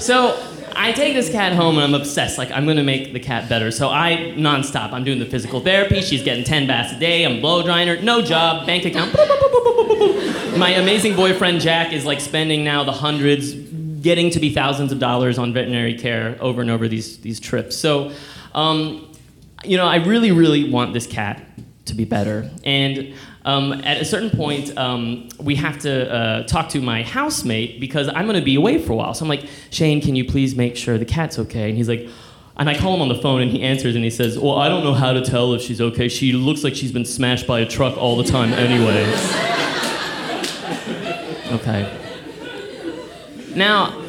So 0.01 0.50
I 0.77 0.93
take 0.93 1.15
this 1.15 1.31
cat 1.31 1.53
home 1.53 1.77
and 1.79 1.85
I'm 1.85 2.01
obsessed. 2.01 2.39
Like, 2.39 2.51
I'm 2.51 2.67
gonna 2.67 2.83
make 2.83 3.13
the 3.13 3.21
cat 3.21 3.49
better. 3.49 3.71
So 3.71 3.89
I, 3.89 4.35
nonstop, 4.37 4.93
I'm 4.93 5.05
doing 5.05 5.19
the 5.19 5.27
physical 5.27 5.61
therapy. 5.61 6.01
She's 6.01 6.23
getting 6.23 6.45
10 6.45 6.67
baths 6.67 6.93
a 6.93 6.99
day. 6.99 7.25
I'm 7.25 7.41
blow 7.41 7.63
drying 7.63 7.89
her. 7.89 8.01
No 8.01 8.23
job, 8.23 8.67
bank 8.67 8.85
account. 8.85 9.15
My 10.59 10.71
amazing 10.71 11.17
boyfriend 11.17 11.61
Jack 11.61 11.93
is 11.93 12.05
like 12.05 12.21
spending 12.21 12.65
now 12.65 12.85
the 12.85 12.93
hundreds, 12.93 13.55
getting 13.55 14.31
to 14.31 14.41
be 14.41 14.53
thousands 14.53 14.93
of 14.93 14.99
dollars 14.99 15.39
on 15.39 15.53
veterinary 15.53 15.95
care 15.95 16.37
over 16.41 16.61
and 16.61 16.71
over 16.71 16.89
these, 16.89 17.18
these 17.18 17.39
trips. 17.39 17.77
So, 17.77 18.12
um, 18.55 19.07
you 19.64 19.77
know, 19.77 19.87
I 19.87 19.97
really, 19.97 20.33
really 20.33 20.71
want 20.71 20.95
this 20.95 21.07
cat 21.07 21.43
to 21.91 21.95
be 21.95 22.05
better. 22.05 22.51
And 22.64 23.14
um, 23.45 23.72
at 23.72 24.01
a 24.01 24.05
certain 24.05 24.30
point, 24.30 24.76
um, 24.76 25.28
we 25.38 25.55
have 25.57 25.78
to 25.80 26.12
uh, 26.12 26.43
talk 26.45 26.70
to 26.70 26.80
my 26.80 27.03
housemate 27.03 27.80
because 27.80 28.09
I'm 28.09 28.26
going 28.26 28.38
to 28.38 28.45
be 28.45 28.57
away 28.57 28.78
for 28.78 28.93
a 28.93 28.97
while. 28.97 29.14
So 29.14 29.24
I'm 29.24 29.28
like, 29.28 29.45
Shane, 29.70 30.01
can 30.01 30.16
you 30.16 30.24
please 30.24 30.55
make 30.55 30.76
sure 30.76 30.99
the 30.99 31.05
cat's 31.05 31.38
okay? 31.38 31.68
And 31.68 31.76
he's 31.76 31.88
like, 31.88 32.09
and 32.57 32.68
I 32.68 32.76
call 32.76 32.95
him 32.95 33.01
on 33.01 33.09
the 33.09 33.14
phone 33.14 33.41
and 33.41 33.51
he 33.51 33.62
answers 33.62 33.95
and 33.95 34.05
he 34.05 34.11
says, 34.11 34.38
Well, 34.38 34.57
I 34.57 34.68
don't 34.68 34.84
know 34.84 34.93
how 34.93 35.14
to 35.14 35.22
tell 35.22 35.55
if 35.55 35.62
she's 35.62 35.80
okay. 35.80 36.09
She 36.09 36.32
looks 36.32 36.62
like 36.62 36.74
she's 36.74 36.93
been 36.93 37.07
smashed 37.07 37.47
by 37.47 37.61
a 37.61 37.66
truck 37.66 37.97
all 37.97 38.16
the 38.16 38.24
time, 38.24 38.53
anyways. 38.53 39.09
okay. 41.61 41.97
Now, 43.55 44.05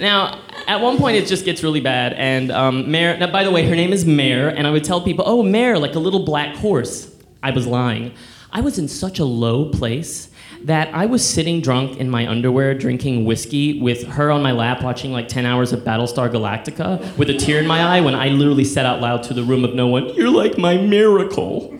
Now, 0.00 0.40
at 0.66 0.80
one 0.80 0.98
point, 0.98 1.16
it 1.16 1.26
just 1.26 1.44
gets 1.44 1.62
really 1.62 1.80
bad, 1.80 2.12
and 2.14 2.50
um, 2.50 2.90
Mare. 2.90 3.16
Now, 3.18 3.30
by 3.30 3.44
the 3.44 3.50
way, 3.50 3.66
her 3.66 3.76
name 3.76 3.92
is 3.92 4.04
Mare, 4.04 4.48
and 4.48 4.66
I 4.66 4.70
would 4.70 4.84
tell 4.84 5.00
people, 5.00 5.24
"Oh, 5.26 5.42
Mare, 5.42 5.78
like 5.78 5.94
a 5.94 5.98
little 5.98 6.24
black 6.24 6.56
horse." 6.56 7.14
I 7.42 7.50
was 7.50 7.66
lying. 7.66 8.12
I 8.52 8.60
was 8.60 8.78
in 8.78 8.88
such 8.88 9.18
a 9.18 9.24
low 9.24 9.66
place 9.66 10.30
that 10.62 10.92
I 10.94 11.06
was 11.06 11.24
sitting 11.24 11.60
drunk 11.60 11.98
in 11.98 12.10
my 12.10 12.26
underwear, 12.26 12.74
drinking 12.74 13.24
whiskey 13.24 13.80
with 13.80 14.04
her 14.04 14.30
on 14.30 14.42
my 14.42 14.52
lap, 14.52 14.82
watching 14.82 15.12
like 15.12 15.28
10 15.28 15.44
hours 15.44 15.72
of 15.72 15.80
Battlestar 15.80 16.30
Galactica, 16.30 17.16
with 17.16 17.28
a 17.30 17.34
tear 17.34 17.58
in 17.60 17.66
my 17.66 17.82
eye, 17.82 18.00
when 18.00 18.14
I 18.14 18.28
literally 18.28 18.64
said 18.64 18.86
out 18.86 19.00
loud 19.00 19.22
to 19.24 19.34
the 19.34 19.44
room 19.44 19.64
of 19.64 19.74
no 19.74 19.86
one, 19.86 20.12
"You're 20.14 20.30
like 20.30 20.58
my 20.58 20.76
miracle." 20.76 21.78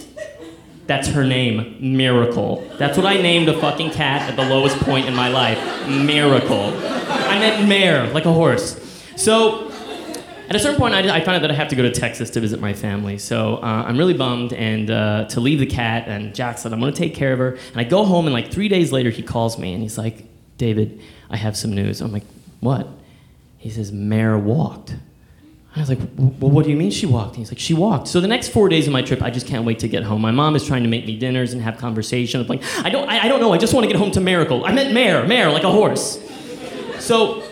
That's 0.87 1.09
her 1.09 1.24
name, 1.24 1.76
Miracle. 1.80 2.64
That's 2.78 2.97
what 2.97 3.07
I 3.07 3.14
named 3.20 3.49
a 3.49 3.61
fucking 3.61 3.91
cat 3.91 4.22
at 4.30 4.37
the 4.37 4.45
lowest 4.45 4.78
point 4.78 5.07
in 5.07 5.16
my 5.16 5.28
life, 5.28 5.59
Miracle. 5.89 6.70
I 7.37 7.39
meant 7.39 7.68
mare, 7.68 8.07
like 8.12 8.24
a 8.24 8.32
horse. 8.32 8.80
So, 9.16 9.70
at 10.49 10.55
a 10.55 10.59
certain 10.59 10.78
point, 10.78 10.95
I, 10.95 11.16
I 11.16 11.20
found 11.20 11.37
out 11.37 11.43
that 11.43 11.51
I 11.51 11.55
have 11.55 11.68
to 11.68 11.76
go 11.76 11.82
to 11.82 11.91
Texas 11.91 12.30
to 12.30 12.41
visit 12.41 12.61
my 12.61 12.72
family. 12.72 13.18
So 13.18 13.57
uh, 13.57 13.84
I'm 13.87 13.99
really 13.99 14.14
bummed 14.14 14.53
and 14.53 14.91
uh, 14.91 15.24
to 15.26 15.41
leave 15.41 15.59
the 15.59 15.66
cat. 15.66 16.07
And 16.07 16.34
Jack 16.34 16.59
said, 16.59 16.72
I'm 16.72 16.80
going 16.80 16.93
to 16.93 16.99
take 16.99 17.14
care 17.14 17.32
of 17.32 17.39
her. 17.41 17.59
And 17.72 17.76
I 17.76 17.84
go 17.84 18.05
home, 18.05 18.26
and 18.26 18.32
like 18.32 18.53
three 18.53 18.68
days 18.68 18.93
later, 18.93 19.11
he 19.11 19.22
calls 19.22 19.59
me 19.59 19.72
and 19.74 19.82
he's 19.82 19.99
like, 19.99 20.24
David, 20.57 21.03
I 21.28 21.37
have 21.37 21.57
some 21.57 21.74
news. 21.74 22.01
I'm 22.01 22.12
like, 22.12 22.24
what? 22.61 22.89
He 23.59 23.70
says, 23.70 23.93
Mare 23.93 24.39
walked. 24.39 24.95
I 25.74 25.80
was 25.80 25.91
like, 25.91 25.99
well, 26.16 26.51
what 26.51 26.64
do 26.64 26.70
you 26.70 26.76
mean 26.76 26.91
she 26.91 27.05
walked? 27.05 27.37
He's 27.37 27.51
like, 27.51 27.59
she 27.59 27.74
walked. 27.74 28.09
So 28.09 28.18
the 28.20 28.28
next 28.28 28.49
four 28.49 28.70
days 28.70 28.87
of 28.87 28.95
my 28.95 29.03
trip, 29.03 29.20
I 29.20 29.28
just 29.28 29.47
can't 29.47 29.66
wait 29.66 29.80
to 29.80 29.89
get 29.89 30.05
home. 30.05 30.22
My 30.22 30.30
mom 30.30 30.57
is 30.57 30.64
trying 30.64 30.84
to 30.84 30.89
make 30.89 31.05
me 31.05 31.18
dinners 31.18 31.53
and 31.53 31.61
have 31.61 31.76
conversation. 31.76 32.41
I'm 32.41 32.47
like, 32.47 32.62
I 32.78 32.89
don't, 32.89 33.07
I, 33.11 33.24
I 33.24 33.28
don't 33.28 33.41
know. 33.41 33.53
I 33.53 33.59
just 33.59 33.74
want 33.74 33.84
to 33.84 33.89
get 33.89 33.99
home 33.99 34.11
to 34.12 34.20
Miracle. 34.20 34.64
I 34.64 34.72
meant 34.72 34.95
mare, 34.95 35.26
mare, 35.26 35.51
like 35.51 35.64
a 35.64 35.70
horse. 35.70 36.18
So 37.07 37.44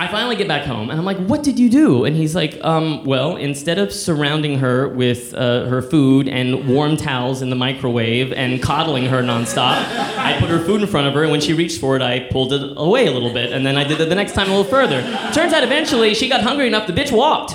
I 0.00 0.08
finally 0.08 0.34
get 0.34 0.48
back 0.48 0.66
home, 0.66 0.90
and 0.90 0.98
I'm 0.98 1.04
like, 1.04 1.18
what 1.18 1.44
did 1.44 1.60
you 1.60 1.70
do? 1.70 2.04
And 2.04 2.16
he's 2.16 2.34
like, 2.34 2.58
um, 2.64 3.04
well, 3.04 3.36
instead 3.36 3.78
of 3.78 3.92
surrounding 3.92 4.58
her 4.58 4.88
with 4.88 5.32
uh, 5.32 5.66
her 5.66 5.80
food 5.80 6.26
and 6.26 6.68
warm 6.68 6.96
towels 6.96 7.40
in 7.40 7.48
the 7.48 7.54
microwave 7.54 8.32
and 8.32 8.60
coddling 8.60 9.06
her 9.06 9.22
nonstop, 9.22 9.76
I 10.18 10.36
put 10.40 10.50
her 10.50 10.58
food 10.58 10.82
in 10.82 10.88
front 10.88 11.06
of 11.06 11.14
her, 11.14 11.22
and 11.22 11.30
when 11.30 11.40
she 11.40 11.54
reached 11.54 11.80
for 11.80 11.94
it, 11.94 12.02
I 12.02 12.28
pulled 12.30 12.52
it 12.52 12.72
away 12.76 13.06
a 13.06 13.12
little 13.12 13.32
bit, 13.32 13.52
and 13.52 13.64
then 13.64 13.76
I 13.76 13.84
did 13.84 14.00
it 14.00 14.08
the 14.08 14.16
next 14.16 14.32
time 14.32 14.48
a 14.48 14.56
little 14.56 14.64
further. 14.64 15.02
Turns 15.32 15.52
out 15.52 15.62
eventually 15.62 16.14
she 16.14 16.28
got 16.28 16.42
hungry 16.42 16.66
enough, 16.66 16.88
the 16.88 16.92
bitch 16.92 17.12
walked. 17.12 17.54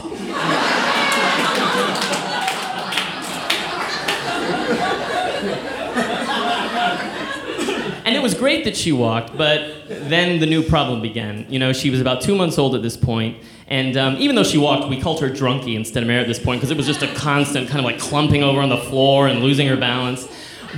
It 8.21 8.23
was 8.23 8.35
great 8.35 8.65
that 8.65 8.77
she 8.77 8.91
walked, 8.91 9.35
but 9.35 9.87
then 9.87 10.39
the 10.39 10.45
new 10.45 10.61
problem 10.61 11.01
began. 11.01 11.47
You 11.49 11.57
know, 11.57 11.73
she 11.73 11.89
was 11.89 11.99
about 11.99 12.21
two 12.21 12.35
months 12.35 12.59
old 12.59 12.75
at 12.75 12.83
this 12.83 12.95
point, 12.95 13.43
and 13.67 13.97
um, 13.97 14.15
even 14.17 14.35
though 14.35 14.43
she 14.43 14.59
walked, 14.59 14.87
we 14.89 15.01
called 15.01 15.21
her 15.21 15.29
drunkie 15.29 15.75
instead 15.75 16.03
of 16.03 16.07
Mare 16.07 16.19
at 16.19 16.27
this 16.27 16.37
point 16.37 16.59
because 16.59 16.69
it 16.69 16.77
was 16.77 16.85
just 16.85 17.01
a 17.01 17.11
constant 17.15 17.67
kind 17.67 17.79
of 17.79 17.85
like 17.85 17.97
clumping 17.97 18.43
over 18.43 18.61
on 18.61 18.69
the 18.69 18.77
floor 18.77 19.27
and 19.27 19.39
losing 19.39 19.67
her 19.67 19.75
balance. 19.75 20.27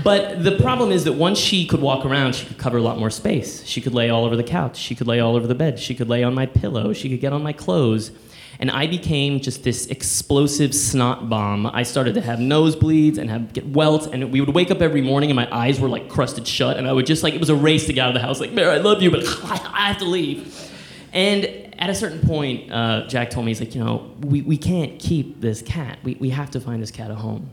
But 0.05 0.41
the 0.41 0.53
problem 0.53 0.89
is 0.89 1.03
that 1.03 1.13
once 1.13 1.37
she 1.37 1.67
could 1.67 1.81
walk 1.81 2.05
around, 2.05 2.33
she 2.33 2.45
could 2.45 2.57
cover 2.57 2.77
a 2.77 2.81
lot 2.81 2.97
more 2.97 3.09
space. 3.09 3.65
She 3.65 3.81
could 3.81 3.93
lay 3.93 4.09
all 4.09 4.23
over 4.23 4.37
the 4.37 4.43
couch. 4.43 4.77
She 4.77 4.95
could 4.95 5.07
lay 5.07 5.19
all 5.19 5.35
over 5.35 5.45
the 5.45 5.53
bed. 5.53 5.79
She 5.79 5.93
could 5.93 6.07
lay 6.07 6.23
on 6.23 6.33
my 6.33 6.45
pillow. 6.45 6.93
She 6.93 7.09
could 7.09 7.19
get 7.19 7.33
on 7.33 7.43
my 7.43 7.53
clothes. 7.53 8.11
And 8.63 8.71
I 8.71 8.87
became 8.87 9.41
just 9.41 9.65
this 9.65 9.87
explosive 9.87 10.73
snot 10.73 11.27
bomb. 11.27 11.67
I 11.67 11.83
started 11.83 12.13
to 12.13 12.21
have 12.21 12.39
nosebleeds 12.39 13.17
and 13.17 13.29
have 13.29 13.51
get 13.51 13.67
welts, 13.67 14.07
and 14.07 14.31
we 14.31 14.39
would 14.39 14.55
wake 14.55 14.71
up 14.71 14.81
every 14.81 15.01
morning 15.01 15.29
and 15.29 15.35
my 15.35 15.53
eyes 15.53 15.81
were 15.81 15.89
like 15.89 16.07
crusted 16.07 16.47
shut, 16.47 16.77
and 16.77 16.87
I 16.87 16.93
would 16.93 17.05
just 17.05 17.23
like 17.23 17.33
it 17.33 17.41
was 17.41 17.49
a 17.49 17.57
race 17.57 17.87
to 17.87 17.91
get 17.91 18.03
out 18.03 18.07
of 18.07 18.13
the 18.13 18.21
house. 18.21 18.39
Like, 18.39 18.53
Mare, 18.53 18.71
I 18.71 18.77
love 18.77 19.01
you, 19.01 19.11
but 19.11 19.25
I 19.43 19.87
have 19.89 19.97
to 19.97 20.05
leave. 20.05 20.71
And 21.11 21.43
at 21.77 21.89
a 21.89 21.93
certain 21.93 22.21
point, 22.21 22.71
uh, 22.71 23.05
Jack 23.07 23.31
told 23.31 23.45
me, 23.45 23.49
he's 23.51 23.59
like, 23.59 23.75
you 23.75 23.83
know, 23.83 24.09
we, 24.21 24.43
we 24.43 24.55
can't 24.55 24.97
keep 24.97 25.41
this 25.41 25.61
cat. 25.61 25.99
We, 26.03 26.15
we 26.15 26.29
have 26.29 26.49
to 26.51 26.61
find 26.61 26.81
this 26.81 26.89
cat 26.89 27.11
a 27.11 27.15
home. 27.15 27.49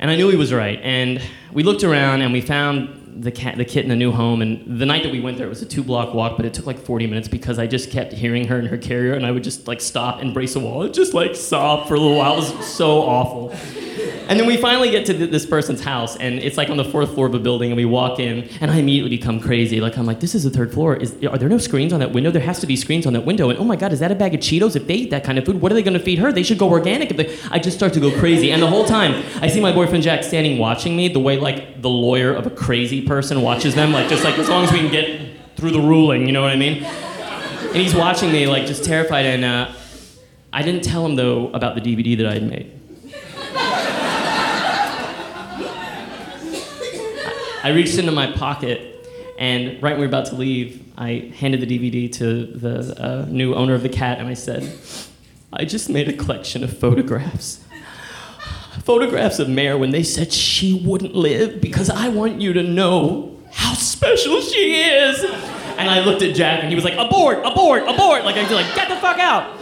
And 0.00 0.10
I 0.10 0.16
knew 0.16 0.28
he 0.28 0.36
was 0.36 0.52
right. 0.52 0.80
And 0.82 1.22
we 1.52 1.62
looked 1.62 1.84
around 1.84 2.22
and 2.22 2.32
we 2.32 2.40
found 2.40 3.05
the 3.20 3.30
cat, 3.30 3.56
the 3.56 3.64
kitten, 3.64 3.90
a 3.90 3.96
new 3.96 4.12
home. 4.12 4.42
And 4.42 4.80
the 4.80 4.86
night 4.86 5.02
that 5.02 5.12
we 5.12 5.20
went 5.20 5.38
there, 5.38 5.46
it 5.46 5.50
was 5.50 5.62
a 5.62 5.66
two-block 5.66 6.14
walk, 6.14 6.36
but 6.36 6.46
it 6.46 6.54
took 6.54 6.66
like 6.66 6.78
40 6.78 7.06
minutes 7.06 7.28
because 7.28 7.58
I 7.58 7.66
just 7.66 7.90
kept 7.90 8.12
hearing 8.12 8.48
her 8.48 8.58
in 8.58 8.66
her 8.66 8.78
carrier, 8.78 9.14
and 9.14 9.24
I 9.24 9.30
would 9.30 9.44
just 9.44 9.66
like 9.66 9.80
stop 9.80 10.20
and 10.20 10.34
brace 10.34 10.56
a 10.56 10.60
wall 10.60 10.82
and 10.82 10.94
just 10.94 11.14
like 11.14 11.34
sob 11.34 11.88
for 11.88 11.94
a 11.94 12.00
little 12.00 12.16
while. 12.16 12.34
It 12.34 12.54
was 12.54 12.66
so 12.66 13.02
awful. 13.02 13.54
And 14.28 14.40
then 14.40 14.46
we 14.46 14.56
finally 14.56 14.90
get 14.90 15.06
to 15.06 15.14
th- 15.14 15.30
this 15.30 15.46
person's 15.46 15.80
house, 15.80 16.16
and 16.16 16.40
it's 16.40 16.56
like 16.56 16.68
on 16.68 16.76
the 16.76 16.84
fourth 16.84 17.14
floor 17.14 17.26
of 17.26 17.34
a 17.34 17.38
building, 17.38 17.70
and 17.70 17.76
we 17.76 17.84
walk 17.84 18.18
in, 18.18 18.48
and 18.60 18.70
I 18.70 18.78
immediately 18.78 19.16
become 19.16 19.38
crazy. 19.38 19.80
Like 19.80 19.96
I'm 19.96 20.04
like, 20.04 20.18
this 20.18 20.34
is 20.34 20.42
the 20.42 20.50
third 20.50 20.72
floor. 20.72 20.96
Is 20.96 21.14
are 21.24 21.38
there 21.38 21.48
no 21.48 21.58
screens 21.58 21.92
on 21.92 22.00
that 22.00 22.12
window? 22.12 22.32
There 22.32 22.42
has 22.42 22.58
to 22.60 22.66
be 22.66 22.74
screens 22.74 23.06
on 23.06 23.12
that 23.12 23.24
window. 23.24 23.50
And 23.50 23.58
oh 23.58 23.64
my 23.64 23.76
God, 23.76 23.92
is 23.92 24.00
that 24.00 24.10
a 24.10 24.16
bag 24.16 24.34
of 24.34 24.40
Cheetos? 24.40 24.74
If 24.74 24.88
they 24.88 24.94
eat 24.94 25.10
that 25.10 25.22
kind 25.22 25.38
of 25.38 25.44
food, 25.44 25.60
what 25.60 25.70
are 25.70 25.76
they 25.76 25.82
going 25.82 25.96
to 25.96 26.02
feed 26.02 26.18
her? 26.18 26.32
They 26.32 26.42
should 26.42 26.58
go 26.58 26.68
organic. 26.68 27.12
If 27.12 27.16
they... 27.16 27.38
I 27.50 27.60
just 27.60 27.76
start 27.76 27.92
to 27.94 28.00
go 28.00 28.10
crazy, 28.18 28.50
and 28.50 28.60
the 28.60 28.66
whole 28.66 28.84
time 28.84 29.24
I 29.40 29.46
see 29.46 29.60
my 29.60 29.72
boyfriend 29.72 30.02
Jack 30.02 30.24
standing 30.24 30.58
watching 30.58 30.96
me, 30.96 31.08
the 31.08 31.20
way 31.20 31.38
like 31.38 31.80
the 31.80 31.90
lawyer 31.90 32.34
of 32.34 32.46
a 32.46 32.50
crazy 32.50 33.02
person 33.06 33.42
watches 33.42 33.74
them, 33.74 33.92
like 33.92 34.08
just 34.08 34.24
like 34.24 34.38
as 34.38 34.48
long 34.48 34.64
as 34.64 34.72
we 34.72 34.78
can 34.78 34.90
get 34.90 35.56
through 35.56 35.70
the 35.70 35.80
ruling, 35.80 36.26
you 36.26 36.32
know 36.32 36.42
what 36.42 36.52
I 36.52 36.56
mean? 36.56 36.84
And 36.84 37.76
he's 37.76 37.94
watching 37.94 38.32
me 38.32 38.46
like 38.46 38.66
just 38.66 38.84
terrified, 38.84 39.26
and 39.26 39.44
uh, 39.44 39.72
I 40.52 40.62
didn't 40.62 40.82
tell 40.84 41.04
him 41.04 41.16
though 41.16 41.48
about 41.48 41.74
the 41.74 41.80
DVD 41.80 42.16
that 42.18 42.26
I 42.26 42.34
had 42.34 42.42
made. 42.42 42.72
I 47.62 47.70
reached 47.70 47.98
into 47.98 48.12
my 48.12 48.30
pocket, 48.30 49.08
and 49.38 49.82
right 49.82 49.92
when 49.92 50.00
we 50.00 50.06
were 50.06 50.08
about 50.08 50.26
to 50.26 50.36
leave, 50.36 50.84
I 50.96 51.32
handed 51.36 51.60
the 51.60 51.66
DVD 51.66 52.12
to 52.12 52.46
the 52.46 53.02
uh, 53.02 53.26
new 53.28 53.54
owner 53.54 53.74
of 53.74 53.82
the 53.82 53.88
cat, 53.88 54.18
and 54.18 54.28
I 54.28 54.34
said, 54.34 54.72
I 55.52 55.64
just 55.64 55.90
made 55.90 56.08
a 56.08 56.12
collection 56.12 56.62
of 56.62 56.78
photographs. 56.78 57.65
Photographs 58.86 59.40
of 59.40 59.48
Mare 59.48 59.76
when 59.76 59.90
they 59.90 60.04
said 60.04 60.32
she 60.32 60.72
wouldn't 60.72 61.16
live 61.16 61.60
because 61.60 61.90
I 61.90 62.06
want 62.06 62.40
you 62.40 62.52
to 62.52 62.62
know 62.62 63.36
how 63.50 63.74
special 63.74 64.40
she 64.40 64.80
is. 64.80 65.24
And 65.76 65.90
I 65.90 66.04
looked 66.04 66.22
at 66.22 66.36
Jack 66.36 66.60
and 66.60 66.68
he 66.68 66.76
was 66.76 66.84
like, 66.84 66.94
abort, 66.96 67.38
abort, 67.44 67.82
abort. 67.82 68.24
Like 68.24 68.36
I 68.36 68.42
was 68.42 68.52
like, 68.52 68.72
get 68.76 68.88
the 68.88 68.94
fuck 68.94 69.18
out. 69.18 69.58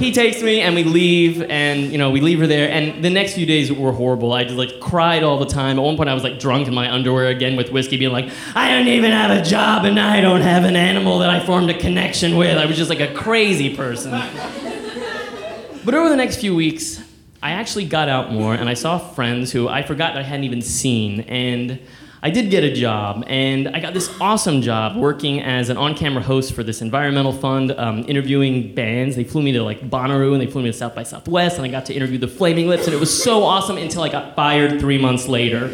He 0.00 0.10
takes 0.10 0.42
me 0.42 0.62
and 0.62 0.74
we 0.74 0.82
leave 0.82 1.42
and 1.42 1.92
you 1.92 1.98
know 1.98 2.10
we 2.10 2.20
leave 2.20 2.40
her 2.40 2.48
there. 2.48 2.68
And 2.68 3.04
the 3.04 3.10
next 3.10 3.34
few 3.34 3.46
days 3.46 3.70
were 3.72 3.92
horrible. 3.92 4.32
I 4.32 4.42
just 4.42 4.56
like 4.56 4.80
cried 4.80 5.22
all 5.22 5.38
the 5.38 5.46
time. 5.46 5.78
At 5.78 5.82
one 5.82 5.96
point 5.96 6.08
i 6.08 6.14
was 6.14 6.24
like 6.24 6.40
drunk 6.40 6.66
in 6.66 6.74
my 6.74 6.92
underwear 6.92 7.28
again 7.28 7.54
with 7.54 7.70
whiskey 7.70 7.98
being 7.98 8.10
like 8.10 8.30
i 8.56 8.70
don't 8.70 8.88
even 8.88 9.12
have 9.12 9.30
a 9.30 9.42
job 9.42 9.84
and 9.84 10.00
i 10.00 10.20
don't 10.20 10.40
have 10.40 10.64
an 10.64 10.74
animal 10.74 11.18
that 11.18 11.28
i 11.30 11.38
formed 11.44 11.70
a 11.70 11.78
connection 11.78 12.36
with. 12.36 12.58
I 12.58 12.66
was 12.66 12.76
just 12.76 12.90
like 12.90 13.00
a 13.00 13.14
crazy 13.14 13.76
person. 13.76 14.10
But 15.84 15.94
over 15.94 16.08
the 16.08 16.16
next 16.16 16.40
few 16.40 16.56
weeks 16.56 17.00
i 17.42 17.52
actually 17.52 17.84
got 17.84 18.08
out 18.08 18.32
more 18.32 18.54
and 18.54 18.68
i 18.68 18.74
saw 18.74 18.98
friends 18.98 19.52
who 19.52 19.68
i 19.68 19.82
forgot 19.82 20.16
i 20.16 20.22
hadn't 20.22 20.44
even 20.44 20.62
seen 20.62 21.20
and 21.22 21.80
I 22.22 22.28
did 22.28 22.50
get 22.50 22.64
a 22.64 22.72
job, 22.72 23.24
and 23.28 23.68
I 23.68 23.80
got 23.80 23.94
this 23.94 24.14
awesome 24.20 24.60
job 24.60 24.94
working 24.94 25.40
as 25.40 25.70
an 25.70 25.78
on-camera 25.78 26.22
host 26.22 26.52
for 26.52 26.62
this 26.62 26.82
environmental 26.82 27.32
fund, 27.32 27.72
um, 27.72 28.04
interviewing 28.06 28.74
bands. 28.74 29.16
They 29.16 29.24
flew 29.24 29.40
me 29.40 29.52
to 29.52 29.62
like 29.62 29.88
Bonnaroo, 29.88 30.32
and 30.32 30.40
they 30.40 30.46
flew 30.46 30.60
me 30.60 30.70
to 30.70 30.76
South 30.76 30.94
by 30.94 31.02
Southwest, 31.02 31.56
and 31.56 31.64
I 31.64 31.70
got 31.70 31.86
to 31.86 31.94
interview 31.94 32.18
the 32.18 32.28
Flaming 32.28 32.68
Lips, 32.68 32.84
and 32.84 32.92
it 32.92 33.00
was 33.00 33.22
so 33.22 33.42
awesome 33.42 33.78
until 33.78 34.02
I 34.02 34.10
got 34.10 34.36
fired 34.36 34.80
three 34.80 34.98
months 34.98 35.28
later. 35.28 35.68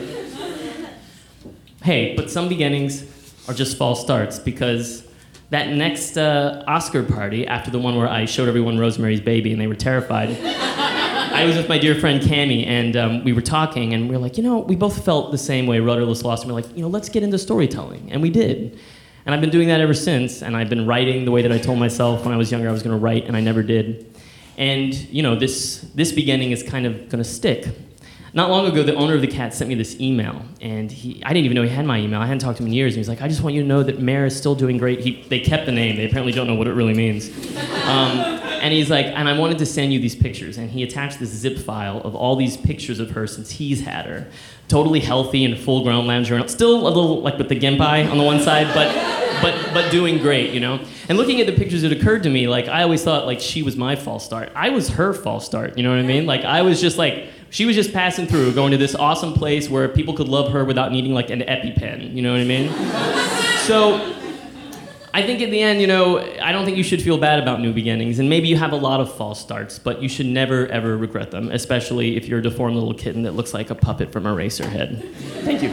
Hey, 1.82 2.14
but 2.14 2.30
some 2.30 2.48
beginnings 2.48 3.04
are 3.48 3.54
just 3.54 3.76
false 3.76 4.00
starts 4.00 4.38
because 4.38 5.04
that 5.50 5.70
next 5.70 6.16
uh, 6.16 6.62
Oscar 6.68 7.02
party, 7.02 7.44
after 7.44 7.72
the 7.72 7.80
one 7.80 7.96
where 7.96 8.08
I 8.08 8.24
showed 8.24 8.48
everyone 8.48 8.78
Rosemary's 8.78 9.20
Baby 9.20 9.50
and 9.50 9.60
they 9.60 9.66
were 9.66 9.74
terrified. 9.74 10.36
I 11.36 11.44
was 11.44 11.54
with 11.54 11.68
my 11.68 11.76
dear 11.76 11.94
friend 11.94 12.22
Cami, 12.22 12.66
and 12.66 12.96
um, 12.96 13.22
we 13.22 13.34
were 13.34 13.42
talking, 13.42 13.92
and 13.92 14.08
we 14.08 14.16
were 14.16 14.22
like, 14.22 14.38
you 14.38 14.42
know, 14.42 14.60
we 14.60 14.74
both 14.74 15.04
felt 15.04 15.32
the 15.32 15.38
same 15.38 15.66
way, 15.66 15.80
rudderless 15.80 16.24
lost, 16.24 16.44
and 16.44 16.50
we 16.50 16.58
are 16.58 16.62
like, 16.62 16.74
you 16.74 16.80
know, 16.80 16.88
let's 16.88 17.10
get 17.10 17.22
into 17.22 17.38
storytelling, 17.38 18.10
and 18.10 18.22
we 18.22 18.30
did. 18.30 18.80
And 19.26 19.34
I've 19.34 19.42
been 19.42 19.50
doing 19.50 19.68
that 19.68 19.82
ever 19.82 19.92
since, 19.92 20.42
and 20.42 20.56
I've 20.56 20.70
been 20.70 20.86
writing 20.86 21.26
the 21.26 21.30
way 21.30 21.42
that 21.42 21.52
I 21.52 21.58
told 21.58 21.78
myself 21.78 22.24
when 22.24 22.32
I 22.32 22.38
was 22.38 22.50
younger 22.50 22.70
I 22.70 22.72
was 22.72 22.82
going 22.82 22.98
to 22.98 23.02
write, 23.04 23.26
and 23.26 23.36
I 23.36 23.42
never 23.42 23.62
did. 23.62 24.18
And 24.56 24.94
you 24.94 25.22
know, 25.22 25.36
this 25.36 25.86
this 25.94 26.10
beginning 26.10 26.52
is 26.52 26.62
kind 26.62 26.86
of 26.86 27.10
going 27.10 27.22
to 27.22 27.28
stick. 27.28 27.66
Not 28.32 28.48
long 28.48 28.66
ago, 28.66 28.82
the 28.82 28.94
owner 28.94 29.14
of 29.14 29.20
the 29.20 29.26
cat 29.26 29.52
sent 29.52 29.68
me 29.68 29.74
this 29.74 30.00
email, 30.00 30.40
and 30.62 30.90
he, 30.90 31.22
I 31.22 31.34
didn't 31.34 31.44
even 31.44 31.54
know 31.54 31.64
he 31.64 31.68
had 31.68 31.84
my 31.84 31.98
email. 31.98 32.20
I 32.20 32.26
hadn't 32.26 32.38
talked 32.38 32.56
to 32.58 32.62
him 32.62 32.68
in 32.68 32.72
years, 32.72 32.94
and 32.94 32.98
he's 32.98 33.10
like, 33.10 33.20
I 33.20 33.28
just 33.28 33.42
want 33.42 33.54
you 33.54 33.60
to 33.60 33.68
know 33.68 33.82
that 33.82 34.00
Mare 34.00 34.24
is 34.24 34.34
still 34.34 34.54
doing 34.54 34.78
great. 34.78 35.00
He, 35.00 35.22
they 35.28 35.40
kept 35.40 35.66
the 35.66 35.72
name. 35.72 35.96
They 35.96 36.06
apparently 36.06 36.32
don't 36.32 36.46
know 36.46 36.54
what 36.54 36.66
it 36.66 36.72
really 36.72 36.94
means. 36.94 37.28
Um, 37.86 38.45
and 38.66 38.74
he's 38.74 38.90
like, 38.90 39.06
and 39.06 39.28
I 39.28 39.38
wanted 39.38 39.58
to 39.58 39.66
send 39.66 39.92
you 39.92 40.00
these 40.00 40.16
pictures. 40.16 40.58
And 40.58 40.68
he 40.68 40.82
attached 40.82 41.20
this 41.20 41.28
zip 41.28 41.56
file 41.56 42.00
of 42.00 42.16
all 42.16 42.34
these 42.34 42.56
pictures 42.56 42.98
of 42.98 43.12
her 43.12 43.28
since 43.28 43.48
he's 43.48 43.82
had 43.82 44.06
her. 44.06 44.26
Totally 44.66 44.98
healthy 44.98 45.44
and 45.44 45.56
full 45.56 45.84
grown 45.84 46.08
lingerie. 46.08 46.48
Still 46.48 46.84
a 46.84 46.88
little 46.88 47.22
like 47.22 47.38
with 47.38 47.48
the 47.48 47.54
gimpi 47.54 48.10
on 48.10 48.18
the 48.18 48.24
one 48.24 48.40
side, 48.40 48.66
but 48.74 48.92
but 49.40 49.72
but 49.72 49.92
doing 49.92 50.18
great, 50.18 50.52
you 50.52 50.58
know? 50.58 50.80
And 51.08 51.16
looking 51.16 51.40
at 51.40 51.46
the 51.46 51.52
pictures, 51.52 51.84
it 51.84 51.92
occurred 51.92 52.24
to 52.24 52.28
me, 52.28 52.48
like 52.48 52.66
I 52.66 52.82
always 52.82 53.04
thought 53.04 53.24
like 53.24 53.38
she 53.38 53.62
was 53.62 53.76
my 53.76 53.94
false 53.94 54.24
start. 54.24 54.50
I 54.56 54.70
was 54.70 54.88
her 54.88 55.12
false 55.12 55.46
start, 55.46 55.78
you 55.78 55.84
know 55.84 55.90
what 55.90 56.00
I 56.00 56.02
mean? 56.02 56.26
Like 56.26 56.44
I 56.44 56.62
was 56.62 56.80
just 56.80 56.98
like 56.98 57.28
she 57.50 57.66
was 57.66 57.76
just 57.76 57.92
passing 57.92 58.26
through, 58.26 58.52
going 58.54 58.72
to 58.72 58.78
this 58.78 58.96
awesome 58.96 59.32
place 59.32 59.70
where 59.70 59.88
people 59.88 60.14
could 60.14 60.26
love 60.26 60.50
her 60.50 60.64
without 60.64 60.90
needing 60.90 61.14
like 61.14 61.30
an 61.30 61.42
EpiPen, 61.42 62.12
you 62.12 62.20
know 62.20 62.32
what 62.32 62.40
I 62.40 62.44
mean? 62.44 62.72
so 63.60 64.15
I 65.16 65.22
think 65.22 65.40
at 65.40 65.50
the 65.50 65.62
end, 65.62 65.80
you 65.80 65.86
know, 65.86 66.18
I 66.42 66.52
don't 66.52 66.66
think 66.66 66.76
you 66.76 66.82
should 66.82 67.00
feel 67.00 67.16
bad 67.16 67.38
about 67.40 67.62
new 67.62 67.72
beginnings, 67.72 68.18
and 68.18 68.28
maybe 68.28 68.48
you 68.48 68.58
have 68.58 68.72
a 68.72 68.76
lot 68.76 69.00
of 69.00 69.10
false 69.16 69.40
starts, 69.40 69.78
but 69.78 70.02
you 70.02 70.10
should 70.10 70.26
never 70.26 70.66
ever 70.66 70.94
regret 70.94 71.30
them, 71.30 71.50
especially 71.50 72.18
if 72.18 72.28
you're 72.28 72.40
a 72.40 72.42
deformed 72.42 72.74
little 72.74 72.92
kitten 72.92 73.22
that 73.22 73.32
looks 73.32 73.54
like 73.54 73.70
a 73.70 73.74
puppet 73.74 74.12
from 74.12 74.24
Eraserhead. 74.24 75.10
Thank 75.40 75.62
you. 75.62 75.72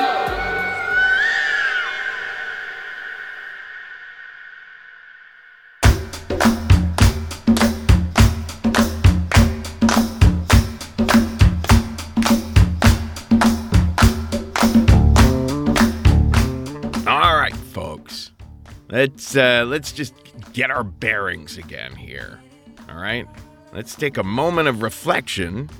Let's 19.01 19.35
uh, 19.35 19.65
let's 19.67 19.91
just 19.91 20.13
get 20.53 20.69
our 20.69 20.83
bearings 20.83 21.57
again 21.57 21.95
here. 21.95 22.39
All 22.87 22.97
right. 22.97 23.27
Let's 23.73 23.95
take 23.95 24.17
a 24.17 24.23
moment 24.23 24.67
of 24.67 24.83
reflection 24.83 25.71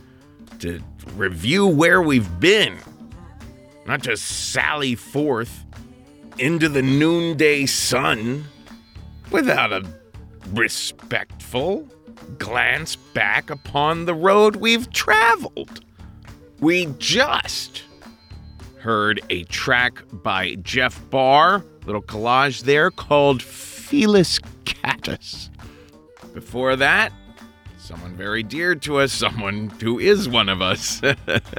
to 0.58 0.82
review 1.16 1.68
where 1.68 2.02
we've 2.02 2.40
been. 2.40 2.80
Not 3.86 4.02
just 4.02 4.24
sally 4.24 4.96
forth 4.96 5.66
into 6.40 6.68
the 6.68 6.82
noonday 6.82 7.68
sun 7.68 8.46
without 9.30 9.72
a 9.72 9.86
respectful 10.54 11.88
glance 12.40 12.96
back 12.96 13.52
upon 13.52 14.06
the 14.06 14.16
road 14.16 14.56
we've 14.56 14.92
traveled. 14.92 15.86
We 16.60 16.88
just 16.98 17.84
heard 18.80 19.22
a 19.30 19.44
track 19.44 20.02
by 20.12 20.56
Jeff 20.56 21.08
Barr, 21.12 21.64
little 21.86 22.02
collage 22.02 22.64
there 22.64 22.92
called 22.92 23.42
Felis 23.42 24.40
Catus. 24.66 25.50
Before 26.34 26.76
that, 26.76 27.12
someone 27.78 28.16
very 28.16 28.44
dear 28.44 28.76
to 28.76 29.00
us, 29.00 29.12
someone 29.12 29.70
who 29.82 30.00
is 30.00 30.30
one 30.30 30.50
of 30.50 30.62
us, 30.62 31.02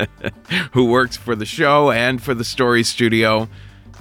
who 0.73 0.87
works 0.87 1.17
for 1.17 1.35
the 1.35 1.45
show 1.45 1.91
and 1.91 2.23
for 2.23 2.35
the 2.35 2.45
Story 2.45 2.83
Studio, 2.83 3.49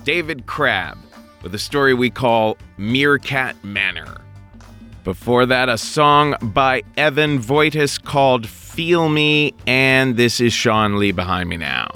David 0.04 0.46
Crabb, 0.46 0.98
with 1.44 1.54
a 1.54 1.60
story 1.60 1.94
we 1.94 2.10
call 2.10 2.58
Meerkat 2.78 3.62
Manor. 3.64 4.22
Before 5.04 5.48
that, 5.48 5.68
a 5.68 5.78
song 5.78 6.36
by 6.42 6.84
Evan 6.96 7.40
Voytas 7.40 8.02
called 8.02 8.48
Feel 8.48 9.10
Me, 9.10 9.54
and 9.66 10.16
this 10.16 10.40
is 10.40 10.54
Sean 10.54 11.00
Lee 11.00 11.12
behind 11.12 11.50
me 11.50 11.58
now. 11.58 11.90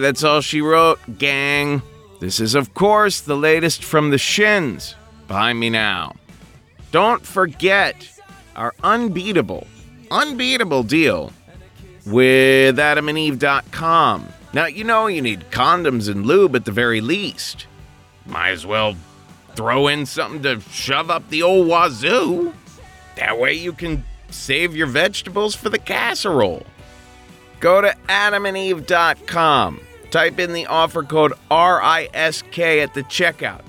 That's 0.00 0.24
all 0.24 0.40
she 0.40 0.60
wrote, 0.60 0.98
gang. 1.18 1.82
This 2.20 2.40
is, 2.40 2.54
of 2.54 2.74
course, 2.74 3.20
the 3.20 3.36
latest 3.36 3.84
from 3.84 4.10
the 4.10 4.18
Shins. 4.18 4.94
Behind 5.28 5.58
me 5.58 5.70
now. 5.70 6.16
Don't 6.90 7.24
forget 7.24 8.08
our 8.56 8.74
unbeatable, 8.82 9.66
unbeatable 10.10 10.82
deal 10.82 11.32
with 12.06 12.76
adamandeve.com. 12.76 14.28
Now, 14.52 14.66
you 14.66 14.82
know 14.82 15.06
you 15.06 15.22
need 15.22 15.50
condoms 15.50 16.08
and 16.10 16.26
lube 16.26 16.56
at 16.56 16.64
the 16.64 16.72
very 16.72 17.00
least. 17.00 17.66
Might 18.26 18.50
as 18.50 18.66
well 18.66 18.96
throw 19.54 19.86
in 19.86 20.06
something 20.06 20.42
to 20.42 20.60
shove 20.70 21.10
up 21.10 21.28
the 21.28 21.42
old 21.42 21.68
wazoo. 21.68 22.52
That 23.16 23.38
way 23.38 23.54
you 23.54 23.72
can 23.72 24.04
save 24.30 24.74
your 24.74 24.86
vegetables 24.88 25.54
for 25.54 25.68
the 25.68 25.78
casserole. 25.78 26.66
Go 27.60 27.80
to 27.80 27.94
adamandeve.com. 28.08 29.80
Type 30.10 30.40
in 30.40 30.52
the 30.52 30.66
offer 30.66 31.02
code 31.02 31.32
RISK 31.50 32.82
at 32.82 32.94
the 32.94 33.02
checkout. 33.04 33.62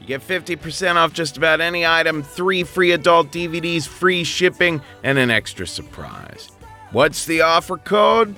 You 0.00 0.06
get 0.06 0.26
50% 0.26 0.96
off 0.96 1.12
just 1.12 1.36
about 1.36 1.60
any 1.60 1.86
item, 1.86 2.22
three 2.22 2.64
free 2.64 2.92
adult 2.92 3.30
DVDs, 3.30 3.86
free 3.86 4.24
shipping, 4.24 4.80
and 5.04 5.18
an 5.18 5.30
extra 5.30 5.66
surprise. 5.66 6.50
What's 6.90 7.26
the 7.26 7.42
offer 7.42 7.76
code? 7.76 8.34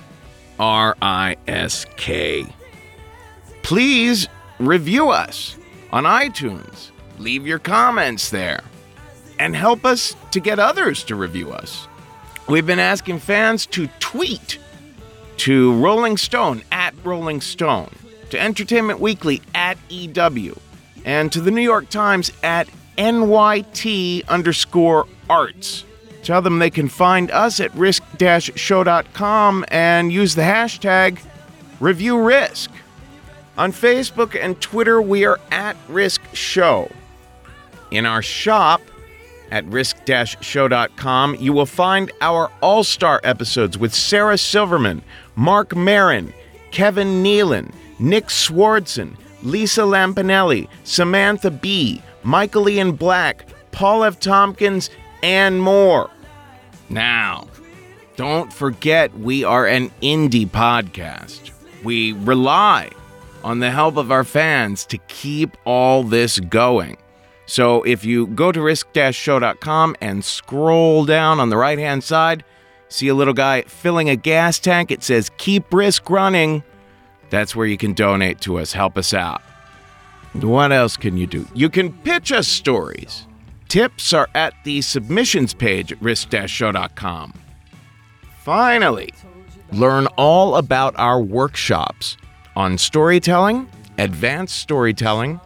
RISK. 0.59 2.53
Please 3.63 4.29
review 4.59 5.11
us 5.11 5.57
on 5.91 6.05
iTunes. 6.05 6.91
Leave 7.19 7.47
your 7.47 7.59
comments 7.59 8.31
there 8.31 8.61
and 9.39 9.55
help 9.57 9.85
us 9.85 10.15
to 10.33 10.41
get 10.41 10.59
others 10.59 11.05
to 11.05 11.17
review 11.17 11.53
us. 11.53 11.89
We've 12.49 12.67
been 12.67 12.79
asking 12.79 13.21
fans 13.21 13.65
to 13.67 13.87
tweet 14.01 14.59
to 15.39 15.75
Rolling 15.75 16.17
Stone 16.17 16.63
at 16.73 16.95
Rolling 17.05 17.41
Stone, 17.41 17.91
to 18.31 18.41
Entertainment 18.41 19.01
Weekly 19.01 19.43
at 19.55 19.79
EW, 19.89 20.59
and 21.05 21.33
to 21.33 21.41
the 21.41 21.51
New 21.51 21.63
York 21.63 21.89
Times 21.89 22.33
at 22.43 22.69
NYT 22.97 24.27
underscore 24.29 25.07
arts. 25.29 25.85
Tell 26.23 26.41
them 26.41 26.59
they 26.59 26.71
can 26.71 26.89
find 26.89 27.31
us 27.31 27.61
at 27.61 27.75
risk 27.75 28.03
show.com 28.57 29.65
and 29.69 30.13
use 30.13 30.35
the 30.35 30.43
hashtag 30.43 31.21
review 31.81 32.23
risk. 32.23 32.71
On 33.59 33.73
Facebook 33.73 34.39
and 34.41 34.61
Twitter, 34.61 35.01
we 35.03 35.25
are 35.27 35.39
at 35.51 35.77
Risk 35.89 36.23
Show. 36.35 36.91
In 37.91 38.07
our 38.07 38.23
shop 38.23 38.81
at 39.55 39.65
risk-show.com, 39.67 41.37
you 41.37 41.53
will 41.53 41.65
find 41.65 42.11
our 42.21 42.51
all-star 42.61 43.21
episodes 43.23 43.79
with 43.79 43.95
Sarah 43.95 44.37
Silverman, 44.37 45.01
Marc 45.37 45.77
Maron, 45.77 46.35
Kevin 46.73 47.23
Nealon, 47.23 47.73
Nick 48.01 48.27
Swardson, 48.27 49.17
Lisa 49.45 49.83
Lampanelli, 49.83 50.67
Samantha 50.83 51.53
Bee, 51.53 52.03
Michael 52.25 52.69
Ian 52.69 52.93
Black, 52.93 53.47
Paul 53.71 54.03
F. 54.03 54.19
Tompkins, 54.19 54.91
and 55.23 55.63
more. 55.63 56.11
Now, 56.91 57.47
don't 58.17 58.53
forget 58.53 59.17
we 59.21 59.45
are 59.45 59.69
an 59.69 59.89
indie 60.03 60.49
podcast. 60.49 61.53
We 61.85 62.11
rely 62.11 62.91
on 63.45 63.61
the 63.61 63.71
help 63.71 63.99
of 63.99 64.11
our 64.11 64.25
fans 64.25 64.85
to 64.87 64.99
keep 65.07 65.57
all 65.65 66.03
this 66.03 66.41
going. 66.41 66.97
So 67.47 67.83
if 67.83 68.05
you 68.05 68.27
go 68.29 68.53
to 68.53 68.61
risk-show.com 68.61 69.97
and 70.01 70.25
scroll 70.25 71.05
down 71.05 71.41
on 71.41 71.51
the 71.51 71.57
right-hand 71.57 72.03
side, 72.03 72.45
see 72.89 73.09
a 73.09 73.15
little 73.15 73.35
guy 73.35 73.63
filling 73.63 74.09
a 74.09 74.17
gas 74.17 74.59
tank. 74.59 74.91
It 74.91 75.03
says 75.03 75.31
keep 75.37 75.73
risk 75.73 76.09
running. 76.09 76.63
That's 77.31 77.55
where 77.55 77.67
you 77.67 77.77
can 77.77 77.93
donate 77.93 78.41
to 78.43 78.59
us, 78.59 78.73
help 78.73 78.97
us 78.97 79.13
out. 79.13 79.43
What 80.33 80.73
else 80.73 80.97
can 80.97 81.17
you 81.17 81.27
do? 81.27 81.47
You 81.55 81.69
can 81.69 81.93
pitch 81.93 82.33
us 82.33 82.49
stories. 82.49 83.27
Tips 83.69 84.13
are 84.13 84.29
at 84.35 84.55
the 84.65 84.83
submissions 84.83 85.55
page 85.55 85.93
at 85.93 86.01
risk-show.com. 86.01 87.35
Finally, 88.41 89.13
learn 89.73 90.07
all 90.17 90.57
about 90.57 90.95
our 90.97 91.21
workshops 91.21 92.17
on 92.57 92.79
storytelling, 92.79 93.69
advanced 93.99 94.57
storytelling, 94.57 95.41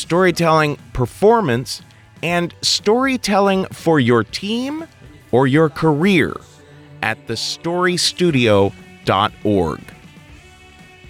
storytelling 0.00 0.76
performance, 0.92 1.82
and 2.22 2.54
storytelling 2.62 3.66
for 3.66 4.00
your 4.00 4.24
team 4.24 4.86
or 5.32 5.46
your 5.46 5.68
career 5.68 6.34
at 7.02 7.26
thestorystudio.org. 7.26 9.80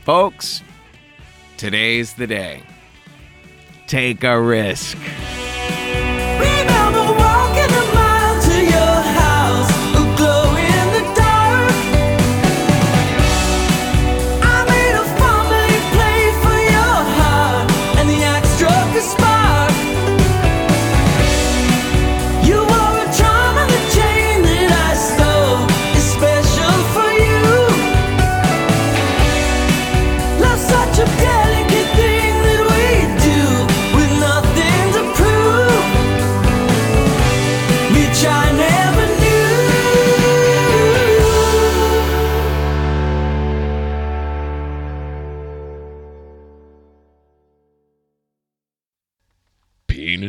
Folks, 0.05 0.63
today's 1.57 2.15
the 2.15 2.27
day. 2.27 2.65
Take 3.87 4.25
a 4.25 4.41
risk. 4.41 4.99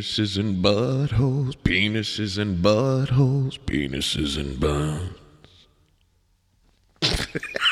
Penises 0.02 0.36
and 0.36 0.56
buttholes, 0.64 1.54
penises 1.58 2.36
and 2.36 2.58
buttholes, 2.58 3.56
penises 3.60 4.36
and 4.36 4.58
butt. 4.58 5.00